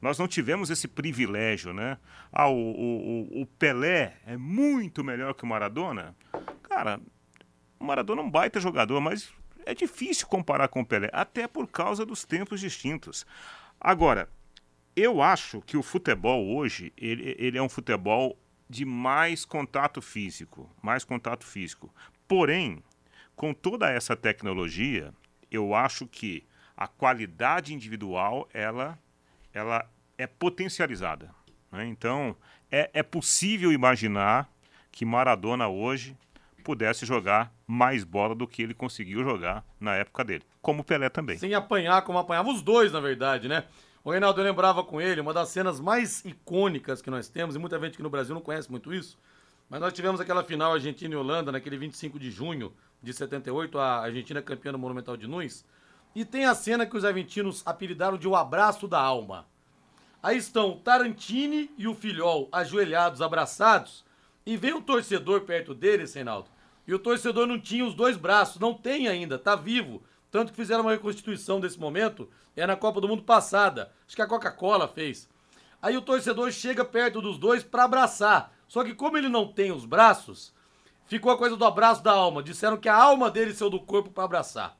Nós 0.00 0.18
não 0.18 0.26
tivemos 0.26 0.70
esse 0.70 0.88
privilégio, 0.88 1.72
né? 1.74 1.98
Ah, 2.32 2.48
o, 2.48 2.54
o, 2.56 3.38
o- 3.38 3.42
o 3.42 3.46
Pelé 3.46 4.16
é 4.26 4.36
muito 4.36 5.04
melhor 5.04 5.34
que 5.34 5.44
o 5.44 5.46
Maradona? 5.46 6.16
Cara, 6.62 6.98
o 7.78 7.84
Maradona 7.84 8.22
é 8.22 8.24
um 8.24 8.30
baita 8.30 8.58
jogador, 8.58 9.00
mas 9.00 9.30
é 9.66 9.74
difícil 9.74 10.26
comparar 10.26 10.68
com 10.68 10.80
o 10.80 10.86
Pelé, 10.86 11.10
até 11.12 11.46
por 11.46 11.66
causa 11.68 12.06
dos 12.06 12.24
tempos 12.24 12.60
distintos. 12.60 13.26
Agora, 13.78 14.28
eu 14.94 15.20
acho 15.20 15.60
que 15.60 15.76
o 15.76 15.82
futebol 15.82 16.56
hoje, 16.56 16.92
ele, 16.96 17.36
ele 17.38 17.58
é 17.58 17.62
um 17.62 17.68
futebol 17.68 18.38
de 18.70 18.86
mais 18.86 19.44
contato 19.44 20.00
físico, 20.00 20.70
mais 20.82 21.04
contato 21.04 21.44
físico. 21.44 21.94
Porém, 22.26 22.82
com 23.36 23.52
toda 23.52 23.90
essa 23.90 24.16
tecnologia, 24.16 25.12
eu 25.50 25.74
acho 25.74 26.06
que 26.06 26.42
a 26.76 26.86
qualidade 26.86 27.72
individual, 27.72 28.48
ela, 28.52 28.98
ela 29.52 29.88
é 30.18 30.26
potencializada. 30.26 31.30
né? 31.72 31.86
Então, 31.86 32.36
é, 32.70 32.90
é 32.92 33.02
possível 33.02 33.72
imaginar 33.72 34.48
que 34.92 35.04
Maradona 35.04 35.68
hoje 35.68 36.16
pudesse 36.62 37.06
jogar 37.06 37.52
mais 37.66 38.02
bola 38.02 38.34
do 38.34 38.46
que 38.46 38.62
ele 38.62 38.74
conseguiu 38.74 39.22
jogar 39.22 39.64
na 39.78 39.94
época 39.94 40.24
dele. 40.24 40.42
Como 40.60 40.82
Pelé 40.82 41.08
também. 41.08 41.38
Sem 41.38 41.54
apanhar 41.54 42.02
como 42.02 42.18
apanhava 42.18 42.50
os 42.50 42.60
dois, 42.60 42.92
na 42.92 42.98
verdade, 42.98 43.48
né? 43.48 43.64
O 44.02 44.10
Reinaldo, 44.10 44.40
eu 44.40 44.44
lembrava 44.44 44.84
com 44.84 45.00
ele, 45.00 45.20
uma 45.20 45.32
das 45.32 45.48
cenas 45.48 45.80
mais 45.80 46.24
icônicas 46.24 47.02
que 47.02 47.10
nós 47.10 47.28
temos, 47.28 47.56
e 47.56 47.58
muita 47.58 47.78
gente 47.78 47.94
aqui 47.94 48.02
no 48.02 48.10
Brasil 48.10 48.34
não 48.34 48.42
conhece 48.42 48.70
muito 48.70 48.92
isso, 48.92 49.18
mas 49.68 49.80
nós 49.80 49.92
tivemos 49.92 50.20
aquela 50.20 50.44
final 50.44 50.72
Argentina 50.72 51.12
e 51.14 51.16
Holanda, 51.16 51.50
naquele 51.50 51.76
25 51.76 52.18
de 52.18 52.30
junho 52.30 52.72
de 53.02 53.12
78, 53.12 53.78
a 53.78 54.02
Argentina 54.02 54.40
campeã 54.40 54.70
do 54.72 54.78
Monumental 54.78 55.16
de 55.16 55.26
Nunes, 55.26 55.64
e 56.16 56.24
tem 56.24 56.46
a 56.46 56.54
cena 56.54 56.86
que 56.86 56.96
os 56.96 57.04
argentinos 57.04 57.62
apelidaram 57.66 58.16
de 58.16 58.26
o 58.26 58.34
abraço 58.34 58.88
da 58.88 58.98
alma. 58.98 59.46
Aí 60.22 60.38
estão 60.38 60.78
Tarantini 60.78 61.70
e 61.76 61.86
o 61.86 61.94
Filhol 61.94 62.48
ajoelhados, 62.50 63.20
abraçados, 63.20 64.02
e 64.46 64.56
vem 64.56 64.72
o 64.72 64.80
torcedor 64.80 65.42
perto 65.42 65.74
deles, 65.74 66.14
Reinaldo. 66.14 66.48
E 66.86 66.94
o 66.94 66.98
torcedor 66.98 67.46
não 67.46 67.60
tinha 67.60 67.84
os 67.84 67.94
dois 67.94 68.16
braços, 68.16 68.58
não 68.58 68.72
tem 68.72 69.08
ainda, 69.08 69.38
tá 69.38 69.54
vivo. 69.54 70.02
Tanto 70.30 70.52
que 70.52 70.56
fizeram 70.56 70.80
uma 70.80 70.92
reconstituição 70.92 71.60
desse 71.60 71.78
momento, 71.78 72.30
é 72.56 72.66
na 72.66 72.76
Copa 72.76 72.98
do 72.98 73.08
Mundo 73.08 73.22
passada. 73.22 73.92
Acho 74.06 74.16
que 74.16 74.22
a 74.22 74.26
Coca-Cola 74.26 74.88
fez. 74.88 75.28
Aí 75.82 75.98
o 75.98 76.02
torcedor 76.02 76.50
chega 76.50 76.82
perto 76.82 77.20
dos 77.20 77.36
dois 77.36 77.62
para 77.62 77.84
abraçar. 77.84 78.54
Só 78.66 78.82
que 78.82 78.94
como 78.94 79.18
ele 79.18 79.28
não 79.28 79.52
tem 79.52 79.70
os 79.70 79.84
braços, 79.84 80.54
ficou 81.04 81.30
a 81.30 81.36
coisa 81.36 81.58
do 81.58 81.64
abraço 81.66 82.02
da 82.02 82.12
alma. 82.12 82.42
Disseram 82.42 82.78
que 82.78 82.88
a 82.88 82.96
alma 82.96 83.30
dele 83.30 83.52
saiu 83.52 83.68
do 83.68 83.80
corpo 83.80 84.10
para 84.10 84.24
abraçar. 84.24 84.78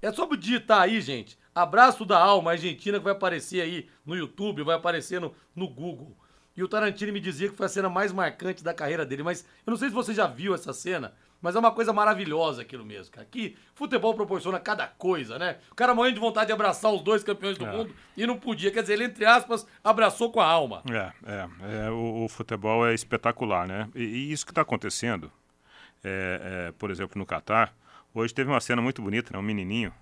É 0.00 0.12
só 0.12 0.26
digitar 0.34 0.82
aí, 0.82 1.00
gente. 1.00 1.38
Abraço 1.54 2.04
da 2.04 2.18
alma 2.18 2.52
Argentina 2.52 2.98
que 2.98 3.04
vai 3.04 3.12
aparecer 3.12 3.60
aí 3.60 3.88
no 4.06 4.14
YouTube, 4.14 4.62
vai 4.62 4.76
aparecer 4.76 5.20
no, 5.20 5.34
no 5.54 5.68
Google. 5.68 6.16
E 6.56 6.62
o 6.62 6.68
Tarantino 6.68 7.12
me 7.12 7.20
dizia 7.20 7.48
que 7.48 7.56
foi 7.56 7.66
a 7.66 7.68
cena 7.68 7.88
mais 7.88 8.12
marcante 8.12 8.64
da 8.64 8.74
carreira 8.74 9.06
dele, 9.06 9.22
mas 9.22 9.44
eu 9.64 9.70
não 9.70 9.76
sei 9.76 9.88
se 9.88 9.94
você 9.94 10.12
já 10.12 10.26
viu 10.26 10.54
essa 10.54 10.72
cena, 10.72 11.14
mas 11.40 11.54
é 11.54 11.58
uma 11.58 11.70
coisa 11.70 11.92
maravilhosa 11.92 12.62
aquilo 12.62 12.84
mesmo, 12.84 13.12
cara. 13.12 13.26
Que 13.30 13.56
futebol 13.74 14.12
proporciona 14.14 14.58
cada 14.58 14.86
coisa, 14.86 15.38
né? 15.38 15.58
O 15.70 15.74
cara 15.74 15.94
morrendo 15.94 16.14
de 16.14 16.20
vontade 16.20 16.48
de 16.48 16.52
abraçar 16.52 16.92
os 16.92 17.00
dois 17.00 17.22
campeões 17.22 17.56
do 17.56 17.64
é. 17.64 17.70
mundo 17.70 17.94
e 18.16 18.26
não 18.26 18.36
podia. 18.36 18.72
Quer 18.72 18.82
dizer, 18.82 18.94
ele, 18.94 19.04
entre 19.04 19.24
aspas, 19.24 19.66
abraçou 19.84 20.32
com 20.32 20.40
a 20.40 20.46
alma. 20.46 20.82
É, 20.90 21.12
é. 21.26 21.86
é 21.86 21.90
o, 21.90 22.24
o, 22.24 22.28
futebol 22.28 22.84
é 22.86 22.92
espetacular, 22.92 23.68
né? 23.68 23.88
E, 23.94 24.02
e 24.02 24.32
isso 24.32 24.44
que 24.44 24.50
está 24.50 24.62
acontecendo, 24.62 25.30
é, 26.02 26.68
é, 26.68 26.72
por 26.72 26.90
exemplo, 26.90 27.16
no 27.16 27.24
Catar, 27.24 27.72
hoje 28.14 28.34
teve 28.34 28.50
uma 28.50 28.60
cena 28.60 28.82
muito 28.82 29.02
bonita, 29.02 29.32
né? 29.32 29.38
Um 29.38 29.42
menininho 29.42 29.92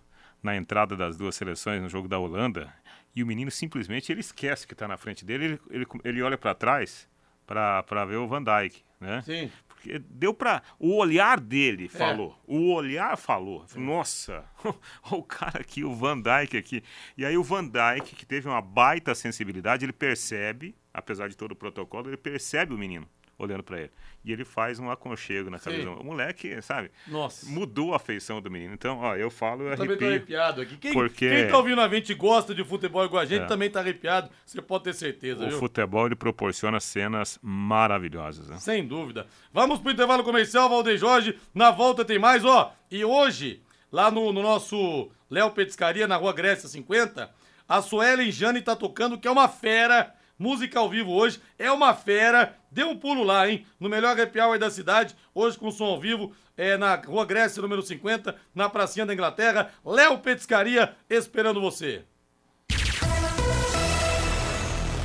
na 0.42 0.56
entrada 0.56 0.96
das 0.96 1.16
duas 1.16 1.34
seleções 1.34 1.82
no 1.82 1.88
jogo 1.88 2.08
da 2.08 2.18
Holanda 2.18 2.72
e 3.14 3.22
o 3.22 3.26
menino 3.26 3.50
simplesmente 3.50 4.12
ele 4.12 4.20
esquece 4.20 4.66
que 4.66 4.74
está 4.74 4.86
na 4.86 4.98
frente 4.98 5.24
dele, 5.24 5.44
ele, 5.44 5.60
ele, 5.70 5.86
ele 6.04 6.22
olha 6.22 6.36
para 6.36 6.54
trás 6.54 7.08
para 7.46 8.04
ver 8.04 8.16
o 8.16 8.28
Van 8.28 8.42
Dijk, 8.42 8.82
né? 9.00 9.22
Sim. 9.22 9.50
Porque 9.66 9.98
deu 9.98 10.34
para 10.34 10.62
o 10.78 10.96
olhar 10.96 11.40
dele 11.40 11.86
é. 11.86 11.88
falou, 11.88 12.38
é. 12.46 12.52
o 12.52 12.74
olhar 12.74 13.16
falou, 13.16 13.64
é. 13.74 13.78
nossa, 13.78 14.44
o 15.10 15.22
cara 15.22 15.60
aqui, 15.60 15.82
o 15.82 15.94
Van 15.94 16.20
Dijk 16.20 16.56
aqui. 16.56 16.82
E 17.16 17.24
aí 17.24 17.38
o 17.38 17.42
Van 17.42 17.64
Dijk 17.64 18.14
que 18.14 18.26
teve 18.26 18.48
uma 18.48 18.60
baita 18.60 19.14
sensibilidade, 19.14 19.84
ele 19.84 19.92
percebe, 19.92 20.74
apesar 20.92 21.28
de 21.28 21.36
todo 21.36 21.52
o 21.52 21.56
protocolo, 21.56 22.10
ele 22.10 22.16
percebe 22.16 22.74
o 22.74 22.78
menino 22.78 23.08
olhando 23.38 23.62
para 23.62 23.80
ele. 23.80 23.90
E 24.24 24.32
ele 24.32 24.44
faz 24.44 24.78
um 24.78 24.90
aconchego 24.90 25.50
na 25.50 25.58
cabeça. 25.58 25.90
O 25.90 26.02
moleque, 26.02 26.60
sabe? 26.62 26.90
Nossa. 27.06 27.46
Mudou 27.46 27.94
a 27.94 27.98
feição 27.98 28.40
do 28.40 28.50
menino. 28.50 28.74
Então, 28.74 28.98
ó, 28.98 29.14
eu 29.14 29.30
falo, 29.30 29.62
eu, 29.62 29.66
eu 29.66 29.72
arrepio. 29.72 29.86
Também 29.86 29.98
tô 29.98 30.04
arrepiado 30.06 30.60
aqui. 30.60 30.76
Quem, 30.76 30.92
porque... 30.92 31.28
quem 31.28 31.48
tá 31.48 31.56
ouvindo 31.56 31.80
a 31.80 31.88
gente 31.88 32.12
gosta 32.14 32.54
de 32.54 32.64
futebol 32.64 33.04
igual 33.04 33.22
a 33.22 33.26
gente 33.26 33.42
é. 33.42 33.46
também 33.46 33.70
tá 33.70 33.80
arrepiado. 33.80 34.30
Você 34.44 34.60
pode 34.60 34.84
ter 34.84 34.94
certeza, 34.94 35.44
o 35.44 35.48
viu? 35.48 35.58
futebol, 35.58 36.06
ele 36.06 36.16
proporciona 36.16 36.80
cenas 36.80 37.38
maravilhosas. 37.42 38.48
Né? 38.48 38.58
Sem 38.58 38.86
dúvida. 38.86 39.26
Vamos 39.52 39.78
pro 39.78 39.92
intervalo 39.92 40.24
comercial, 40.24 40.68
Valdeir 40.68 40.98
Jorge. 40.98 41.38
Na 41.54 41.70
volta 41.70 42.04
tem 42.04 42.18
mais, 42.18 42.44
ó. 42.44 42.74
E 42.90 43.04
hoje, 43.04 43.62
lá 43.92 44.10
no, 44.10 44.32
no 44.32 44.42
nosso 44.42 45.10
Léo 45.30 45.50
Petiscaria, 45.50 46.08
na 46.08 46.16
Rua 46.16 46.32
Grécia 46.32 46.68
50, 46.68 47.30
a 47.68 47.82
Suelen 47.82 48.30
Jane 48.30 48.60
tá 48.60 48.74
tocando, 48.74 49.18
que 49.18 49.28
é 49.28 49.30
uma 49.30 49.48
fera 49.48 50.14
música 50.38 50.78
ao 50.78 50.88
vivo 50.88 51.12
hoje. 51.12 51.40
É 51.58 51.70
uma 51.70 51.94
fera. 51.94 52.56
Dê 52.70 52.84
um 52.84 52.96
pulo 52.96 53.22
lá, 53.22 53.48
hein? 53.48 53.66
No 53.80 53.88
melhor 53.88 54.18
happy 54.18 54.40
hour 54.40 54.58
da 54.58 54.70
cidade, 54.70 55.14
hoje 55.34 55.58
com 55.58 55.70
som 55.70 55.84
ao 55.84 56.00
vivo, 56.00 56.32
é 56.56 56.76
na 56.76 56.94
Rua 56.94 57.24
Grécia, 57.24 57.62
número 57.62 57.82
50, 57.82 58.34
na 58.54 58.68
Pracinha 58.68 59.06
da 59.06 59.14
Inglaterra. 59.14 59.70
Léo 59.84 60.18
Petiscaria 60.18 60.94
esperando 61.08 61.60
você. 61.60 62.04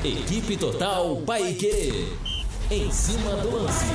Equipe 0.04 0.58
Total 0.58 1.16
Paique. 1.22 2.08
Em 2.72 2.92
cima 2.92 3.36
do 3.38 3.52
lance. 3.52 3.86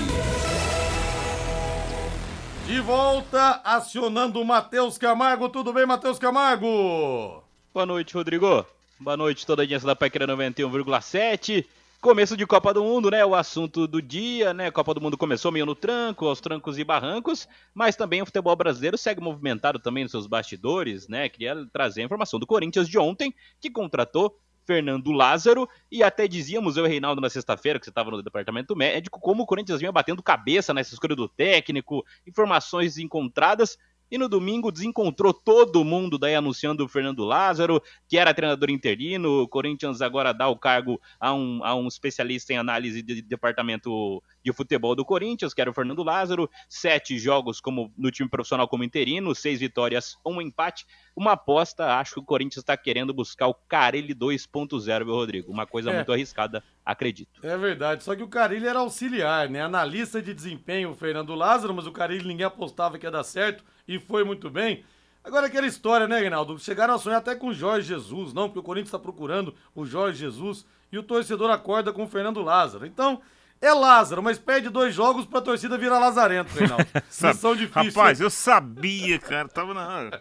De 2.67 2.81
volta, 2.81 3.61
acionando 3.65 4.41
o 4.41 4.45
Matheus 4.45 4.99
Camargo. 4.99 5.49
Tudo 5.49 5.73
bem, 5.73 5.87
Matheus 5.87 6.19
Camargo? 6.19 7.43
Boa 7.73 7.87
noite, 7.87 8.15
Rodrigo. 8.15 8.67
Boa 8.99 9.15
noite, 9.15 9.45
toda 9.45 9.61
a 9.61 9.65
audiência 9.65 9.87
da 9.87 9.95
Paiqueira 9.95 10.27
91,7. 10.27 11.67
Começo 12.01 12.35
de 12.35 12.47
Copa 12.47 12.73
do 12.73 12.83
Mundo, 12.83 13.11
né? 13.11 13.23
O 13.27 13.35
assunto 13.35 13.87
do 13.87 14.01
dia, 14.01 14.55
né? 14.55 14.71
Copa 14.71 14.95
do 14.95 15.03
Mundo 15.03 15.19
começou 15.19 15.53
meio 15.53 15.67
no 15.67 15.75
tranco, 15.75 16.27
aos 16.27 16.41
trancos 16.41 16.79
e 16.79 16.85
barrancos, 16.85 17.47
mas 17.75 17.95
também 17.95 18.23
o 18.23 18.25
futebol 18.25 18.57
brasileiro 18.57 18.97
segue 18.97 19.21
movimentado 19.21 19.79
também 19.79 20.05
nos 20.05 20.13
seus 20.13 20.27
bastidores, 20.27 21.09
né? 21.09 21.29
Queria 21.29 21.67
trazer 21.71 22.01
a 22.01 22.05
informação 22.07 22.41
do 22.41 22.47
Corinthians 22.47 22.89
de 22.89 22.99
ontem, 22.99 23.35
que 23.61 23.71
contratou 23.71 24.41
Fernando 24.65 25.13
Lázaro, 25.13 25.69
e 25.93 26.03
até 26.03 26.27
dizíamos, 26.27 26.79
eu 26.79 26.87
e 26.87 26.89
Reinaldo, 26.89 27.21
na 27.21 27.29
sexta-feira, 27.29 27.79
que 27.79 27.85
você 27.85 27.91
estava 27.91 28.11
no 28.11 28.23
departamento 28.23 28.75
médico, 28.75 29.21
como 29.21 29.43
o 29.43 29.47
Corinthians 29.47 29.79
vinha 29.79 29.93
batendo 29.93 30.23
cabeça 30.23 30.73
nessa 30.73 30.95
escolha 30.95 31.15
do 31.15 31.29
técnico, 31.29 32.03
informações 32.27 32.97
encontradas, 32.97 33.77
e 34.11 34.19
no 34.19 34.29
domingo 34.29 34.71
desencontrou 34.71 35.33
todo 35.33 35.85
mundo, 35.85 36.19
daí 36.19 36.35
anunciando 36.35 36.85
o 36.85 36.89
Fernando 36.89 37.25
Lázaro, 37.25 37.83
que 38.09 38.19
era 38.19 38.35
treinador 38.35 38.71
interino. 38.71 39.43
O 39.43 39.49
Corinthians 39.49 40.01
agora 40.01 40.33
dá 40.33 40.49
o 40.49 40.59
cargo 40.59 41.01
a 41.19 41.33
um, 41.33 41.65
a 41.65 41.75
um 41.75 41.89
especialista 41.89 42.53
em 42.53 42.59
análise 42.59 43.03
de, 43.03 43.17
de 43.17 43.23
departamento 43.23 44.23
de 44.47 44.53
futebol 44.53 44.95
do 44.95 45.05
Corinthians, 45.05 45.53
que 45.53 45.61
era 45.61 45.69
o 45.69 45.75
Fernando 45.75 46.05
Lázaro. 46.05 46.49
Sete 46.69 47.19
jogos 47.19 47.61
como 47.61 47.93
no 47.99 48.13
time 48.13 48.29
profissional 48.29 48.69
como 48.69 48.85
interino, 48.85 49.35
seis 49.35 49.59
vitórias, 49.59 50.17
um 50.25 50.41
empate. 50.41 50.87
Uma 51.17 51.33
aposta, 51.33 51.99
acho 51.99 52.15
que 52.15 52.21
o 52.21 52.25
Corinthians 52.25 52.63
está 52.63 52.77
querendo 52.77 53.13
buscar 53.13 53.49
o 53.49 53.55
Carelli 53.55 54.15
2.0, 54.15 55.05
meu 55.05 55.15
Rodrigo? 55.15 55.51
Uma 55.51 55.67
coisa 55.67 55.91
é. 55.91 55.95
muito 55.95 56.13
arriscada, 56.13 56.63
acredito. 56.85 57.45
É 57.45 57.57
verdade, 57.57 58.05
só 58.05 58.15
que 58.15 58.23
o 58.23 58.29
Carelli 58.29 58.69
era 58.69 58.79
auxiliar, 58.79 59.49
né? 59.49 59.63
Analista 59.63 60.23
de 60.23 60.33
desempenho, 60.33 60.91
o 60.91 60.95
Fernando 60.95 61.35
Lázaro, 61.35 61.75
mas 61.75 61.87
o 61.87 61.93
Carelli 61.93 62.25
ninguém 62.25 62.47
apostava 62.47 62.99
que 62.99 63.07
ia 63.07 63.11
dar 63.11 63.25
certo 63.25 63.65
e 63.89 63.99
foi 63.99 64.23
muito 64.23 64.49
bem. 64.49 64.85
Agora 65.25 65.49
aquela 65.49 65.67
história, 65.67 66.07
né, 66.07 66.21
Reinaldo? 66.21 66.57
Chegaram 66.57 66.95
a 66.95 66.99
sonhar 66.99 67.19
até 67.19 67.35
com 67.35 67.49
o 67.49 67.55
Jorge 67.55 67.89
Jesus, 67.89 68.33
não, 68.33 68.45
porque 68.45 68.61
o 68.61 68.63
Corinthians 68.63 68.91
está 68.91 68.99
procurando 68.99 69.53
o 69.75 69.85
Jorge 69.85 70.21
Jesus 70.21 70.65
e 70.93 70.97
o 70.97 71.03
torcedor 71.03 71.51
acorda 71.51 71.93
com 71.93 72.05
o 72.05 72.07
Fernando 72.07 72.41
Lázaro. 72.43 72.87
Então, 72.87 73.21
é 73.61 73.73
Lázaro, 73.73 74.23
mas 74.23 74.39
perde 74.39 74.69
dois 74.69 74.95
jogos 74.95 75.25
pra 75.25 75.41
torcida 75.41 75.79
virar 75.79 75.99
Lazarento, 75.99 76.53
Reinaldo. 76.53 76.87
Missão 77.23 77.57
difícil. 77.57 77.83
Rapaz, 77.91 78.21
eu 78.21 78.31
sabia, 78.31 79.19
cara. 79.19 79.49
Tava 79.49 79.73
na, 79.73 80.21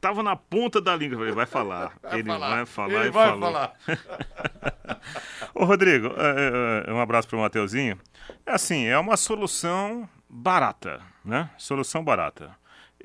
tava 0.00 0.22
na 0.22 0.34
ponta 0.36 0.80
da 0.80 0.96
língua. 0.96 1.22
Ele 1.22 1.32
vai 1.32 1.46
falar. 1.46 1.92
Vai 2.02 2.18
ele 2.18 2.28
falar. 2.28 2.56
vai 2.56 2.66
falar. 2.66 3.00
Ele 3.00 3.10
vai 3.10 3.28
falou. 3.28 3.52
falar. 3.52 3.72
Ô, 5.54 5.64
Rodrigo, 5.64 6.08
é, 6.08 6.86
é, 6.86 6.90
é, 6.90 6.92
um 6.92 7.00
abraço 7.00 7.28
pro 7.28 7.38
Mateuzinho. 7.38 7.98
É 8.44 8.52
assim, 8.52 8.86
é 8.86 8.98
uma 8.98 9.16
solução 9.16 10.08
barata, 10.28 11.00
né? 11.24 11.50
Solução 11.58 12.02
barata. 12.02 12.50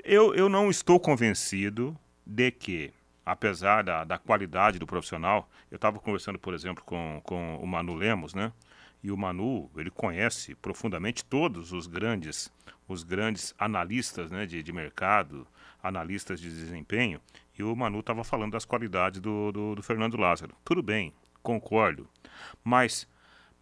Eu, 0.02 0.34
eu 0.34 0.48
não 0.48 0.70
estou 0.70 0.98
convencido 0.98 1.96
de 2.26 2.50
que, 2.50 2.92
apesar 3.24 3.84
da, 3.84 4.04
da 4.04 4.18
qualidade 4.18 4.78
do 4.78 4.86
profissional, 4.86 5.48
eu 5.70 5.76
estava 5.76 5.98
conversando, 5.98 6.38
por 6.38 6.54
exemplo, 6.54 6.82
com, 6.84 7.20
com 7.22 7.56
o 7.56 7.66
Manu 7.66 7.94
Lemos, 7.94 8.34
né? 8.34 8.52
E 9.02 9.10
o 9.10 9.16
Manu, 9.16 9.70
ele 9.76 9.90
conhece 9.90 10.54
profundamente 10.56 11.24
todos 11.24 11.72
os 11.72 11.86
grandes, 11.86 12.52
os 12.88 13.02
grandes 13.02 13.54
analistas 13.58 14.30
né, 14.30 14.44
de, 14.44 14.62
de 14.62 14.72
mercado, 14.72 15.46
analistas 15.82 16.40
de 16.40 16.48
desempenho, 16.48 17.20
e 17.58 17.62
o 17.62 17.74
Manu 17.74 18.00
estava 18.00 18.24
falando 18.24 18.52
das 18.52 18.64
qualidades 18.64 19.20
do, 19.20 19.52
do, 19.52 19.74
do 19.76 19.82
Fernando 19.82 20.16
Lázaro. 20.16 20.54
Tudo 20.64 20.82
bem, 20.82 21.12
concordo. 21.42 22.08
Mas 22.62 23.06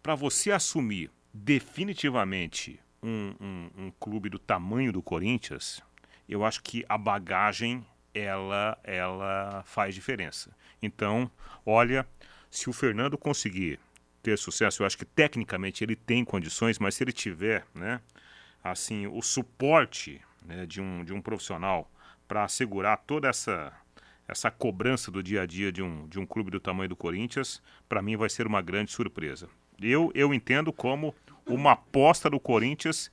para 0.01 0.15
você 0.15 0.51
assumir 0.51 1.11
definitivamente 1.33 2.79
um, 3.01 3.35
um, 3.39 3.69
um, 3.77 3.91
clube 3.99 4.29
do 4.29 4.39
tamanho 4.39 4.91
do 4.91 5.01
Corinthians, 5.01 5.81
eu 6.27 6.43
acho 6.43 6.61
que 6.63 6.85
a 6.89 6.97
bagagem 6.97 7.85
ela, 8.13 8.77
ela 8.83 9.63
faz 9.65 9.93
diferença. 9.93 10.55
Então, 10.81 11.29
olha, 11.65 12.07
se 12.49 12.69
o 12.69 12.73
Fernando 12.73 13.17
conseguir 13.17 13.79
ter 14.27 14.37
sucesso, 14.37 14.81
eu 14.81 14.85
acho 14.85 14.97
que 14.97 15.05
tecnicamente 15.05 15.85
ele 15.85 15.95
tem 15.95 16.25
condições, 16.25 16.77
mas 16.79 16.95
se 16.95 17.03
ele 17.03 17.13
tiver, 17.13 17.65
né, 17.73 18.01
assim, 18.61 19.07
o 19.07 19.21
suporte 19.21 20.19
né, 20.45 20.65
de, 20.65 20.81
um, 20.81 21.05
de 21.05 21.13
um 21.13 21.21
profissional 21.21 21.89
para 22.27 22.43
assegurar 22.43 22.97
toda 22.97 23.29
essa 23.29 23.71
essa 24.27 24.51
cobrança 24.51 25.09
do 25.09 25.23
dia 25.23 25.43
a 25.43 25.45
dia 25.45 25.71
de 25.71 25.81
um, 25.81 26.05
de 26.09 26.19
um 26.19 26.25
clube 26.25 26.51
do 26.51 26.59
tamanho 26.59 26.89
do 26.89 26.97
Corinthians, 26.97 27.63
para 27.87 28.01
mim 28.01 28.17
vai 28.17 28.27
ser 28.27 28.45
uma 28.45 28.61
grande 28.61 28.91
surpresa. 28.91 29.47
Eu, 29.81 30.11
eu 30.13 30.33
entendo 30.33 30.73
como 30.73 31.15
uma 31.45 31.71
aposta 31.71 32.29
do 32.29 32.37
Corinthians, 32.37 33.09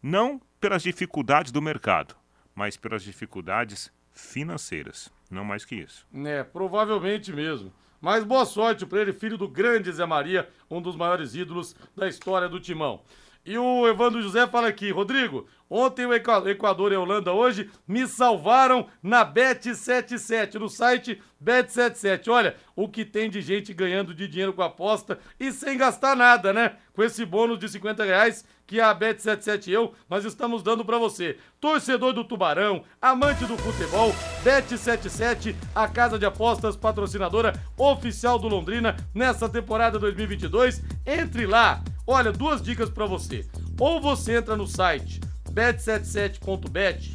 não 0.00 0.40
pelas 0.60 0.84
dificuldades 0.84 1.50
do 1.50 1.60
mercado, 1.60 2.14
mas 2.54 2.76
pelas 2.76 3.02
dificuldades 3.02 3.92
financeiras. 4.12 5.12
Não 5.28 5.44
mais 5.44 5.64
que 5.64 5.74
isso. 5.74 6.06
É, 6.24 6.44
provavelmente 6.44 7.32
mesmo. 7.32 7.72
Mas 8.00 8.24
boa 8.24 8.44
sorte 8.44 8.86
para 8.86 9.00
ele, 9.00 9.12
filho 9.12 9.36
do 9.36 9.48
grande 9.48 9.90
Zé 9.90 10.06
Maria, 10.06 10.48
um 10.70 10.80
dos 10.80 10.96
maiores 10.96 11.34
ídolos 11.34 11.74
da 11.96 12.08
história 12.08 12.48
do 12.48 12.60
Timão. 12.60 13.02
E 13.44 13.56
o 13.56 13.88
Evandro 13.88 14.20
José 14.20 14.46
fala 14.46 14.68
aqui, 14.68 14.90
Rodrigo, 14.90 15.48
ontem 15.70 16.04
o 16.04 16.12
Equador 16.12 16.92
e 16.92 16.94
a 16.94 17.00
Holanda 17.00 17.32
hoje 17.32 17.70
me 17.86 18.06
salvaram 18.06 18.86
na 19.02 19.24
Bet77, 19.24 20.56
no 20.56 20.68
site 20.68 21.22
Bet77. 21.42 22.28
Olha, 22.30 22.56
o 22.76 22.88
que 22.88 23.06
tem 23.06 23.30
de 23.30 23.40
gente 23.40 23.72
ganhando 23.72 24.14
de 24.14 24.28
dinheiro 24.28 24.52
com 24.52 24.62
aposta 24.62 25.18
e 25.40 25.50
sem 25.50 25.78
gastar 25.78 26.14
nada, 26.14 26.52
né? 26.52 26.76
Com 26.92 27.02
esse 27.02 27.24
bônus 27.24 27.58
de 27.58 27.70
50 27.70 28.04
reais 28.04 28.44
que 28.68 28.80
a 28.80 28.94
Bet77 28.94 29.68
e 29.68 29.72
eu, 29.72 29.94
nós 30.10 30.26
estamos 30.26 30.62
dando 30.62 30.84
para 30.84 30.98
você. 30.98 31.38
Torcedor 31.58 32.12
do 32.12 32.22
Tubarão, 32.22 32.84
amante 33.00 33.46
do 33.46 33.56
futebol, 33.56 34.14
Bet77, 34.44 35.56
a 35.74 35.88
casa 35.88 36.18
de 36.18 36.26
apostas 36.26 36.76
patrocinadora 36.76 37.58
oficial 37.78 38.38
do 38.38 38.46
Londrina 38.46 38.94
nessa 39.14 39.48
temporada 39.48 39.98
2022. 39.98 40.82
Entre 41.06 41.46
lá. 41.46 41.82
Olha, 42.06 42.30
duas 42.30 42.60
dicas 42.60 42.90
para 42.90 43.06
você. 43.06 43.48
Ou 43.80 44.02
você 44.02 44.36
entra 44.36 44.54
no 44.54 44.66
site 44.66 45.18
bet77.bet, 45.50 47.14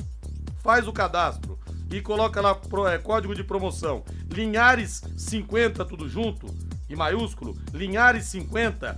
faz 0.64 0.88
o 0.88 0.92
cadastro 0.92 1.60
e 1.92 2.02
coloca 2.02 2.42
lá 2.42 2.60
é, 2.92 2.98
código 2.98 3.36
de 3.36 3.44
promoção 3.44 4.04
Linhares 4.28 5.04
50 5.16 5.86
tudo 5.86 6.10
junto, 6.10 6.48
em 6.90 6.96
maiúsculo, 6.96 7.56
Linhares 7.72 8.26
50, 8.26 8.98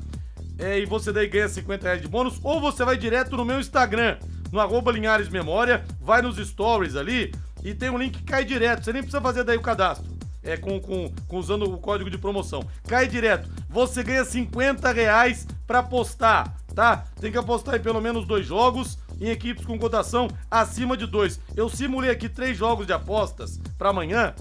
é, 0.58 0.80
e 0.80 0.86
você 0.86 1.12
daí 1.12 1.28
ganha 1.28 1.48
50 1.48 1.84
reais 1.84 2.02
de 2.02 2.08
bônus, 2.08 2.40
ou 2.44 2.60
você 2.62 2.84
vai 2.86 2.98
direto 2.98 3.36
no 3.36 3.46
meu 3.46 3.60
Instagram, 3.60 4.18
no 4.52 4.60
arroba 4.60 4.92
Linhares 4.92 5.30
Memória, 5.30 5.84
vai 6.00 6.22
nos 6.22 6.38
stories 6.38 6.96
ali 6.96 7.34
e 7.64 7.74
tem 7.74 7.90
um 7.90 7.98
link 7.98 8.20
que 8.20 8.24
cai 8.24 8.46
direto, 8.46 8.84
você 8.84 8.94
nem 8.94 9.02
precisa 9.02 9.22
fazer 9.22 9.44
daí 9.44 9.58
o 9.58 9.62
cadastro 9.62 10.16
é, 10.46 10.56
com, 10.56 10.80
com, 10.80 11.12
com, 11.28 11.38
usando 11.38 11.64
o 11.64 11.78
código 11.80 12.10
de 12.10 12.18
promoção. 12.18 12.64
Cai 12.88 13.08
direto. 13.08 13.50
Você 13.68 14.04
ganha 14.04 14.24
50 14.24 14.92
reais 14.92 15.48
pra 15.66 15.80
apostar, 15.80 16.56
tá? 16.74 17.06
Tem 17.20 17.32
que 17.32 17.38
apostar 17.38 17.76
em 17.76 17.82
pelo 17.82 18.00
menos 18.00 18.26
dois 18.26 18.46
jogos 18.46 19.00
em 19.20 19.30
equipes 19.30 19.66
com 19.66 19.80
cotação 19.80 20.28
acima 20.50 20.96
de 20.96 21.08
dois. 21.08 21.40
Eu 21.56 21.68
simulei 21.68 22.12
aqui 22.12 22.30
três 22.30 22.56
jogos 22.56 22.86
de 22.86 22.94
apostas 22.94 23.60
para 23.78 23.90
amanhã. 23.90 24.34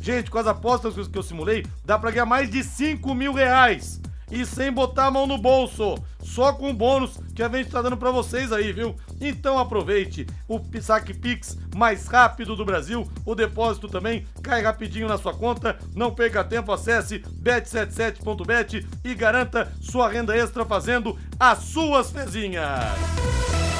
Gente, 0.00 0.30
com 0.30 0.38
as 0.38 0.46
apostas 0.46 1.08
que 1.08 1.18
eu 1.18 1.22
simulei, 1.22 1.64
dá 1.84 1.98
pra 1.98 2.10
ganhar 2.10 2.26
mais 2.26 2.50
de 2.50 2.62
5 2.62 3.14
mil 3.14 3.32
reais 3.32 4.00
e 4.30 4.44
sem 4.44 4.72
botar 4.72 5.06
a 5.06 5.10
mão 5.10 5.26
no 5.26 5.38
bolso, 5.38 5.94
só 6.20 6.52
com 6.52 6.70
o 6.70 6.74
bônus 6.74 7.18
que 7.34 7.42
a 7.42 7.48
gente 7.48 7.70
tá 7.70 7.80
dando 7.80 7.96
para 7.96 8.10
vocês 8.10 8.52
aí, 8.52 8.72
viu? 8.72 8.96
Então 9.20 9.58
aproveite 9.58 10.26
o 10.48 10.60
saque 10.80 11.14
Pix 11.14 11.56
mais 11.74 12.06
rápido 12.06 12.56
do 12.56 12.64
Brasil, 12.64 13.08
o 13.24 13.34
depósito 13.34 13.88
também 13.88 14.26
cai 14.42 14.62
rapidinho 14.62 15.08
na 15.08 15.18
sua 15.18 15.34
conta, 15.34 15.78
não 15.94 16.14
perca 16.14 16.44
tempo, 16.44 16.72
acesse 16.72 17.20
bet77.bet 17.42 18.86
e 19.04 19.14
garanta 19.14 19.72
sua 19.80 20.08
renda 20.08 20.36
extra 20.36 20.64
fazendo 20.64 21.18
as 21.38 21.58
suas 21.58 22.10
fezinhas. 22.10 23.16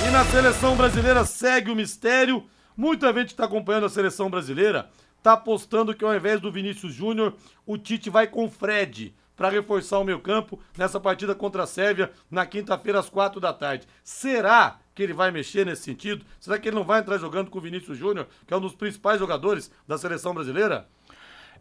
E 0.06 0.10
na 0.10 0.24
seleção 0.26 0.76
brasileira 0.76 1.24
segue 1.24 1.70
o 1.70 1.76
mistério, 1.76 2.44
muita 2.76 3.12
gente 3.12 3.30
está 3.30 3.44
acompanhando 3.44 3.86
a 3.86 3.90
seleção 3.90 4.30
brasileira, 4.30 4.88
tá 5.22 5.32
apostando 5.32 5.94
que 5.94 6.04
ao 6.04 6.14
invés 6.14 6.40
do 6.40 6.52
Vinícius 6.52 6.94
Júnior, 6.94 7.34
o 7.66 7.76
Tite 7.76 8.08
vai 8.08 8.28
com 8.28 8.48
Fred 8.48 9.12
para 9.36 9.50
reforçar 9.50 9.98
o 9.98 10.04
meio 10.04 10.18
campo 10.20 10.58
nessa 10.76 10.98
partida 10.98 11.34
contra 11.34 11.64
a 11.64 11.66
Sérvia 11.66 12.10
na 12.30 12.46
quinta-feira 12.46 12.98
às 12.98 13.08
quatro 13.08 13.40
da 13.40 13.52
tarde. 13.52 13.86
Será 14.02 14.78
que 14.94 15.02
ele 15.02 15.12
vai 15.12 15.30
mexer 15.30 15.66
nesse 15.66 15.82
sentido? 15.82 16.24
Será 16.40 16.58
que 16.58 16.68
ele 16.68 16.76
não 16.76 16.84
vai 16.84 17.00
entrar 17.00 17.18
jogando 17.18 17.50
com 17.50 17.58
o 17.58 17.62
Vinícius 17.62 17.98
Júnior, 17.98 18.26
que 18.46 18.54
é 18.54 18.56
um 18.56 18.60
dos 18.60 18.74
principais 18.74 19.18
jogadores 19.18 19.70
da 19.86 19.98
seleção 19.98 20.32
brasileira? 20.32 20.88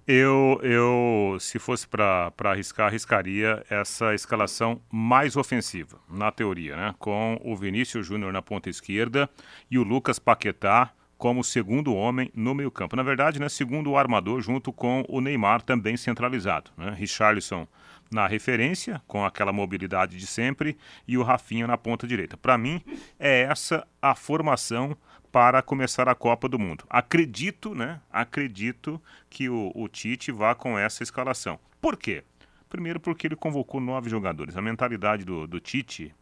Eu, 0.08 0.60
eu 0.62 1.38
se 1.40 1.58
fosse 1.58 1.88
para 1.88 2.32
arriscar, 2.44 2.88
arriscaria 2.88 3.66
essa 3.70 4.14
escalação 4.14 4.80
mais 4.92 5.36
ofensiva, 5.36 6.00
na 6.08 6.32
teoria, 6.32 6.76
né? 6.76 6.96
Com 7.00 7.42
o 7.44 7.56
Vinícius 7.56 8.06
Júnior 8.06 8.32
na 8.32 8.42
ponta 8.42 8.70
esquerda 8.70 9.28
e 9.70 9.80
o 9.80 9.84
Lucas 9.84 10.20
Paquetá 10.20 10.92
como 11.26 11.44
segundo 11.44 11.96
homem 11.96 12.30
no 12.36 12.54
meio-campo. 12.54 12.96
Na 12.96 13.02
verdade, 13.02 13.40
né, 13.40 13.50
segundo 13.50 13.90
o 13.90 13.98
armador, 13.98 14.42
junto 14.42 14.72
com 14.72 15.04
o 15.10 15.20
Neymar 15.20 15.64
também 15.64 15.98
centralizado. 15.98 16.70
Né? 16.78 16.94
Richarlison 16.96 17.68
na 18.12 18.28
referência, 18.28 19.02
com 19.08 19.26
aquela 19.26 19.52
mobilidade 19.52 20.18
de 20.18 20.28
sempre, 20.28 20.78
e 21.08 21.18
o 21.18 21.24
Rafinha 21.24 21.66
na 21.66 21.80
ponta 21.80 22.06
direita. 22.06 22.38
Para 22.38 22.60
mim, 22.60 22.80
é 23.20 23.42
essa 23.42 23.88
a 24.00 24.14
formação 24.14 24.96
para 25.32 25.64
começar 25.64 26.08
a 26.08 26.14
Copa 26.14 26.48
do 26.48 26.60
Mundo. 26.60 26.86
Acredito, 26.88 27.74
né? 27.74 28.00
Acredito 28.12 29.02
que 29.28 29.50
o, 29.50 29.72
o 29.74 29.88
Tite 29.88 30.32
vá 30.32 30.54
com 30.54 30.78
essa 30.78 31.02
escalação. 31.02 31.60
Por 31.82 31.98
quê? 31.98 32.24
Primeiro 32.70 33.00
porque 33.00 33.26
ele 33.26 33.36
convocou 33.36 33.82
nove 33.82 34.12
jogadores. 34.12 34.56
A 34.56 34.62
mentalidade 34.62 35.26
do, 35.26 35.48
do 35.48 35.60
Tite 35.60 36.14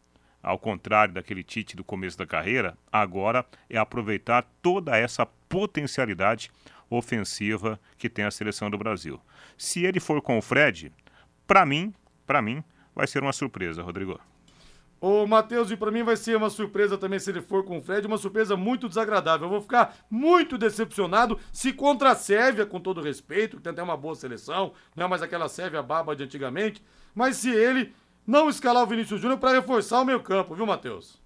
ao 0.44 0.58
contrário 0.58 1.14
daquele 1.14 1.42
Tite 1.42 1.74
do 1.74 1.82
começo 1.82 2.18
da 2.18 2.26
carreira, 2.26 2.76
agora 2.92 3.44
é 3.68 3.78
aproveitar 3.78 4.46
toda 4.60 4.96
essa 4.96 5.26
potencialidade 5.26 6.50
ofensiva 6.90 7.80
que 7.96 8.10
tem 8.10 8.24
a 8.24 8.30
seleção 8.30 8.70
do 8.70 8.78
Brasil. 8.78 9.20
Se 9.56 9.84
ele 9.84 9.98
for 9.98 10.20
com 10.20 10.36
o 10.36 10.42
Fred, 10.42 10.92
para 11.46 11.64
mim, 11.64 11.92
para 12.26 12.42
mim, 12.42 12.62
vai 12.94 13.06
ser 13.06 13.22
uma 13.22 13.32
surpresa, 13.32 13.82
Rodrigo. 13.82 14.20
Ô, 15.00 15.26
Matheus, 15.26 15.70
e 15.70 15.76
para 15.76 15.90
mim 15.90 16.02
vai 16.02 16.16
ser 16.16 16.36
uma 16.36 16.48
surpresa 16.48 16.96
também 16.96 17.18
se 17.18 17.30
ele 17.30 17.42
for 17.42 17.62
com 17.62 17.76
o 17.76 17.82
Fred, 17.82 18.06
uma 18.06 18.16
surpresa 18.16 18.56
muito 18.56 18.88
desagradável. 18.88 19.46
Eu 19.46 19.50
vou 19.50 19.60
ficar 19.60 19.96
muito 20.08 20.56
decepcionado 20.56 21.38
se 21.52 21.72
contra 21.72 22.12
a 22.12 22.14
Sérvia, 22.14 22.64
com 22.64 22.80
todo 22.80 23.02
respeito, 23.02 23.56
que 23.56 23.62
tem 23.62 23.72
até 23.72 23.82
uma 23.82 23.96
boa 23.96 24.14
seleção, 24.14 24.72
não 24.96 25.04
é 25.04 25.08
mais 25.08 25.22
aquela 25.22 25.48
Sérvia 25.48 25.82
baba 25.82 26.16
de 26.16 26.22
antigamente, 26.22 26.82
mas 27.14 27.36
se 27.36 27.50
ele 27.50 27.94
não 28.26 28.48
escalar 28.48 28.82
o 28.82 28.86
Vinícius 28.86 29.20
Júnior 29.20 29.38
para 29.38 29.52
reforçar 29.52 30.00
o 30.00 30.04
meio 30.04 30.20
campo, 30.20 30.54
viu, 30.54 30.66
Matheus? 30.66 31.22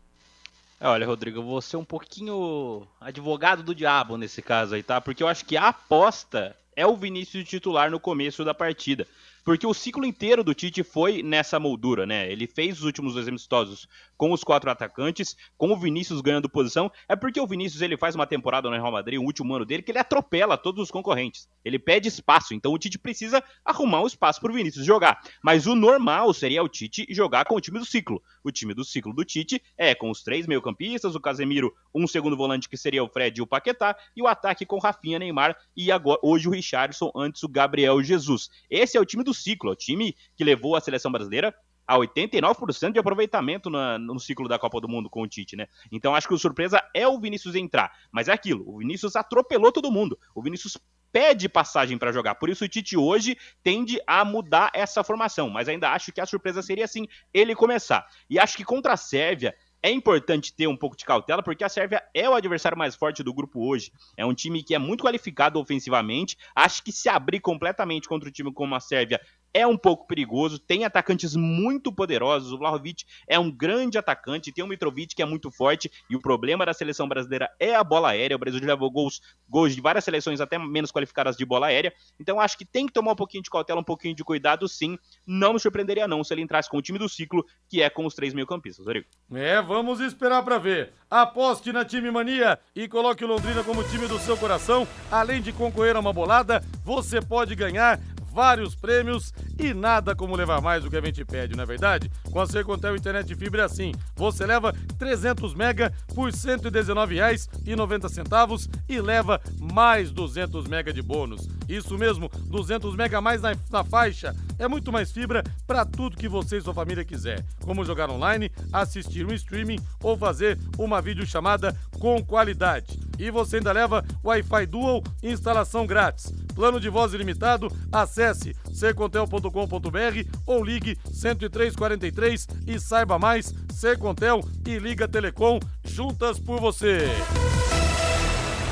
É, 0.81 0.87
olha, 0.87 1.07
Rodrigo, 1.07 1.39
eu 1.39 1.45
vou 1.45 1.61
ser 1.61 1.77
um 1.77 1.85
pouquinho 1.85 2.87
advogado 3.01 3.63
do 3.63 3.75
diabo 3.75 4.17
nesse 4.17 4.41
caso 4.41 4.75
aí, 4.75 4.83
tá? 4.83 5.01
Porque 5.01 5.23
eu 5.23 5.29
acho 5.29 5.45
que 5.45 5.57
a 5.57 5.69
aposta 5.69 6.57
é 6.77 6.87
o 6.87 6.97
Vinícius 6.97 7.49
titular 7.49 7.91
no 7.91 7.99
começo 7.99 8.45
da 8.45 8.55
partida. 8.55 9.07
Porque 9.49 9.67
o 9.67 9.73
ciclo 9.73 10.05
inteiro 10.05 10.45
do 10.45 10.53
Tite 10.53 10.83
foi 10.83 11.23
nessa 11.23 11.59
moldura, 11.59 12.05
né? 12.05 12.31
Ele 12.31 12.47
fez 12.47 12.81
os 12.81 12.85
últimos 12.85 13.15
dois 13.15 13.27
amistosos 13.27 13.89
com 14.15 14.31
os 14.31 14.45
quatro 14.45 14.71
atacantes, 14.71 15.35
com 15.57 15.73
o 15.73 15.77
Vinícius 15.79 16.21
ganhando 16.21 16.51
posição. 16.51 16.93
É 17.09 17.17
porque 17.17 17.41
o 17.41 17.47
Vinícius 17.47 17.81
ele 17.81 17.97
faz 17.97 18.15
uma 18.15 18.27
temporada 18.27 18.69
no 18.69 18.77
Real 18.77 18.93
Madrid, 18.93 19.19
o 19.19 19.23
último 19.23 19.55
ano 19.55 19.65
dele, 19.65 19.83
que 19.83 19.91
ele 19.91 19.99
atropela 19.99 20.59
todos 20.59 20.83
os 20.83 20.91
concorrentes. 20.91 21.49
Ele 21.65 21.79
pede 21.79 22.09
espaço, 22.09 22.53
então 22.53 22.75
o 22.75 22.79
Tite 22.79 22.99
precisa 22.99 23.43
arrumar 23.65 24.03
um 24.03 24.07
espaço 24.07 24.39
para 24.39 24.51
o 24.51 24.55
Vinícius 24.55 24.85
jogar. 24.85 25.19
Mas 25.43 25.67
o 25.67 25.75
normal 25.75 26.35
seria 26.35 26.63
o 26.63 26.69
Tite 26.69 27.07
jogar 27.09 27.47
com 27.47 27.55
o 27.55 27.61
time 27.61 27.79
do 27.79 27.87
ciclo. 27.87 28.23
O 28.45 28.53
time 28.53 28.75
do 28.75 28.85
ciclo 28.85 29.15
do 29.15 29.25
Tite 29.25 29.63
é 29.79 29.95
com 29.95 30.11
os 30.11 30.23
três 30.23 30.47
meio-campistas, 30.47 31.15
o 31.15 31.21
Casemiro, 31.21 31.75
um 31.95 32.07
segundo 32.07 32.37
volante 32.37 32.69
que 32.69 32.77
seria 32.77 33.03
o 33.03 33.09
Fred 33.09 33.41
e 33.41 33.43
o 33.43 33.47
Paquetá, 33.47 33.97
e 34.15 34.21
o 34.21 34.27
ataque 34.27 34.67
com 34.67 34.79
Rafinha, 34.79 35.19
Neymar 35.19 35.57
e 35.75 35.91
agora 35.91 36.21
hoje 36.23 36.49
o 36.49 36.51
Richardson, 36.51 37.11
antes 37.17 37.43
o 37.43 37.49
Gabriel 37.49 38.03
Jesus. 38.03 38.51
Esse 38.69 38.99
é 38.99 39.01
o 39.01 39.07
time 39.07 39.25
do 39.25 39.38
ciclo, 39.39 39.71
é 39.71 39.73
o 39.73 39.77
time 39.77 40.15
que 40.37 40.45
levou 40.45 40.77
a 40.77 40.81
seleção 40.81 41.11
brasileira 41.11 41.55
a 41.89 41.97
89% 41.97 42.93
de 42.93 42.99
aproveitamento 42.99 43.71
na, 43.71 43.99
no 43.99 44.21
ciclo 44.21 44.47
da 44.47 44.59
Copa 44.59 44.79
do 44.79 44.89
Mundo 44.89 45.09
com 45.09 45.23
o 45.23 45.27
Tite, 45.27 45.57
né? 45.57 45.67
Então 45.91 46.15
acho 46.15 46.29
que 46.29 46.35
o 46.35 46.39
surpresa 46.39 46.83
é 46.93 47.09
o 47.09 47.19
Vinícius 47.19 47.55
entrar. 47.55 47.91
Mas 48.13 48.29
é 48.29 48.33
aquilo, 48.33 48.63
o 48.69 48.79
Vinícius 48.79 49.17
atropelou 49.17 49.73
todo 49.73 49.91
mundo. 49.91 50.19
O 50.35 50.43
Vinícius 50.43 50.77
pede 51.11 51.49
passagem 51.49 51.97
para 51.97 52.13
jogar. 52.13 52.35
Por 52.35 52.51
isso 52.51 52.63
o 52.63 52.69
Tite 52.69 52.95
hoje 52.95 53.39
tende 53.63 53.99
a 54.07 54.23
mudar 54.23 54.71
essa 54.75 55.03
formação. 55.03 55.49
Mas 55.49 55.67
ainda 55.67 55.91
acho 55.91 56.13
que 56.13 56.21
a 56.21 56.27
surpresa 56.27 56.61
seria 56.61 56.85
assim 56.85 57.07
ele 57.33 57.55
começar. 57.55 58.07
E 58.29 58.39
acho 58.39 58.55
que 58.55 58.65
contra 58.65 58.93
a 58.93 58.97
Sérvia 58.97 59.55
é 59.83 59.91
importante 59.91 60.53
ter 60.53 60.67
um 60.67 60.77
pouco 60.77 60.97
de 60.97 61.05
cautela, 61.05 61.43
porque 61.43 61.65
a 61.65 61.69
Sérvia 61.69 62.03
é 62.15 62.29
o 62.29 62.35
adversário 62.35 62.77
mais 62.77 62.95
forte 62.95 63.23
do 63.23 63.33
grupo 63.33 63.67
hoje. 63.67 63.93
É 64.17 64.25
um 64.25 64.35
time 64.35 64.63
que 64.63 64.75
é 64.75 64.79
muito 64.79 65.05
qualificado 65.05 65.59
ofensivamente. 65.59 66.37
Acho 66.55 66.83
que 66.83 66.93
se 66.93 67.09
abrir 67.09 67.41
completamente 67.41 68.09
contra 68.09 68.29
um 68.29 68.33
time 68.33 68.53
como 68.53 68.75
a 68.75 68.81
Sérvia 68.81 69.21
é 69.53 69.67
um 69.67 69.77
pouco 69.77 70.07
perigoso, 70.07 70.59
tem 70.59 70.85
atacantes 70.85 71.35
muito 71.35 71.93
poderosos. 71.93 72.53
O 72.53 72.59
Vlahovic 72.59 73.05
é 73.27 73.39
um 73.39 73.51
grande 73.51 73.99
atacante, 73.99 74.53
tem 74.53 74.65
o 74.65 74.67
Mitrovic 74.67 75.15
que 75.15 75.23
é 75.23 75.27
muito 75.27 75.51
forte, 75.51 75.91
e 76.09 76.17
o 76.17 76.21
problema 76.21 76.65
da 76.65 76.73
seleção 76.73 77.09
brasileira 77.09 77.51
é 77.59 77.75
a 77.75 77.83
bola 77.83 78.11
aérea. 78.11 78.37
O 78.37 78.39
Brasil 78.39 78.61
já 78.61 78.67
levou 78.67 78.91
gols, 78.91 79.21
gols 79.49 79.75
de 79.75 79.81
várias 79.81 80.05
seleções 80.05 80.41
até 80.41 80.59
menos 80.59 80.91
qualificadas 80.91 81.37
de 81.37 81.45
bola 81.45 81.69
aérea. 81.69 81.93
Então 82.21 82.41
acho 82.41 82.57
que 82.57 82.65
tem 82.65 82.87
que 82.87 82.93
tomar 82.93 83.13
um 83.13 83.17
pouquinho 83.17 83.43
de 83.43 83.51
cautela, 83.51 83.81
um 83.81 83.85
pouquinho 83.85 84.15
de 84.15 84.25
cuidado, 84.25 84.69
sim. 84.69 84.99
Não 85.27 85.53
me 85.53 85.61
surpreenderia 85.61 86.07
não 86.07 86.23
se 86.23 86.35
ele 86.35 86.43
entrasse 86.43 86.69
com 86.69 86.77
o 86.77 86.83
time 86.83 86.99
do 86.99 87.09
ciclo, 87.09 87.45
que 87.69 87.83
é 87.83 87.91
com 87.91 88.07
os 88.07 88.15
três 88.15 88.35
meio-campistas, 88.35 88.85
Rodrigo. 88.85 89.07
É, 89.35 89.61
vamos 89.63 90.01
esperar 90.01 90.43
para 90.43 90.59
ver. 90.59 90.93
Aposte 91.11 91.73
na 91.73 91.85
Time 91.85 92.11
Mania 92.11 92.59
e 92.75 92.87
coloque 92.87 93.25
o 93.25 93.27
Londrina 93.27 93.65
como 93.65 93.83
time 93.85 94.07
do 94.07 94.19
seu 94.19 94.37
coração. 94.37 94.87
Além 95.11 95.41
de 95.41 95.53
concorrer 95.53 95.97
a 95.97 96.01
uma 96.01 96.13
bolada, 96.13 96.63
você 96.85 97.21
pode 97.21 97.55
ganhar 97.55 97.99
vários 98.33 98.75
prêmios 98.75 99.33
e 99.59 99.75
nada 99.75 100.15
como 100.15 100.37
levar 100.37 100.61
mais 100.61 100.85
do 100.85 100.91
que 100.91 100.97
a 100.97 101.01
gente 101.01 101.25
pede, 101.25 101.57
não 101.57 101.63
é 101.63 101.67
verdade? 101.67 102.11
Com 102.31 102.41
a 102.41 102.47
Sercontel 102.47 102.97
Internet 102.97 103.35
Fibra 103.35 103.63
é 103.63 103.65
assim, 103.65 103.93
você 104.15 104.45
leva 104.47 104.75
300 104.99 105.55
mega 105.55 105.93
por 106.15 106.31
R$ 106.31 106.37
119,90 106.37 108.69
e 108.89 109.01
leva 109.01 109.41
mais 109.59 110.11
200 110.11 110.67
mega 110.67 110.93
de 110.93 111.03
bônus. 111.03 111.49
Isso 111.69 111.99
mesmo, 111.99 112.31
200 112.47 112.95
mega 112.95 113.21
mais 113.21 113.43
na, 113.43 113.57
na 113.71 113.85
faixa 113.85 114.35
é 114.59 114.67
muito 114.67 114.93
mais 114.93 115.13
fibra 115.13 115.45
para 115.67 115.85
tudo 115.85 116.17
que 116.17 116.29
você 116.29 116.59
e 116.59 116.61
sua 116.61 116.75
família 116.75 117.05
quiser, 117.05 117.45
como 117.65 117.85
jogar 117.85 118.11
online, 118.11 118.51
assistir 118.73 119.27
um 119.27 119.33
streaming 119.33 119.79
ou 120.03 120.17
fazer 120.17 120.59
uma 120.77 121.01
videochamada 121.01 121.77
com 121.99 122.25
qualidade. 122.25 122.99
E 123.19 123.31
você 123.31 123.57
ainda 123.57 123.73
leva 123.73 124.05
Wi-Fi 124.25 124.67
Dual 124.67 125.03
instalação 125.23 125.87
grátis. 125.87 126.33
Plano 126.55 126.81
de 126.81 126.89
voz 126.89 127.15
ilimitado, 127.15 127.71
acesse 128.19 128.57
secontel.com.br 128.73 130.39
ou 130.45 130.65
ligue 130.65 130.97
10343 131.05 132.49
e 132.67 132.81
saiba 132.81 133.19
mais, 133.19 133.55
Secontel 133.73 134.41
e 134.67 134.79
Liga 134.79 135.07
Telecom, 135.07 135.61
juntas 135.85 136.41
por 136.41 136.61
você. 136.61 137.07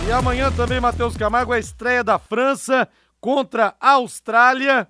E 0.08 0.12
amanhã 0.12 0.50
também, 0.50 0.80
Matheus 0.80 1.16
Camargo, 1.16 1.52
a 1.52 1.58
estreia 1.58 2.02
da 2.02 2.18
França 2.18 2.88
contra 3.20 3.74
a 3.80 3.92
Austrália. 3.92 4.88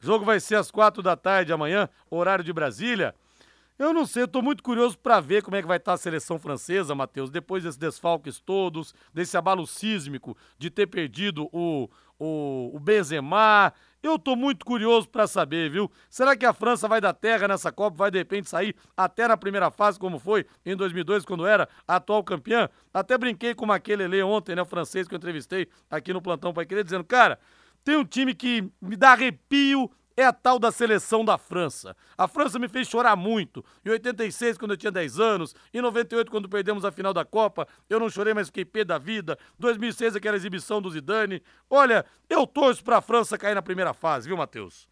O 0.00 0.06
jogo 0.06 0.24
vai 0.24 0.38
ser 0.38 0.54
às 0.54 0.70
quatro 0.70 1.02
da 1.02 1.16
tarde 1.16 1.52
amanhã, 1.52 1.88
horário 2.08 2.44
de 2.44 2.52
Brasília. 2.52 3.14
Eu 3.78 3.92
não 3.92 4.06
sei, 4.06 4.22
eu 4.22 4.28
tô 4.28 4.40
muito 4.40 4.62
curioso 4.62 4.96
para 4.98 5.20
ver 5.20 5.42
como 5.42 5.56
é 5.56 5.60
que 5.60 5.68
vai 5.68 5.76
estar 5.76 5.92
tá 5.92 5.94
a 5.94 5.98
seleção 5.98 6.38
francesa, 6.38 6.94
Matheus, 6.94 7.28
depois 7.28 7.62
desses 7.62 7.76
desfalques 7.76 8.40
todos, 8.40 8.94
desse 9.12 9.36
abalo 9.36 9.66
sísmico 9.66 10.36
de 10.58 10.70
ter 10.70 10.86
perdido 10.86 11.48
o, 11.52 11.88
o, 12.18 12.70
o 12.74 12.80
Benzema. 12.80 13.72
Eu 14.06 14.20
tô 14.20 14.36
muito 14.36 14.64
curioso 14.64 15.08
para 15.08 15.26
saber, 15.26 15.68
viu? 15.68 15.90
Será 16.08 16.36
que 16.36 16.46
a 16.46 16.52
França 16.52 16.86
vai 16.86 17.00
dar 17.00 17.12
terra 17.12 17.48
nessa 17.48 17.72
Copa, 17.72 17.96
vai 17.96 18.08
de 18.08 18.18
repente 18.18 18.48
sair 18.48 18.72
até 18.96 19.26
na 19.26 19.36
primeira 19.36 19.68
fase, 19.68 19.98
como 19.98 20.20
foi 20.20 20.46
em 20.64 20.76
2002, 20.76 21.24
quando 21.24 21.44
era 21.44 21.68
atual 21.88 22.22
campeã? 22.22 22.68
Até 22.94 23.18
brinquei 23.18 23.52
com 23.52 23.64
aquele 23.72 24.04
Maquelele 24.04 24.22
ontem, 24.22 24.54
né, 24.54 24.62
o 24.62 24.64
francês 24.64 25.08
que 25.08 25.14
eu 25.14 25.16
entrevistei 25.16 25.66
aqui 25.90 26.12
no 26.12 26.22
Plantão 26.22 26.54
Pai 26.54 26.64
Querer, 26.64 26.84
dizendo, 26.84 27.02
cara, 27.02 27.36
tem 27.82 27.96
um 27.96 28.04
time 28.04 28.32
que 28.32 28.70
me 28.80 28.94
dá 28.94 29.10
arrepio 29.10 29.90
é 30.16 30.24
a 30.24 30.32
tal 30.32 30.58
da 30.58 30.72
seleção 30.72 31.24
da 31.24 31.36
França. 31.36 31.94
A 32.16 32.26
França 32.26 32.58
me 32.58 32.68
fez 32.68 32.88
chorar 32.88 33.14
muito. 33.14 33.64
Em 33.84 33.90
86, 33.90 34.56
quando 34.56 34.70
eu 34.70 34.76
tinha 34.76 34.90
10 34.90 35.20
anos, 35.20 35.54
em 35.74 35.80
98, 35.80 36.30
quando 36.30 36.48
perdemos 36.48 36.84
a 36.84 36.90
final 36.90 37.12
da 37.12 37.24
Copa, 37.24 37.68
eu 37.90 38.00
não 38.00 38.08
chorei, 38.08 38.32
mas 38.32 38.48
fiquei 38.48 38.64
pé 38.64 38.84
da 38.84 38.96
vida. 38.96 39.38
2006, 39.58 40.16
aquela 40.16 40.36
exibição 40.36 40.80
do 40.80 40.90
Zidane. 40.90 41.42
Olha, 41.68 42.04
eu 42.30 42.46
torço 42.46 42.82
pra 42.82 43.02
França 43.02 43.36
cair 43.36 43.54
na 43.54 43.62
primeira 43.62 43.92
fase, 43.92 44.28
viu, 44.28 44.36
Matheus? 44.36 44.88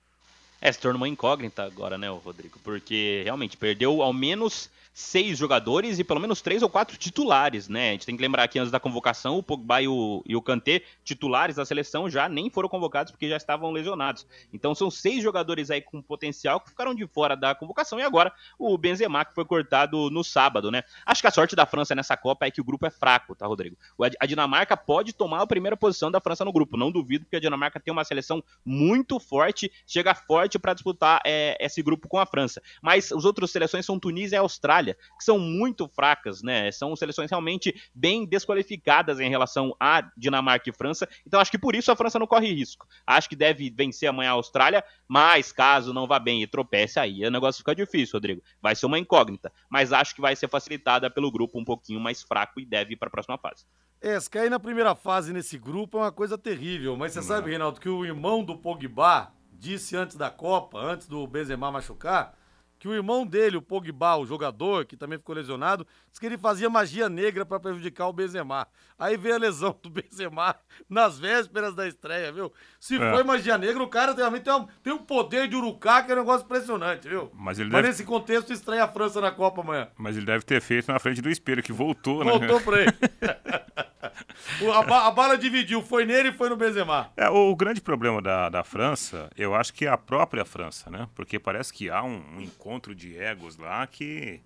É, 0.60 0.72
se 0.72 0.80
tornou 0.80 0.96
uma 0.96 1.08
incógnita 1.08 1.62
agora, 1.62 1.98
né, 1.98 2.08
Rodrigo? 2.08 2.58
Porque 2.64 3.22
realmente 3.24 3.56
perdeu 3.56 4.02
ao 4.02 4.12
menos 4.12 4.70
seis 4.94 5.36
jogadores 5.36 5.98
e 5.98 6.04
pelo 6.04 6.20
menos 6.20 6.40
três 6.40 6.62
ou 6.62 6.68
quatro 6.68 6.96
titulares, 6.96 7.68
né? 7.68 7.88
A 7.88 7.92
gente 7.92 8.06
tem 8.06 8.16
que 8.16 8.22
lembrar 8.22 8.46
que 8.46 8.60
antes 8.60 8.70
da 8.70 8.78
convocação, 8.78 9.36
o 9.36 9.42
Pogba 9.42 9.82
e 9.82 9.88
o, 9.88 10.22
e 10.24 10.36
o 10.36 10.40
Kanté, 10.40 10.82
titulares 11.02 11.56
da 11.56 11.64
seleção, 11.64 12.08
já 12.08 12.28
nem 12.28 12.48
foram 12.48 12.68
convocados 12.68 13.10
porque 13.10 13.28
já 13.28 13.36
estavam 13.36 13.72
lesionados. 13.72 14.24
Então 14.52 14.72
são 14.72 14.92
seis 14.92 15.20
jogadores 15.20 15.68
aí 15.68 15.80
com 15.80 16.00
potencial 16.00 16.60
que 16.60 16.70
ficaram 16.70 16.94
de 16.94 17.04
fora 17.08 17.36
da 17.36 17.56
convocação 17.56 17.98
e 17.98 18.02
agora 18.02 18.32
o 18.56 18.78
Benzema 18.78 19.24
que 19.24 19.34
foi 19.34 19.44
cortado 19.44 20.10
no 20.10 20.22
sábado, 20.22 20.70
né? 20.70 20.84
Acho 21.04 21.20
que 21.20 21.26
a 21.26 21.32
sorte 21.32 21.56
da 21.56 21.66
França 21.66 21.92
nessa 21.94 22.16
Copa 22.16 22.46
é 22.46 22.50
que 22.52 22.60
o 22.60 22.64
grupo 22.64 22.86
é 22.86 22.90
fraco, 22.90 23.34
tá, 23.34 23.48
Rodrigo? 23.48 23.76
A 24.20 24.26
Dinamarca 24.26 24.76
pode 24.76 25.12
tomar 25.12 25.42
a 25.42 25.46
primeira 25.46 25.76
posição 25.76 26.08
da 26.08 26.20
França 26.20 26.44
no 26.44 26.52
grupo, 26.52 26.76
não 26.76 26.92
duvido, 26.92 27.24
porque 27.24 27.36
a 27.36 27.40
Dinamarca 27.40 27.80
tem 27.80 27.90
uma 27.90 28.04
seleção 28.04 28.44
muito 28.64 29.18
forte, 29.18 29.72
chega 29.86 30.14
forte 30.14 30.56
para 30.56 30.72
disputar 30.72 31.20
é, 31.24 31.56
esse 31.58 31.82
grupo 31.82 32.06
com 32.06 32.18
a 32.18 32.26
França. 32.26 32.62
Mas 32.80 33.10
os 33.10 33.24
outros 33.24 33.50
seleções 33.50 33.84
são 33.84 33.98
Tunísia 33.98 34.36
e 34.36 34.38
Austrália 34.38 34.83
Austrália, 34.84 34.96
que 35.16 35.24
são 35.24 35.38
muito 35.38 35.88
fracas, 35.88 36.42
né? 36.42 36.70
São 36.70 36.94
seleções 36.94 37.30
realmente 37.30 37.74
bem 37.94 38.26
desqualificadas 38.26 39.18
em 39.18 39.28
relação 39.28 39.74
a 39.80 40.02
Dinamarca 40.16 40.68
e 40.68 40.72
França. 40.72 41.08
Então 41.26 41.40
acho 41.40 41.50
que 41.50 41.58
por 41.58 41.74
isso 41.74 41.90
a 41.90 41.96
França 41.96 42.18
não 42.18 42.26
corre 42.26 42.52
risco. 42.52 42.86
Acho 43.06 43.28
que 43.28 43.36
deve 43.36 43.70
vencer 43.70 44.08
amanhã 44.08 44.30
a 44.30 44.34
Austrália, 44.34 44.84
mas 45.08 45.52
caso 45.52 45.94
não 45.94 46.06
vá 46.06 46.18
bem 46.18 46.42
e 46.42 46.46
tropece 46.46 47.00
aí, 47.00 47.24
o 47.24 47.30
negócio 47.30 47.58
fica 47.58 47.74
difícil, 47.74 48.14
Rodrigo. 48.14 48.42
Vai 48.60 48.74
ser 48.76 48.86
uma 48.86 48.98
incógnita, 48.98 49.52
mas 49.68 49.92
acho 49.92 50.14
que 50.14 50.20
vai 50.20 50.36
ser 50.36 50.48
facilitada 50.48 51.10
pelo 51.10 51.30
grupo 51.30 51.58
um 51.58 51.64
pouquinho 51.64 52.00
mais 52.00 52.22
fraco 52.22 52.60
e 52.60 52.66
deve 52.66 52.94
ir 52.94 52.96
para 52.96 53.08
a 53.08 53.10
próxima 53.10 53.38
fase. 53.38 53.64
É, 54.00 54.20
se 54.20 54.28
cair 54.28 54.50
na 54.50 54.60
primeira 54.60 54.94
fase 54.94 55.32
nesse 55.32 55.56
grupo 55.56 55.96
é 55.96 56.02
uma 56.02 56.12
coisa 56.12 56.36
terrível, 56.36 56.94
mas 56.96 57.12
você 57.12 57.20
não. 57.20 57.26
sabe, 57.26 57.50
Reinaldo, 57.50 57.80
que 57.80 57.88
o 57.88 58.04
irmão 58.04 58.44
do 58.44 58.56
Pogba 58.56 59.32
disse 59.52 59.96
antes 59.96 60.16
da 60.16 60.30
Copa, 60.30 60.78
antes 60.78 61.06
do 61.06 61.26
Benzema 61.26 61.72
machucar, 61.72 62.36
que 62.78 62.88
o 62.88 62.94
irmão 62.94 63.26
dele, 63.26 63.56
o 63.56 63.62
Pogba, 63.62 64.16
o 64.16 64.26
jogador, 64.26 64.84
que 64.84 64.96
também 64.96 65.18
ficou 65.18 65.34
lesionado, 65.34 65.86
disse 66.08 66.20
que 66.20 66.26
ele 66.26 66.36
fazia 66.38 66.68
magia 66.68 67.08
negra 67.08 67.46
para 67.46 67.60
prejudicar 67.60 68.08
o 68.08 68.12
Benzema. 68.12 68.66
Aí 68.98 69.16
veio 69.16 69.34
a 69.34 69.38
lesão 69.38 69.76
do 69.82 69.90
Benzema 69.90 70.54
nas 70.88 71.18
vésperas 71.18 71.74
da 71.74 71.86
estreia, 71.86 72.32
viu? 72.32 72.52
Se 72.78 72.96
é. 72.96 73.12
foi 73.12 73.22
magia 73.22 73.56
negra, 73.56 73.82
o 73.82 73.88
cara 73.88 74.12
realmente 74.14 74.44
tem 74.44 74.52
um, 74.52 74.66
tem 74.82 74.92
um 74.92 74.98
poder 74.98 75.48
de 75.48 75.56
urucá 75.56 76.02
que 76.02 76.12
é 76.12 76.14
um 76.14 76.18
negócio 76.18 76.44
impressionante, 76.44 77.08
viu? 77.08 77.30
Mas, 77.34 77.58
ele 77.58 77.70
Mas 77.70 77.82
deve... 77.82 77.88
nesse 77.88 78.04
contexto 78.04 78.52
estreia 78.52 78.84
a 78.84 78.88
França 78.88 79.20
na 79.20 79.30
Copa 79.30 79.62
amanhã. 79.62 79.88
Mas 79.96 80.16
ele 80.16 80.26
deve 80.26 80.44
ter 80.44 80.60
feito 80.60 80.92
na 80.92 80.98
frente 80.98 81.22
do 81.22 81.30
espelho, 81.30 81.62
que 81.62 81.72
voltou, 81.72 82.22
voltou 82.22 82.40
né? 82.40 82.46
Voltou 82.46 82.72
pra 82.72 82.82
ele. 82.82 82.92
a, 84.72 85.06
a, 85.06 85.10
bala 85.10 85.36
dividiu, 85.36 85.82
foi 85.82 86.04
nele 86.04 86.28
e 86.28 86.32
foi 86.32 86.48
no 86.48 86.56
Benzema. 86.56 87.10
É, 87.16 87.28
o, 87.28 87.50
o, 87.50 87.56
grande 87.56 87.80
problema 87.80 88.20
da, 88.20 88.48
da 88.48 88.64
França, 88.64 89.30
eu 89.36 89.54
acho 89.54 89.72
que 89.72 89.86
é 89.86 89.88
a 89.88 89.96
própria 89.96 90.44
França, 90.44 90.90
né? 90.90 91.08
Porque 91.14 91.38
parece 91.38 91.72
que 91.72 91.90
há 91.90 92.02
um, 92.02 92.22
um 92.36 92.40
encontro 92.40 92.94
de 92.94 93.16
egos 93.16 93.56
lá 93.56 93.86
que 93.86 94.40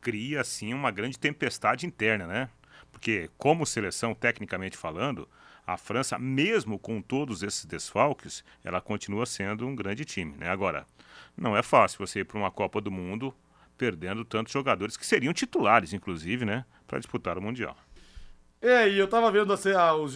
cria, 0.00 0.40
assim, 0.40 0.74
uma 0.74 0.90
grande 0.90 1.18
tempestade 1.18 1.86
interna, 1.86 2.26
né? 2.26 2.48
Porque, 2.90 3.30
como 3.38 3.66
seleção, 3.66 4.14
tecnicamente 4.14 4.76
falando, 4.76 5.28
a 5.66 5.76
França, 5.76 6.18
mesmo 6.18 6.78
com 6.78 7.00
todos 7.00 7.42
esses 7.42 7.64
desfalques, 7.64 8.44
ela 8.64 8.80
continua 8.80 9.26
sendo 9.26 9.66
um 9.66 9.74
grande 9.74 10.04
time, 10.04 10.36
né? 10.36 10.50
Agora, 10.50 10.86
não 11.36 11.56
é 11.56 11.62
fácil 11.62 11.98
você 12.04 12.20
ir 12.20 12.24
para 12.24 12.38
uma 12.38 12.50
Copa 12.50 12.80
do 12.80 12.90
Mundo 12.90 13.34
perdendo 13.78 14.24
tantos 14.24 14.52
jogadores 14.52 14.96
que 14.96 15.06
seriam 15.06 15.32
titulares, 15.32 15.92
inclusive, 15.92 16.44
né, 16.44 16.64
para 16.86 16.98
disputar 16.98 17.36
o 17.38 17.42
Mundial. 17.42 17.76
É, 18.64 18.88
e 18.88 18.96
eu 18.96 19.08
tava 19.08 19.28
vendo 19.28 19.52
assim, 19.52 19.70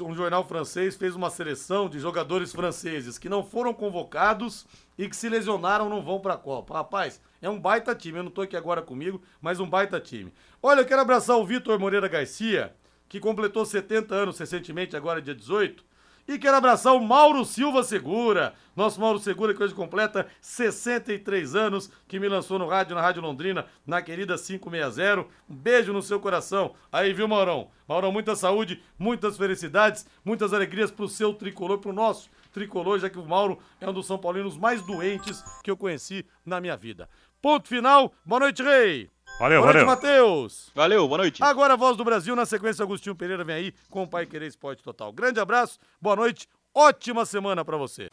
um 0.05 0.15
jornal 0.15 0.47
francês 0.47 0.95
fez 0.95 1.17
uma 1.17 1.31
seleção 1.31 1.89
de 1.89 1.99
jogadores 1.99 2.53
franceses 2.53 3.19
que 3.19 3.29
não 3.29 3.43
foram 3.43 3.75
convocados 3.75 4.65
e 4.97 5.09
que 5.09 5.17
se 5.17 5.29
lesionaram 5.29 5.89
não 5.89 6.01
vão 6.01 6.21
pra 6.21 6.37
Copa. 6.37 6.75
Rapaz, 6.75 7.21
é 7.43 7.51
um 7.51 7.59
baita 7.59 7.93
time. 7.93 8.19
Eu 8.19 8.23
não 8.23 8.31
tô 8.31 8.43
aqui 8.43 8.57
agora 8.57 8.81
comigo, 8.81 9.21
mas 9.41 9.59
um 9.59 9.69
baita 9.69 9.99
time. 9.99 10.33
Olha, 10.63 10.83
eu 10.83 10.87
quero 10.87 11.01
abraçar 11.01 11.37
o 11.37 11.45
Vitor 11.45 11.77
Moreira 11.81 12.07
Garcia, 12.07 12.73
que 13.09 13.19
completou 13.19 13.67
70 13.67 14.15
anos 14.15 14.39
recentemente, 14.39 14.97
agora 14.97 15.21
dia 15.21 15.35
18. 15.35 15.85
E 16.29 16.39
quero 16.39 16.57
abraçar 16.57 16.93
o 16.93 17.01
Mauro 17.01 17.45
Silva 17.45 17.85
Segura, 17.85 18.55
nosso 18.75 19.01
Mauro 19.01 19.19
Segura, 19.21 19.55
que 19.55 19.63
hoje 19.63 19.73
completa 19.73 20.27
63 20.41 21.55
anos, 21.55 21.89
que 22.09 22.19
me 22.19 22.29
lançou 22.29 22.59
no 22.59 22.67
rádio, 22.67 22.97
na 22.97 23.01
Rádio 23.01 23.23
Londrina, 23.23 23.67
na 23.87 24.03
querida 24.03 24.37
560. 24.37 25.21
Um 25.49 25.55
beijo 25.55 25.93
no 25.93 26.03
seu 26.03 26.19
coração. 26.19 26.75
Aí, 26.91 27.13
viu, 27.13 27.29
Maurão? 27.29 27.71
Maurão, 27.87 28.11
muita 28.11 28.35
saúde, 28.35 28.83
muitas 28.99 29.37
felicidades, 29.37 30.05
muitas 30.25 30.53
alegrias 30.53 30.91
pro 30.91 31.09
seu 31.09 31.33
tricolor, 31.33 31.79
pro 31.79 31.93
nosso 31.93 32.29
tricolor, 32.53 32.99
já 32.99 33.09
que 33.09 33.19
o 33.19 33.25
Mauro 33.25 33.61
é 33.81 33.89
um 33.89 33.93
dos 33.93 34.07
São 34.07 34.19
Paulinos 34.19 34.57
mais 34.57 34.83
doentes 34.83 35.45
que 35.63 35.71
eu 35.71 35.77
conheci 35.77 36.27
na 36.45 36.61
minha 36.61 36.77
vida. 36.77 37.09
Ponto 37.41 37.69
final. 37.69 38.13
Boa 38.25 38.41
noite, 38.41 38.65
Rei. 38.65 39.16
Valeu, 39.39 39.61
boa 39.61 39.73
valeu. 39.73 39.87
noite, 39.87 40.03
Matheus. 40.03 40.71
Valeu, 40.75 41.07
boa 41.07 41.19
noite. 41.19 41.43
Agora 41.43 41.75
a 41.75 41.77
voz 41.77 41.97
do 41.97 42.05
Brasil, 42.05 42.35
na 42.35 42.47
sequência, 42.47 42.83
Agostinho 42.83 43.15
Pereira 43.15 43.45
vem 43.45 43.57
aí 43.57 43.75
com 43.91 44.03
o 44.03 44.09
Pai 44.09 44.27
Querer 44.27 44.47
Esporte 44.47 44.83
Total. 44.83 45.13
Grande 45.13 45.39
abraço, 45.39 45.79
boa 46.01 46.17
noite, 46.17 46.49
ótima 46.75 47.27
semana 47.27 47.65
para 47.65 47.77
você. 47.77 48.09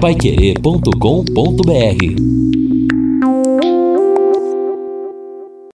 Paiquerê.com.br 0.00 2.55